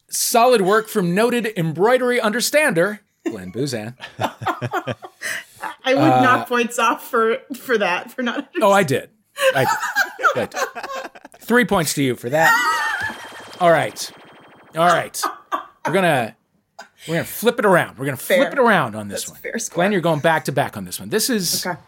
Solid 0.09 0.61
work 0.63 0.89
from 0.89 1.15
noted 1.15 1.53
embroidery 1.57 2.21
understander, 2.21 3.01
Glenn 3.25 3.51
Boozan. 3.53 3.95
I 4.19 5.95
would 5.95 5.99
Uh, 5.99 6.23
knock 6.23 6.49
points 6.49 6.79
off 6.79 7.09
for 7.09 7.39
for 7.57 7.79
that 7.79 8.11
for 8.13 8.23
not. 8.23 8.49
Oh, 8.61 8.73
I 8.73 8.83
did. 8.83 9.11
I 9.55 9.65
did. 10.35 10.51
Good. 10.53 10.55
Three 11.39 11.65
points 11.65 11.95
to 11.95 12.03
you 12.03 12.15
for 12.17 12.29
that. 12.31 12.53
All 13.61 13.71
right. 13.71 14.11
All 14.77 14.87
right. 14.87 15.21
We're 15.87 15.93
gonna 15.93 16.37
we're 17.09 17.15
gonna 17.15 17.25
flip 17.25 17.59
it 17.59 17.65
around. 17.65 17.99
We're 17.99 18.05
gonna 18.07 18.17
flip 18.17 18.39
Fair. 18.39 18.53
it 18.53 18.59
around 18.59 18.95
on 18.95 19.09
this 19.09 19.23
That's 19.23 19.31
one. 19.33 19.41
fair 19.41 19.59
score. 19.59 19.77
Glenn, 19.77 19.93
you're 19.93 20.01
going 20.01 20.21
back 20.21 20.45
to 20.47 20.53
back 20.53 20.77
on 20.77 20.85
this 20.85 21.01
one. 21.01 21.09
This 21.09 21.31
is 21.31 21.65
Okay. 21.67 21.79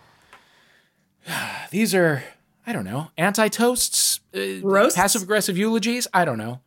these 1.71 1.95
are 1.95 2.23
I 2.67 2.73
don't 2.73 2.85
know 2.85 3.11
anti 3.19 3.49
toasts, 3.49 4.21
uh, 4.35 4.61
Roasts? 4.63 4.97
passive 4.97 5.23
aggressive 5.23 5.57
eulogies. 5.59 6.07
I 6.15 6.25
don't 6.25 6.39
know. 6.39 6.61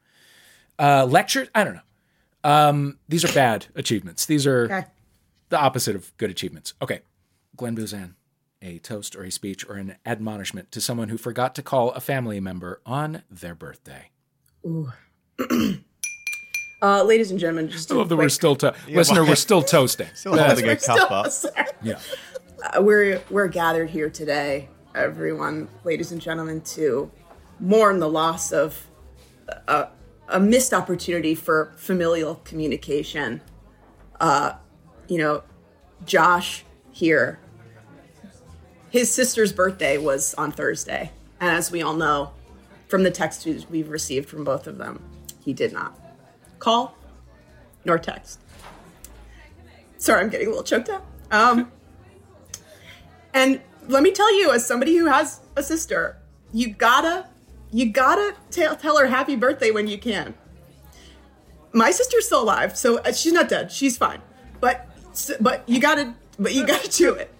Uh, 0.80 1.06
lectures. 1.06 1.48
I 1.56 1.64
don't 1.64 1.76
know. 1.76 1.82
Um, 2.44 3.00
these 3.10 3.26
are 3.26 3.34
bad 3.34 3.66
achievements. 3.76 4.26
These 4.26 4.46
are 4.46 4.66
Okay. 4.66 4.86
the 5.50 5.60
opposite 5.60 5.96
of 5.96 6.16
good 6.18 6.30
achievements. 6.30 6.74
Okay, 6.82 7.02
Glenn 7.56 7.76
Boozan, 7.76 8.14
a 8.62 8.78
toast 8.80 9.16
or 9.16 9.24
a 9.24 9.32
speech 9.32 9.68
or 9.68 9.76
an 9.76 9.96
admonishment 10.06 10.72
to 10.72 10.80
someone 10.80 11.10
who 11.10 11.18
forgot 11.18 11.56
to 11.56 11.64
call 11.64 11.92
a 11.92 12.00
family 12.00 12.40
member 12.40 12.80
on 12.86 13.24
their 13.30 13.56
birthday. 13.56 14.12
Ooh. 14.66 14.92
uh, 16.82 17.04
ladies 17.04 17.32
and 17.32 17.40
gentlemen, 17.40 17.70
just 17.70 17.92
I 17.92 17.96
a 17.96 17.98
love 17.98 18.10
that 18.10 18.16
we're 18.18 18.30
still 18.30 18.56
to- 18.58 18.76
listener. 18.88 19.26
We're 19.26 19.36
still 19.36 19.64
toasting. 19.64 20.08
Still 20.14 20.38
holding 20.38 20.66
a 20.66 20.68
We're 20.68 20.76
cup 20.76 21.12
up. 21.12 21.32
Yeah. 21.84 22.00
Uh, 22.74 22.82
we're 22.82 23.22
we're 23.30 23.48
gathered 23.48 23.90
here 23.90 24.10
today, 24.10 24.68
everyone, 24.94 25.70
ladies 25.84 26.12
and 26.12 26.20
gentlemen, 26.20 26.60
to 26.62 27.10
mourn 27.60 28.00
the 28.00 28.10
loss 28.10 28.52
of 28.52 28.88
a, 29.68 29.88
a 30.28 30.40
missed 30.40 30.74
opportunity 30.74 31.36
for 31.36 31.74
familial 31.78 32.36
communication. 32.44 33.42
Uh, 34.20 34.54
you 35.08 35.18
know, 35.18 35.44
Josh 36.06 36.66
here, 36.92 37.40
his 38.90 39.14
sister's 39.14 39.54
birthday 39.54 39.98
was 39.98 40.34
on 40.34 40.52
Thursday, 40.52 41.12
and 41.40 41.52
as 41.52 41.72
we 41.72 41.82
all 41.82 41.94
know, 41.94 42.32
from 42.88 43.04
the 43.04 43.12
text 43.12 43.48
we've 43.70 43.90
received 43.90 44.28
from 44.28 44.44
both 44.44 44.68
of 44.68 44.78
them, 44.78 45.02
he 45.40 45.54
did 45.54 45.72
not 45.72 45.98
call 46.60 46.98
nor 47.86 47.98
text. 47.98 48.40
Sorry, 49.98 50.22
I'm 50.22 50.30
getting 50.30 50.48
a 50.48 50.50
little 50.50 50.66
choked 50.66 50.90
up. 50.90 51.06
Um, 51.32 51.72
and 53.38 53.62
let 53.88 54.02
me 54.02 54.12
tell 54.12 54.34
you, 54.34 54.52
as 54.52 54.66
somebody 54.66 54.98
who 54.98 55.06
has 55.06 55.42
a 55.56 55.62
sister, 55.62 56.18
you 56.52 56.74
gotta, 56.74 57.28
you 57.72 57.92
gotta 57.92 58.36
tell, 58.50 58.76
tell 58.76 58.98
her 58.98 59.06
happy 59.06 59.36
birthday 59.36 59.70
when 59.70 59.88
you 59.88 60.00
can. 60.00 60.34
My 61.72 61.92
sister's 61.92 62.26
still 62.26 62.42
alive, 62.42 62.76
so 62.76 62.98
uh, 62.98 63.12
she's 63.12 63.34
not 63.34 63.48
dead. 63.48 63.72
She's 63.72 63.96
fine. 63.96 64.24
But, 64.60 64.90
but 65.40 65.64
you 65.70 65.80
gotta, 65.80 66.16
but 66.40 66.56
you 66.56 66.66
gotta 66.66 66.90
do 66.90 67.14
it 67.14 67.32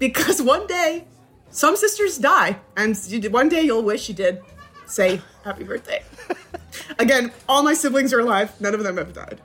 because 0.00 0.42
one 0.42 0.66
day, 0.66 1.04
some 1.50 1.76
sisters 1.76 2.18
die, 2.18 2.58
and 2.76 2.98
one 3.30 3.48
day 3.48 3.62
you'll 3.62 3.84
wish 3.84 4.08
you 4.08 4.16
did 4.16 4.40
say 4.86 5.20
happy 5.44 5.62
birthday. 5.62 6.02
Again, 6.98 7.30
all 7.48 7.62
my 7.62 7.74
siblings 7.74 8.12
are 8.12 8.18
alive. 8.18 8.60
None 8.60 8.74
of 8.74 8.82
them 8.82 8.96
have 8.96 9.12
died. 9.12 9.40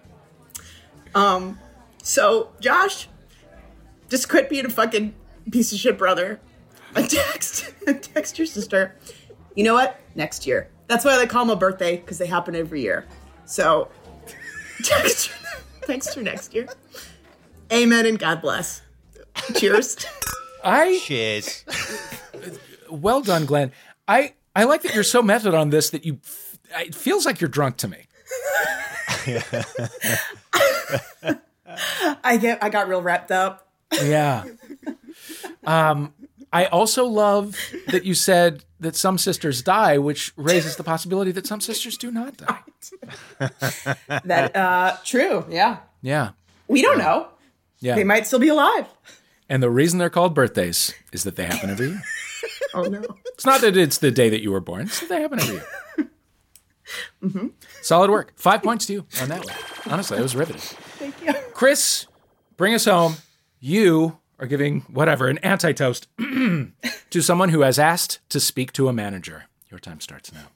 Um, 1.14 1.60
so 2.02 2.50
Josh, 2.60 3.08
just 4.10 4.28
quit 4.28 4.50
being 4.50 4.66
a 4.66 4.70
fucking 4.72 5.14
piece 5.52 5.72
of 5.74 5.80
shit 5.80 5.98
brother. 5.98 6.40
a 6.96 7.04
text, 7.04 7.74
text 8.02 8.38
your 8.38 8.48
sister. 8.48 8.96
You 9.56 9.64
know 9.64 9.74
what? 9.74 10.00
Next 10.16 10.46
year. 10.48 10.70
That's 10.88 11.06
why 11.06 11.18
they 11.18 11.26
call 11.28 11.46
them 11.46 11.56
a 11.56 11.60
birthday 11.60 11.98
because 11.98 12.18
they 12.18 12.28
happen 12.28 12.56
every 12.56 12.82
year. 12.82 13.06
So 13.46 13.90
text 14.84 15.28
her, 15.28 15.62
text 15.86 16.14
her 16.16 16.22
next 16.22 16.54
year. 16.54 16.68
Amen 17.72 18.06
and 18.06 18.20
God 18.20 18.42
bless. 18.42 18.82
Cheers. 19.56 19.98
I 20.64 21.00
Cheers. 21.04 21.66
well 22.90 23.22
done, 23.22 23.46
Glenn. 23.46 23.72
I 24.08 24.34
I 24.56 24.64
like 24.66 24.84
that 24.84 24.94
you're 24.94 25.04
so 25.04 25.22
method 25.22 25.54
on 25.54 25.70
this 25.72 25.90
that 25.90 26.06
you. 26.06 26.20
It 26.78 26.96
feels 26.96 27.26
like 27.26 27.42
you're 27.42 27.50
drunk 27.50 27.78
to 27.78 27.88
me. 27.88 28.06
I 32.24 32.38
get. 32.40 32.64
I 32.64 32.70
got 32.70 32.88
real 32.88 33.02
wrapped 33.02 33.32
up. 33.32 33.68
Yeah. 33.92 34.44
Um, 35.66 36.14
I 36.52 36.66
also 36.66 37.06
love 37.06 37.58
that 37.88 38.06
you 38.06 38.14
said 38.14 38.64
that 38.80 38.96
some 38.96 39.18
sisters 39.18 39.62
die, 39.64 39.98
which 39.98 40.34
raises 40.36 40.76
the 40.76 40.84
possibility 40.84 41.32
that 41.32 41.48
some 41.48 41.62
sisters 41.62 41.98
do 41.98 42.12
not 42.12 42.38
die. 42.38 42.60
That 44.26 44.56
uh, 44.56 44.98
true. 45.04 45.46
Yeah. 45.50 45.78
Yeah. 46.02 46.32
We 46.68 46.82
don't 46.82 46.98
know. 46.98 47.28
Yeah. 47.80 47.96
They 47.96 48.04
might 48.04 48.28
still 48.28 48.40
be 48.40 48.50
alive. 48.50 48.88
And 49.50 49.64
the 49.64 49.70
reason 49.70 50.00
they're 50.00 50.10
called 50.10 50.34
birthdays 50.36 50.94
is 51.12 51.24
that 51.24 51.36
they 51.36 51.46
happen 51.46 51.70
every 51.70 51.90
year. 51.90 52.02
Oh 52.76 52.84
no. 52.84 53.04
It's 53.28 53.46
not 53.46 53.62
that 53.62 53.78
it's 53.78 54.00
the 54.00 54.10
day 54.10 54.30
that 54.30 54.42
you 54.42 54.52
were 54.52 54.60
born, 54.60 54.82
it's 54.88 55.00
that 55.02 55.10
they 55.10 55.22
happen 55.22 55.40
every 55.40 55.56
year. 55.56 55.66
Mm-hmm. 57.24 57.48
Solid 57.82 58.12
work. 58.12 58.34
Five 58.36 58.62
points 58.62 58.86
to 58.88 58.94
you 58.94 59.06
on 59.22 59.30
that 59.30 59.46
one. 59.46 59.56
Honestly, 59.90 60.18
it 60.18 60.22
was 60.22 60.36
riveting. 60.36 60.62
Thank 60.62 61.22
you. 61.24 61.34
Chris, 61.54 62.08
bring 62.58 62.74
us 62.74 62.86
home. 62.86 63.16
You 63.60 64.20
are 64.44 64.48
giving 64.48 64.82
whatever 64.92 65.30
an 65.30 65.38
anti 65.38 65.72
toast 65.72 66.08
to 66.18 67.22
someone 67.22 67.48
who 67.48 67.62
has 67.62 67.80
asked 67.80 68.20
to 68.28 68.42
speak 68.42 68.74
to 68.74 68.90
a 68.90 68.94
manager. 68.94 69.46
Your 69.72 69.80
time 69.80 70.02
starts 70.02 70.34
now. 70.34 70.48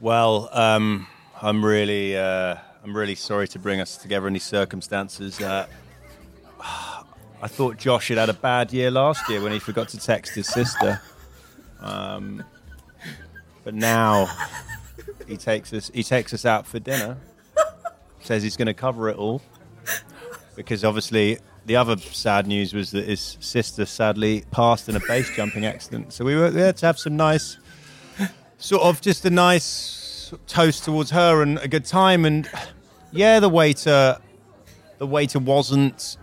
Well, 0.00 0.50
um, 0.52 1.06
I'm 1.40 1.64
really, 1.64 2.16
uh, 2.16 2.56
I'm 2.82 2.94
really 2.94 3.14
sorry 3.14 3.46
to 3.48 3.60
bring 3.60 3.80
us 3.80 3.96
together 3.96 4.26
in 4.26 4.32
these 4.32 4.42
circumstances. 4.42 5.40
Uh, 5.40 5.68
I 6.60 7.46
thought 7.46 7.76
Josh 7.76 8.08
had 8.08 8.18
had 8.18 8.30
a 8.30 8.34
bad 8.34 8.72
year 8.72 8.90
last 8.90 9.28
year 9.28 9.40
when 9.40 9.52
he 9.52 9.60
forgot 9.60 9.88
to 9.90 9.98
text 9.98 10.34
his 10.34 10.48
sister. 10.48 11.00
Um, 11.78 12.42
but 13.62 13.74
now 13.74 14.28
he 15.28 15.36
takes 15.36 15.72
us, 15.72 15.92
he 15.94 16.02
takes 16.02 16.34
us 16.34 16.44
out 16.44 16.66
for 16.66 16.80
dinner. 16.80 17.16
Says 18.22 18.42
he's 18.42 18.56
going 18.56 18.66
to 18.66 18.74
cover 18.74 19.08
it 19.08 19.16
all 19.16 19.40
because 20.56 20.84
obviously 20.84 21.38
the 21.66 21.76
other 21.76 21.96
sad 21.96 22.46
news 22.46 22.72
was 22.72 22.92
that 22.92 23.06
his 23.06 23.36
sister 23.40 23.84
sadly 23.84 24.44
passed 24.50 24.88
in 24.88 24.96
a 24.96 25.00
base 25.00 25.34
jumping 25.34 25.66
accident. 25.66 26.12
So 26.12 26.24
we 26.24 26.36
were 26.36 26.50
there 26.50 26.72
to 26.72 26.86
have 26.86 26.98
some 26.98 27.16
nice 27.16 27.58
sort 28.58 28.82
of 28.82 29.00
just 29.00 29.24
a 29.24 29.30
nice 29.30 30.32
toast 30.46 30.84
towards 30.84 31.10
her 31.10 31.42
and 31.42 31.58
a 31.58 31.68
good 31.68 31.84
time. 31.84 32.24
And 32.24 32.48
yeah, 33.12 33.40
the 33.40 33.48
waiter, 33.48 34.18
the 34.98 35.06
waiter 35.06 35.38
wasn't 35.38 36.16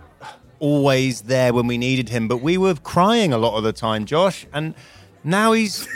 always 0.60 1.22
there 1.22 1.52
when 1.52 1.66
we 1.66 1.76
needed 1.76 2.08
him, 2.08 2.26
but 2.26 2.38
we 2.38 2.56
were 2.56 2.74
crying 2.74 3.32
a 3.32 3.38
lot 3.38 3.56
of 3.56 3.64
the 3.64 3.72
time, 3.72 4.06
Josh. 4.06 4.46
And 4.52 4.74
now 5.22 5.52
he's 5.52 5.86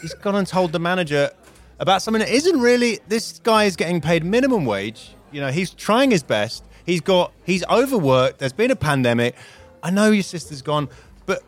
he's 0.00 0.14
gone 0.14 0.34
and 0.34 0.46
told 0.46 0.72
the 0.72 0.78
manager 0.78 1.30
about 1.78 2.02
something 2.02 2.20
that 2.20 2.30
isn't 2.30 2.60
really. 2.60 2.98
This 3.08 3.38
guy 3.38 3.64
is 3.64 3.76
getting 3.76 4.00
paid 4.00 4.24
minimum 4.24 4.64
wage. 4.64 5.14
You 5.30 5.40
know, 5.40 5.50
he's 5.50 5.70
trying 5.70 6.10
his 6.10 6.22
best. 6.22 6.64
He's 6.86 7.00
got 7.00 7.32
he's 7.44 7.64
overworked. 7.66 8.38
There's 8.38 8.52
been 8.52 8.70
a 8.70 8.76
pandemic. 8.76 9.34
I 9.82 9.90
know 9.90 10.12
your 10.12 10.22
sister's 10.22 10.62
gone, 10.62 10.88
but 11.26 11.42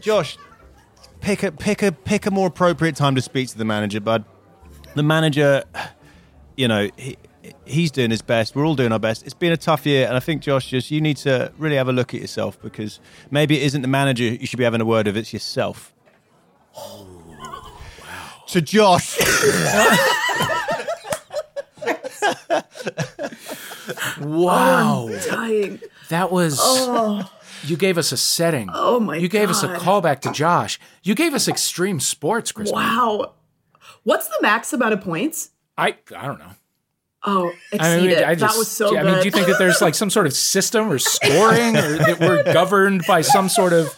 Josh, 0.00 0.36
pick 1.20 1.42
a 1.42 1.50
pick 1.50 1.82
a 1.82 1.90
pick 1.90 2.26
a 2.26 2.30
more 2.30 2.46
appropriate 2.46 2.94
time 2.94 3.14
to 3.14 3.22
speak 3.22 3.48
to 3.48 3.58
the 3.58 3.64
manager, 3.64 4.00
bud. 4.00 4.24
The 4.94 5.02
manager, 5.02 5.64
you 6.56 6.68
know, 6.68 6.90
he, 6.98 7.16
he's 7.64 7.90
doing 7.90 8.10
his 8.10 8.20
best. 8.20 8.54
We're 8.54 8.66
all 8.66 8.76
doing 8.76 8.92
our 8.92 8.98
best. 8.98 9.24
It's 9.24 9.32
been 9.32 9.52
a 9.52 9.56
tough 9.56 9.86
year, 9.86 10.06
and 10.06 10.14
I 10.14 10.20
think 10.20 10.42
Josh, 10.42 10.68
just 10.68 10.90
you 10.90 11.00
need 11.00 11.16
to 11.18 11.50
really 11.56 11.76
have 11.76 11.88
a 11.88 11.92
look 11.92 12.12
at 12.12 12.20
yourself 12.20 12.60
because 12.60 13.00
maybe 13.30 13.56
it 13.56 13.62
isn't 13.62 13.80
the 13.80 13.88
manager 13.88 14.24
you 14.24 14.46
should 14.46 14.58
be 14.58 14.64
having 14.64 14.82
a 14.82 14.84
word 14.84 15.06
with. 15.06 15.16
It's 15.16 15.32
yourself. 15.32 15.94
To 18.48 18.60
Josh. 18.60 19.18
Oh, 23.88 24.26
wow. 24.26 25.08
I'm 25.08 25.28
dying. 25.28 25.80
That 26.08 26.30
was. 26.30 26.58
Oh. 26.60 27.30
You 27.64 27.76
gave 27.76 27.96
us 27.96 28.10
a 28.12 28.16
setting. 28.16 28.70
Oh 28.72 28.98
my 28.98 29.16
You 29.16 29.28
gave 29.28 29.48
us 29.48 29.62
a 29.62 29.68
callback 29.68 30.20
to 30.22 30.32
Josh. 30.32 30.80
You 31.04 31.14
gave 31.14 31.32
us 31.32 31.46
extreme 31.46 32.00
sports, 32.00 32.50
Chris. 32.50 32.72
Wow. 32.72 33.34
What's 34.02 34.26
the 34.28 34.38
max 34.42 34.72
amount 34.72 34.94
of 34.94 35.00
points? 35.00 35.50
I 35.78 35.96
I 36.16 36.26
don't 36.26 36.38
know. 36.40 36.50
Oh, 37.24 37.52
I 37.78 37.96
mean, 37.96 38.04
exceeded. 38.04 38.22
I 38.24 38.34
just, 38.34 38.52
that 38.52 38.58
was 38.58 38.68
so 38.68 38.88
I 38.88 39.02
good. 39.02 39.12
mean, 39.12 39.18
do 39.20 39.24
you 39.26 39.30
think 39.30 39.46
that 39.46 39.58
there's 39.58 39.80
like 39.80 39.94
some 39.94 40.10
sort 40.10 40.26
of 40.26 40.32
system 40.32 40.90
or 40.90 40.98
scoring, 40.98 41.76
or 41.76 41.98
that 41.98 42.18
we're 42.18 42.42
governed 42.52 43.04
by 43.06 43.20
some 43.20 43.48
sort 43.48 43.72
of 43.72 43.96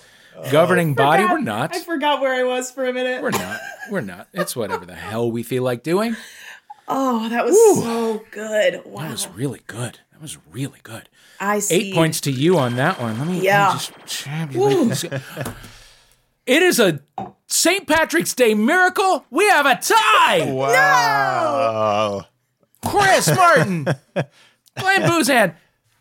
governing 0.50 0.92
body? 0.92 1.24
We're 1.24 1.38
not. 1.40 1.74
I 1.74 1.80
forgot 1.80 2.20
where 2.20 2.34
I 2.34 2.42
was 2.42 2.70
for 2.70 2.84
a 2.84 2.92
minute. 2.92 3.22
We're 3.22 3.30
not. 3.30 3.60
We're 3.90 4.02
not. 4.02 4.28
It's 4.34 4.54
whatever 4.54 4.84
the 4.84 4.94
hell 4.94 5.32
we 5.32 5.42
feel 5.42 5.62
like 5.62 5.82
doing. 5.82 6.16
Oh, 6.86 7.28
that 7.28 7.44
was 7.44 7.54
Ooh. 7.54 7.82
so 7.82 8.24
good. 8.30 8.82
Wow. 8.84 9.02
That 9.02 9.10
was 9.12 9.28
really 9.28 9.62
good. 9.66 10.00
That 10.12 10.20
was 10.20 10.38
really 10.50 10.80
good. 10.82 11.08
I 11.40 11.58
see. 11.58 11.74
Eight 11.74 11.94
points 11.94 12.20
to 12.22 12.30
you 12.30 12.58
on 12.58 12.76
that 12.76 13.00
one. 13.00 13.18
Let 13.18 13.26
me, 13.26 13.34
let 13.34 13.40
me 13.40 13.46
Yeah. 13.46 13.72
just 13.72 14.24
tabulate. 14.24 15.04
It 16.46 16.62
is 16.62 16.78
a 16.78 17.00
St. 17.46 17.86
Patrick's 17.86 18.34
Day 18.34 18.54
miracle. 18.54 19.24
We 19.30 19.48
have 19.48 19.64
a 19.64 19.76
tie. 19.76 20.52
Wow. 20.52 22.26
Chris 22.84 23.34
Martin, 23.34 23.84
Glenn 23.84 25.02
Boozan, 25.02 25.54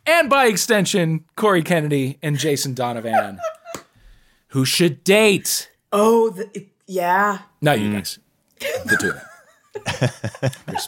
and 0.05 0.29
by 0.29 0.47
extension, 0.47 1.23
Cory 1.38 1.63
Kennedy 1.63 2.17
and 2.21 2.38
Jason 2.38 2.73
Donovan, 2.73 3.39
who 4.47 4.65
should 4.65 5.05
date. 5.05 5.71
Oh, 5.93 6.31
the, 6.31 6.67
yeah. 6.88 7.39
Not 7.61 7.79
you 7.79 7.88
hmm. 7.88 7.95
guys. 7.95 8.19
The 8.59 8.97
two 8.99 9.13
of 9.76 9.84
them. 10.39 10.51
Chris 10.67 10.88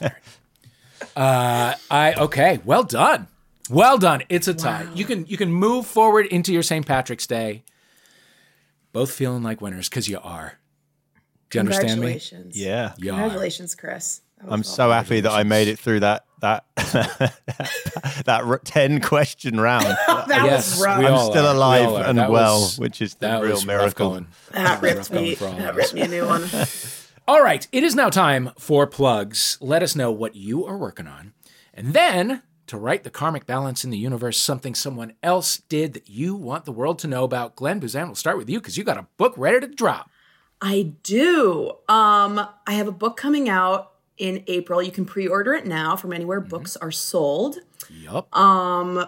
Uh, 1.16 1.74
I 1.90 2.14
okay. 2.18 2.60
Well 2.66 2.84
done. 2.84 3.28
Well 3.70 3.98
done. 3.98 4.24
It's 4.30 4.48
a 4.48 4.54
tie. 4.54 4.88
You 4.94 5.06
can 5.06 5.26
you 5.28 5.38
can 5.38 5.52
move 5.52 5.86
forward 5.88 6.26
into 6.28 6.54
your 6.54 6.64
St. 6.64 6.86
Patrick's 6.86 7.26
Day. 7.28 7.64
Both 8.94 9.12
feeling 9.12 9.44
like 9.44 9.62
winners 9.62 9.90
because 9.90 10.08
you 10.08 10.20
are. 10.20 10.58
Do 11.50 11.58
you 11.58 11.60
understand 11.62 12.00
me? 12.02 12.08
Congratulations. 12.08 12.58
Yeah. 12.58 12.94
You 12.98 13.12
are. 13.12 13.20
Congratulations, 13.20 13.76
Chris. 13.76 14.22
I'm 14.48 14.64
so 14.64 14.92
happy 14.92 15.22
that 15.22 15.32
I 15.32 15.44
made 15.44 15.68
it 15.68 15.80
through 15.80 16.02
that 16.02 16.26
that 16.42 16.66
that 18.26 18.42
r- 18.44 18.60
ten 18.60 19.02
question 19.02 19.60
round. 19.60 19.86
That 20.28 20.44
Yes, 20.46 20.72
was 20.78 20.84
rough. 20.86 20.98
I'm 21.00 21.32
still 21.32 21.46
are. 21.46 21.54
We 21.54 21.58
alive 21.58 21.88
all 21.90 21.98
and 21.98 22.18
That 22.18 22.32
well, 22.32 22.62
was- 22.62 22.80
which 22.80 23.02
is 23.02 23.16
the 23.16 23.28
That 23.28 23.42
real 23.42 23.52
was 23.52 23.66
rough 23.66 23.80
miracle. 23.80 24.10
going. 24.12 24.28
That 24.52 24.82
ripped 24.82 25.12
going 25.12 25.24
me. 25.24 25.36
for 25.36 25.46
all 25.46 25.52
of 25.52 25.58
That 25.60 25.70
us. 25.72 25.76
ripped 25.76 25.94
me 25.94 26.02
a 26.02 26.08
new 26.08 26.26
one. 26.28 26.44
All 27.28 27.42
right, 27.42 27.68
it 27.72 27.84
is 27.84 27.96
now 27.96 28.10
time 28.12 28.52
for 28.60 28.86
plugs. 28.86 29.58
Let 29.60 29.82
us 29.82 29.96
know 29.96 30.12
what 30.12 30.36
you 30.36 30.64
are 30.66 30.78
working 30.78 31.08
on. 31.08 31.34
And 31.74 31.94
then, 31.94 32.44
to 32.68 32.78
right 32.78 33.04
the 33.04 33.10
karmic 33.10 33.48
balance 33.48 33.84
in 33.84 33.90
the 33.90 33.98
universe, 33.98 34.38
something 34.38 34.76
someone 34.76 35.14
else 35.24 35.58
did 35.58 35.94
that 35.94 36.08
you 36.08 36.36
want 36.36 36.66
the 36.66 36.72
world 36.72 37.00
to 37.00 37.08
know 37.08 37.24
about. 37.24 37.56
Glenn 37.56 37.82
Boozan, 37.82 38.06
we'll 38.06 38.16
start 38.16 38.38
with 38.38 38.48
you 38.48 38.60
because 38.60 38.78
you 38.78 38.84
got 38.84 39.00
a 39.00 39.08
book 39.18 39.34
ready 39.38 39.60
to 39.60 39.68
drop. 39.74 40.10
I 40.62 40.94
do. 41.02 41.72
Um, 41.90 42.40
I 42.68 42.74
have 42.74 42.88
a 42.88 42.92
book 42.92 43.18
coming 43.18 43.50
out 43.50 43.94
in 44.20 44.44
April. 44.46 44.84
You 44.84 44.92
can 44.92 45.06
pre-order 45.06 45.54
it 45.54 45.66
now 45.66 45.96
from 45.96 46.14
anywhere 46.14 46.40
Mm-hmm. 46.42 46.50
books 46.50 46.78
are 46.78 46.92
sold. 46.92 47.58
Yup. 47.90 48.36
Um, 48.38 49.04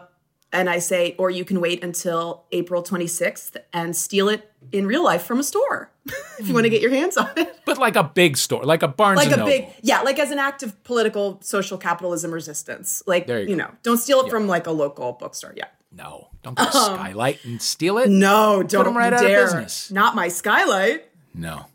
and 0.54 0.70
I 0.70 0.80
say, 0.80 1.16
or 1.18 1.30
you 1.30 1.44
can 1.44 1.60
wait 1.60 1.84
until 1.84 2.46
April 2.52 2.82
26th 2.82 3.58
and 3.74 3.96
steal 3.96 4.30
it 4.30 4.52
in 4.72 4.88
real 4.88 5.04
life 5.04 5.24
from 5.24 5.40
a 5.40 5.44
store 5.44 5.92
if 6.40 6.48
you 6.48 6.54
want 6.54 6.66
to 6.66 6.70
get 6.70 6.82
your 6.82 6.92
hands 6.92 7.18
on 7.18 7.30
it. 7.36 7.60
but 7.66 7.78
like 7.78 7.96
a 7.96 8.04
big 8.04 8.38
store, 8.38 8.64
like 8.64 8.84
a 8.84 8.88
Barnes 8.88 9.18
like 9.18 9.32
a 9.32 9.38
Noble. 9.38 9.46
big, 9.46 9.68
yeah, 9.82 10.02
like 10.02 10.20
as 10.20 10.32
an 10.32 10.40
act 10.40 10.64
of 10.64 10.82
political 10.84 11.40
social 11.42 11.78
capitalism 11.78 12.32
resistance. 12.32 13.04
Like, 13.06 13.28
you 13.28 13.38
you, 13.40 13.56
know, 13.56 13.72
don't 13.84 13.98
steal 13.98 14.22
it 14.22 14.30
from 14.30 14.48
like 14.48 14.68
a 14.68 14.72
local 14.72 15.14
bookstore. 15.14 15.54
Yeah. 15.56 15.66
No, 15.92 16.28
don't 16.44 16.56
go 16.56 16.66
to 16.66 16.72
Skylight 16.72 17.44
and 17.46 17.62
steal 17.62 17.98
it. 17.98 18.10
No, 18.10 18.62
don't 18.62 18.86
them 18.86 18.98
right 18.98 19.10
you 19.10 19.18
out 19.18 19.24
of 19.24 19.28
dare. 19.30 19.44
business. 19.46 19.92
Not 19.92 20.16
my 20.16 20.28
skylight. 20.28 21.06
No. 21.34 21.66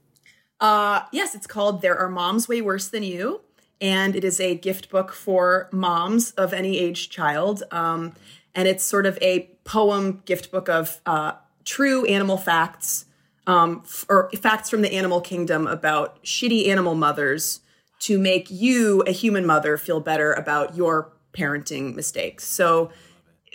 Uh, 0.61 1.03
yes, 1.12 1.35
it's 1.35 1.47
called 1.47 1.83
There 1.83 1.99
Are 1.99 2.09
Moms 2.09 2.49
Way 2.49 2.61
Worse 2.61 2.89
Than 2.89 3.03
You. 3.03 3.41
And 3.81 4.14
it 4.14 4.23
is 4.23 4.39
a 4.39 4.55
gift 4.55 4.91
book 4.91 5.12
for 5.12 5.68
moms 5.73 6.31
of 6.33 6.53
any 6.53 6.79
age 6.79 7.11
child. 7.11 7.64
Um, 7.73 8.12
and 8.55 8.68
it's 8.68 8.84
sort 8.84 9.07
of 9.07 9.18
a 9.22 9.50
poem 9.64 10.22
gift 10.24 10.50
book 10.50 10.68
of 10.68 11.00
uh, 11.07 11.32
true 11.64 12.05
animal 12.07 12.36
facts 12.36 13.07
um, 13.46 13.82
f- 13.84 14.05
or 14.09 14.30
facts 14.38 14.70
from 14.70 14.82
the 14.82 14.92
animal 14.92 15.20
kingdom 15.20 15.66
about 15.66 16.22
shitty 16.22 16.68
animal 16.68 16.94
mothers 16.94 17.61
to 18.00 18.18
make 18.18 18.50
you, 18.50 19.03
a 19.07 19.12
human 19.12 19.46
mother, 19.46 19.76
feel 19.76 20.00
better 20.00 20.32
about 20.32 20.76
your 20.76 21.12
parenting 21.32 21.94
mistakes. 21.94 22.44
So, 22.44 22.90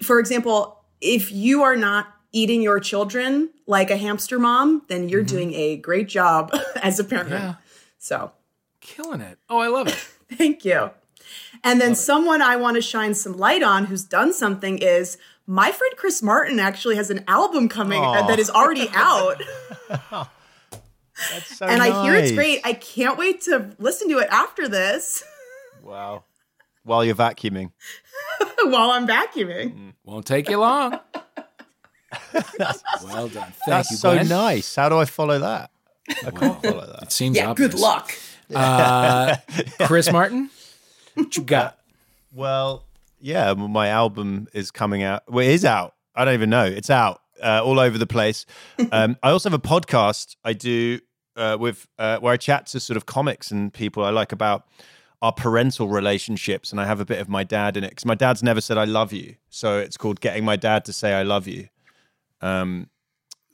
for 0.04 0.20
example, 0.20 0.84
if 1.02 1.32
you 1.32 1.64
are 1.64 1.76
not 1.76 2.08
eating 2.32 2.62
your 2.62 2.80
children 2.80 3.50
like 3.66 3.92
a 3.92 3.98
hamster 3.98 4.40
mom, 4.40 4.84
then 4.88 5.10
you're 5.10 5.24
doing 5.24 5.54
a 5.54 5.78
great 5.78 6.08
job 6.08 6.54
as 6.82 7.00
a 7.00 7.04
parent. 7.04 7.30
Yeah. 7.30 7.56
So, 7.98 8.32
Killing 8.80 9.20
it. 9.22 9.38
Oh, 9.50 9.60
I 9.60 9.68
love 9.68 9.88
it. 9.90 9.94
thank 10.38 10.64
you. 10.64 10.92
And 11.64 11.80
then 11.82 11.96
someone 11.96 12.42
I 12.42 12.56
want 12.56 12.76
to 12.76 12.82
shine 12.82 13.14
some 13.14 13.34
light 13.34 13.64
on 13.64 13.86
who's 13.86 14.04
done 14.04 14.34
something 14.34 14.78
is 14.78 15.18
my 15.46 15.72
friend 15.72 15.94
Chris 15.98 16.22
Martin 16.22 16.60
actually 16.60 16.96
has 16.98 17.10
an 17.10 17.24
album 17.28 17.70
coming 17.70 18.04
uh, 18.04 18.08
Aw. 18.24 18.28
that 18.28 18.40
is 18.40 18.50
already 18.50 18.88
out. 18.94 19.42
That's 21.32 21.58
so 21.58 21.66
and 21.66 21.82
I 21.82 22.04
hear 22.04 22.16
it's 22.16 22.32
great. 22.32 22.62
I 22.64 22.74
can't 22.74 23.18
wait 23.18 23.42
to 23.42 23.76
listen 23.80 24.08
to 24.10 24.20
it 24.20 24.28
after 24.30 24.68
this 24.68 25.24
Wow. 25.84 26.26
While 26.84 27.04
you're 27.06 27.16
vacuuming. 27.16 27.72
while 28.64 28.92
I'm 28.92 29.08
vacuuming. 29.08 29.94
Won't 30.06 30.26
take 30.26 30.50
you 30.50 30.58
long. 30.60 31.00
well 33.04 33.28
done. 33.28 33.52
Thank 33.52 33.54
That's 33.68 33.92
you, 33.92 33.98
so 33.98 34.14
Glenn. 34.14 34.28
nice. 34.28 34.76
How 34.76 34.90
do 34.90 34.98
I 34.98 35.06
follow 35.06 35.40
that? 35.40 35.72
I 36.26 36.32
can't 36.32 36.62
follow 36.62 36.86
that. 36.88 37.04
It 37.04 37.12
seems 37.12 37.36
Yeah, 37.36 37.50
obvious. 37.50 37.72
good 37.72 37.80
luck. 37.80 38.14
Uh, 38.54 39.36
Chris 39.82 40.10
Martin, 40.12 40.50
what 41.18 41.36
you 41.38 41.44
got? 41.44 41.80
Well, 42.34 42.86
yeah, 43.20 43.54
my 43.54 43.88
album 43.88 44.48
is 44.54 44.72
coming 44.72 45.04
out. 45.04 45.24
Well, 45.28 45.46
it 45.46 45.52
is 45.52 45.66
out. 45.66 45.96
I 46.16 46.26
don't 46.26 46.34
even 46.34 46.50
know. 46.50 46.66
It's 46.66 46.90
out 46.90 47.22
uh, 47.44 47.62
all 47.64 47.80
over 47.80 47.98
the 47.98 48.08
place. 48.08 48.46
Um, 48.92 49.18
I 49.24 49.32
also 49.32 49.50
have 49.50 49.60
a 49.60 49.68
podcast 49.68 50.36
I 50.46 50.54
do 50.54 51.00
uh, 51.36 51.58
with 51.60 51.88
uh, 51.98 52.20
where 52.20 52.32
I 52.32 52.38
chat 52.38 52.68
to 52.68 52.80
sort 52.80 52.96
of 52.96 53.06
comics 53.06 53.52
and 53.52 53.74
people 53.74 54.06
I 54.06 54.12
like 54.12 54.32
about 54.32 54.68
our 55.22 55.32
parental 55.32 55.88
relationships, 55.88 56.72
and 56.72 56.80
I 56.80 56.86
have 56.86 57.00
a 57.00 57.06
bit 57.06 57.20
of 57.20 57.28
my 57.28 57.44
dad 57.44 57.76
in 57.76 57.84
it 57.84 57.90
because 57.90 58.06
my 58.06 58.16
dad's 58.16 58.44
never 58.44 58.62
said 58.62 58.78
"I 58.78 58.86
love 58.86 59.12
you," 59.12 59.36
so 59.50 59.80
it's 59.80 59.98
called 59.98 60.22
"Getting 60.22 60.46
My 60.46 60.56
Dad 60.56 60.86
to 60.86 60.94
Say 60.94 61.14
I 61.14 61.24
Love 61.24 61.48
You." 61.48 61.68
Um, 62.40 62.90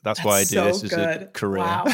that's, 0.03 0.23
why 0.23 0.39
I 0.39 0.43
do 0.43 0.55
so 0.55 0.65
this 0.65 0.83
as 0.83 0.93
a 0.93 1.29
career. 1.33 1.63
Wow. 1.63 1.85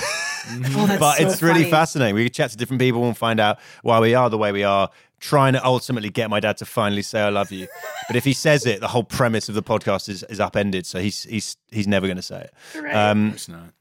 Oh, 0.52 0.98
but 1.00 1.18
so 1.18 1.28
it's 1.28 1.42
really 1.44 1.60
funny. 1.62 1.72
fascinating. 1.72 2.16
We 2.16 2.30
chat 2.30 2.50
to 2.52 2.58
different 2.58 2.80
people 2.80 3.06
and 3.06 3.16
find 3.16 3.40
out 3.40 3.60
why 3.84 4.00
we 4.00 4.16
are 4.16 4.30
the 4.30 4.38
way 4.38 4.52
we 4.52 4.64
are, 4.64 4.90
trying 5.20 5.54
to 5.54 5.66
ultimately 5.66 6.10
get 6.10 6.30
my 6.30 6.40
dad 6.40 6.58
to 6.58 6.66
finally 6.66 7.02
say 7.02 7.22
I 7.22 7.30
love 7.30 7.52
you. 7.52 7.68
but 8.08 8.16
if 8.16 8.24
he 8.26 8.34
says 8.34 8.66
it, 8.66 8.80
the 8.82 8.88
whole 8.88 9.04
premise 9.04 9.50
of 9.50 9.56
the 9.56 9.64
podcast 9.64 10.10
is, 10.10 10.24
is 10.24 10.40
upended. 10.40 10.86
So 10.86 11.00
he's 11.00 11.24
he's 11.24 11.58
he's 11.72 11.88
never 11.88 12.08
going 12.08 12.18
to 12.18 12.24
say 12.24 12.42
it. 12.42 12.54
Right. 12.82 12.94
Um, 12.96 13.32
It's 13.34 13.48
not. 13.50 13.74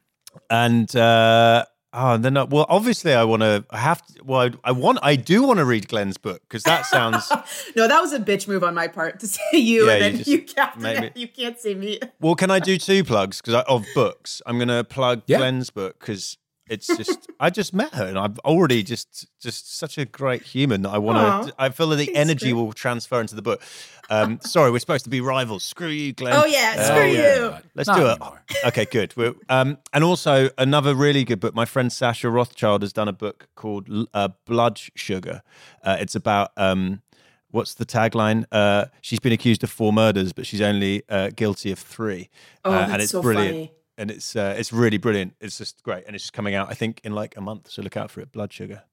and 0.50 0.94
uh, 0.96 1.64
oh, 1.92 2.12
and 2.14 2.24
then 2.24 2.36
uh, 2.36 2.46
well, 2.46 2.66
obviously 2.68 3.14
I 3.14 3.24
want 3.24 3.42
to. 3.42 3.64
I 3.70 3.78
have 3.78 4.04
to. 4.06 4.24
Well, 4.24 4.40
I, 4.40 4.50
I 4.64 4.72
want. 4.72 4.98
I 5.02 5.16
do 5.16 5.42
want 5.42 5.58
to 5.58 5.64
read 5.64 5.88
Glenn's 5.88 6.18
book 6.18 6.42
because 6.42 6.62
that 6.64 6.86
sounds. 6.86 7.30
No, 7.76 7.86
that 7.86 8.00
was 8.00 8.12
a 8.12 8.18
bitch 8.18 8.48
move 8.48 8.64
on 8.64 8.74
my 8.74 8.88
part 8.88 9.20
to 9.20 9.26
say 9.36 9.42
you 9.52 9.86
Yeah, 9.86 9.92
and 9.92 10.00
you 10.04 10.10
then 10.10 10.16
just 10.18 10.28
you, 10.30 10.42
can't, 10.42 10.76
made 10.78 11.00
me- 11.00 11.10
you 11.14 11.28
can't 11.28 11.58
say 11.60 11.74
me. 11.74 12.00
well, 12.20 12.34
can 12.34 12.50
I 12.50 12.58
do 12.58 12.76
two 12.78 13.04
plugs 13.04 13.40
because 13.40 13.62
of 13.68 13.86
books? 13.94 14.42
I'm 14.46 14.58
going 14.58 14.68
to 14.68 14.82
plug 14.84 15.22
Yeah. 15.26 15.38
Glenn's 15.38 15.70
book 15.70 15.98
because. 16.00 16.36
It's 16.68 16.86
just 16.86 17.28
I 17.40 17.50
just 17.50 17.72
met 17.74 17.94
her 17.94 18.06
and 18.06 18.18
I've 18.18 18.38
already 18.40 18.82
just 18.82 19.26
just 19.40 19.76
such 19.78 19.98
a 19.98 20.04
great 20.04 20.42
human 20.42 20.82
that 20.82 20.90
I 20.90 20.98
want 20.98 21.48
to 21.48 21.54
I 21.58 21.68
feel 21.70 21.88
that 21.88 21.96
the 21.96 22.06
thanks, 22.06 22.18
energy 22.20 22.46
Greg. 22.52 22.54
will 22.54 22.72
transfer 22.72 23.20
into 23.20 23.34
the 23.34 23.42
book. 23.42 23.62
Um, 24.10 24.40
sorry, 24.42 24.70
we're 24.70 24.78
supposed 24.78 25.04
to 25.04 25.10
be 25.10 25.20
rivals. 25.20 25.64
Screw 25.64 25.88
you, 25.88 26.14
Glenn. 26.14 26.32
Oh, 26.34 26.46
yeah, 26.46 26.76
Uh, 26.78 26.82
screw 26.84 27.06
yeah. 27.10 27.36
you. 27.36 27.54
Let's 27.74 27.88
Not 27.88 27.96
do 27.98 28.06
it. 28.06 28.10
anymore. 28.12 28.42
Okay, 28.66 28.86
good. 28.86 29.14
We're, 29.18 29.34
um, 29.50 29.76
and 29.92 30.02
also 30.02 30.48
another 30.56 30.94
really 30.94 31.24
good 31.24 31.40
book. 31.40 31.54
My 31.54 31.66
friend 31.66 31.92
Sasha 31.92 32.30
Rothschild 32.30 32.80
has 32.80 32.94
done 32.94 33.06
a 33.08 33.12
book 33.12 33.48
called 33.54 33.86
uh, 34.14 34.28
Blood 34.46 34.78
Sugar. 34.94 35.42
Uh, 35.82 35.98
it's 36.00 36.14
about 36.14 36.52
um, 36.56 37.02
what's 37.50 37.74
the 37.74 37.84
tagline? 37.84 38.46
Uh, 38.50 38.86
she's 39.02 39.20
been 39.20 39.32
accused 39.32 39.62
of 39.62 39.68
four 39.70 39.92
murders, 39.92 40.32
but 40.32 40.46
she's 40.46 40.62
only 40.62 41.02
uh, 41.10 41.28
guilty 41.36 41.70
of 41.70 41.78
three. 41.78 42.30
Oh, 42.64 42.72
uh, 42.72 42.78
that's 42.78 42.92
and 42.92 43.02
it's 43.02 43.10
so 43.12 43.20
brilliant. 43.20 43.54
funny. 43.54 43.72
And 43.98 44.10
it's 44.10 44.34
uh, 44.36 44.54
it's 44.56 44.72
really 44.72 44.96
brilliant. 44.96 45.34
It's 45.40 45.58
just 45.58 45.82
great, 45.82 46.04
and 46.06 46.14
it's 46.14 46.24
just 46.24 46.32
coming 46.32 46.54
out. 46.54 46.70
I 46.70 46.74
think 46.74 47.00
in 47.04 47.12
like 47.12 47.36
a 47.36 47.40
month, 47.40 47.70
so 47.70 47.82
look 47.82 47.96
out 47.96 48.10
for 48.10 48.20
it. 48.20 48.32
Blood 48.32 48.52
Sugar. 48.52 48.84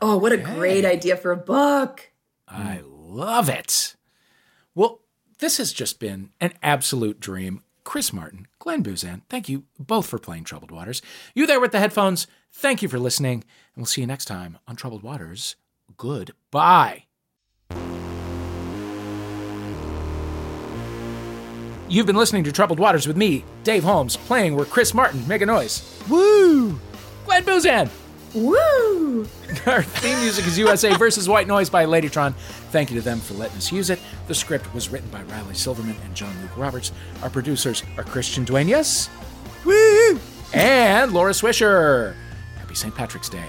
Oh, 0.00 0.16
what 0.16 0.32
a 0.32 0.36
great 0.36 0.84
idea 0.84 1.16
for 1.16 1.30
a 1.30 1.36
book. 1.36 2.10
I 2.48 2.80
love 2.84 3.48
it. 3.48 3.96
Well, 4.74 5.00
this 5.38 5.58
has 5.58 5.72
just 5.72 6.00
been 6.00 6.30
an 6.40 6.54
absolute 6.62 7.20
dream. 7.20 7.62
Chris 7.84 8.12
Martin, 8.12 8.48
Glenn 8.58 8.82
Boozan, 8.82 9.22
thank 9.28 9.48
you 9.48 9.64
both 9.78 10.06
for 10.06 10.18
playing 10.18 10.42
Troubled 10.42 10.72
Waters. 10.72 11.00
You 11.34 11.46
there 11.46 11.60
with 11.60 11.70
the 11.70 11.78
headphones, 11.78 12.26
thank 12.52 12.82
you 12.82 12.88
for 12.88 12.98
listening, 12.98 13.44
and 13.74 13.76
we'll 13.76 13.86
see 13.86 14.00
you 14.00 14.08
next 14.08 14.24
time 14.24 14.58
on 14.66 14.74
Troubled 14.74 15.04
Waters. 15.04 15.54
Goodbye. 15.96 17.05
You've 21.88 22.06
been 22.06 22.16
listening 22.16 22.44
to 22.44 22.52
Troubled 22.52 22.78
Waters 22.80 23.06
with 23.06 23.16
me, 23.16 23.44
Dave 23.64 23.84
Holmes, 23.84 24.16
playing 24.16 24.56
where 24.56 24.66
Chris 24.66 24.92
Martin, 24.92 25.26
make 25.28 25.42
a 25.42 25.46
noise. 25.46 26.02
Woo! 26.08 26.78
Glenn 27.24 27.44
Boozan, 27.44 27.90
Woo! 28.36 29.22
Our 29.66 29.82
theme 29.82 30.18
music 30.20 30.46
is 30.46 30.58
USA 30.58 30.94
versus 30.98 31.26
White 31.26 31.46
Noise 31.46 31.70
by 31.70 31.86
Ladytron. 31.86 32.34
Thank 32.70 32.90
you 32.90 32.96
to 32.96 33.02
them 33.02 33.18
for 33.18 33.32
letting 33.32 33.56
us 33.56 33.72
use 33.72 33.88
it. 33.88 33.98
The 34.28 34.34
script 34.34 34.72
was 34.74 34.90
written 34.90 35.08
by 35.08 35.22
Riley 35.22 35.54
Silverman 35.54 35.96
and 36.04 36.14
John 36.14 36.34
Luke 36.42 36.56
Roberts. 36.56 36.92
Our 37.22 37.30
producers 37.30 37.82
are 37.96 38.04
Christian 38.04 38.44
Duenas. 38.44 39.08
Woo! 39.64 40.20
And 40.52 41.12
Laura 41.12 41.32
Swisher. 41.32 42.14
Happy 42.58 42.74
St. 42.74 42.94
Patrick's 42.94 43.30
Day. 43.30 43.48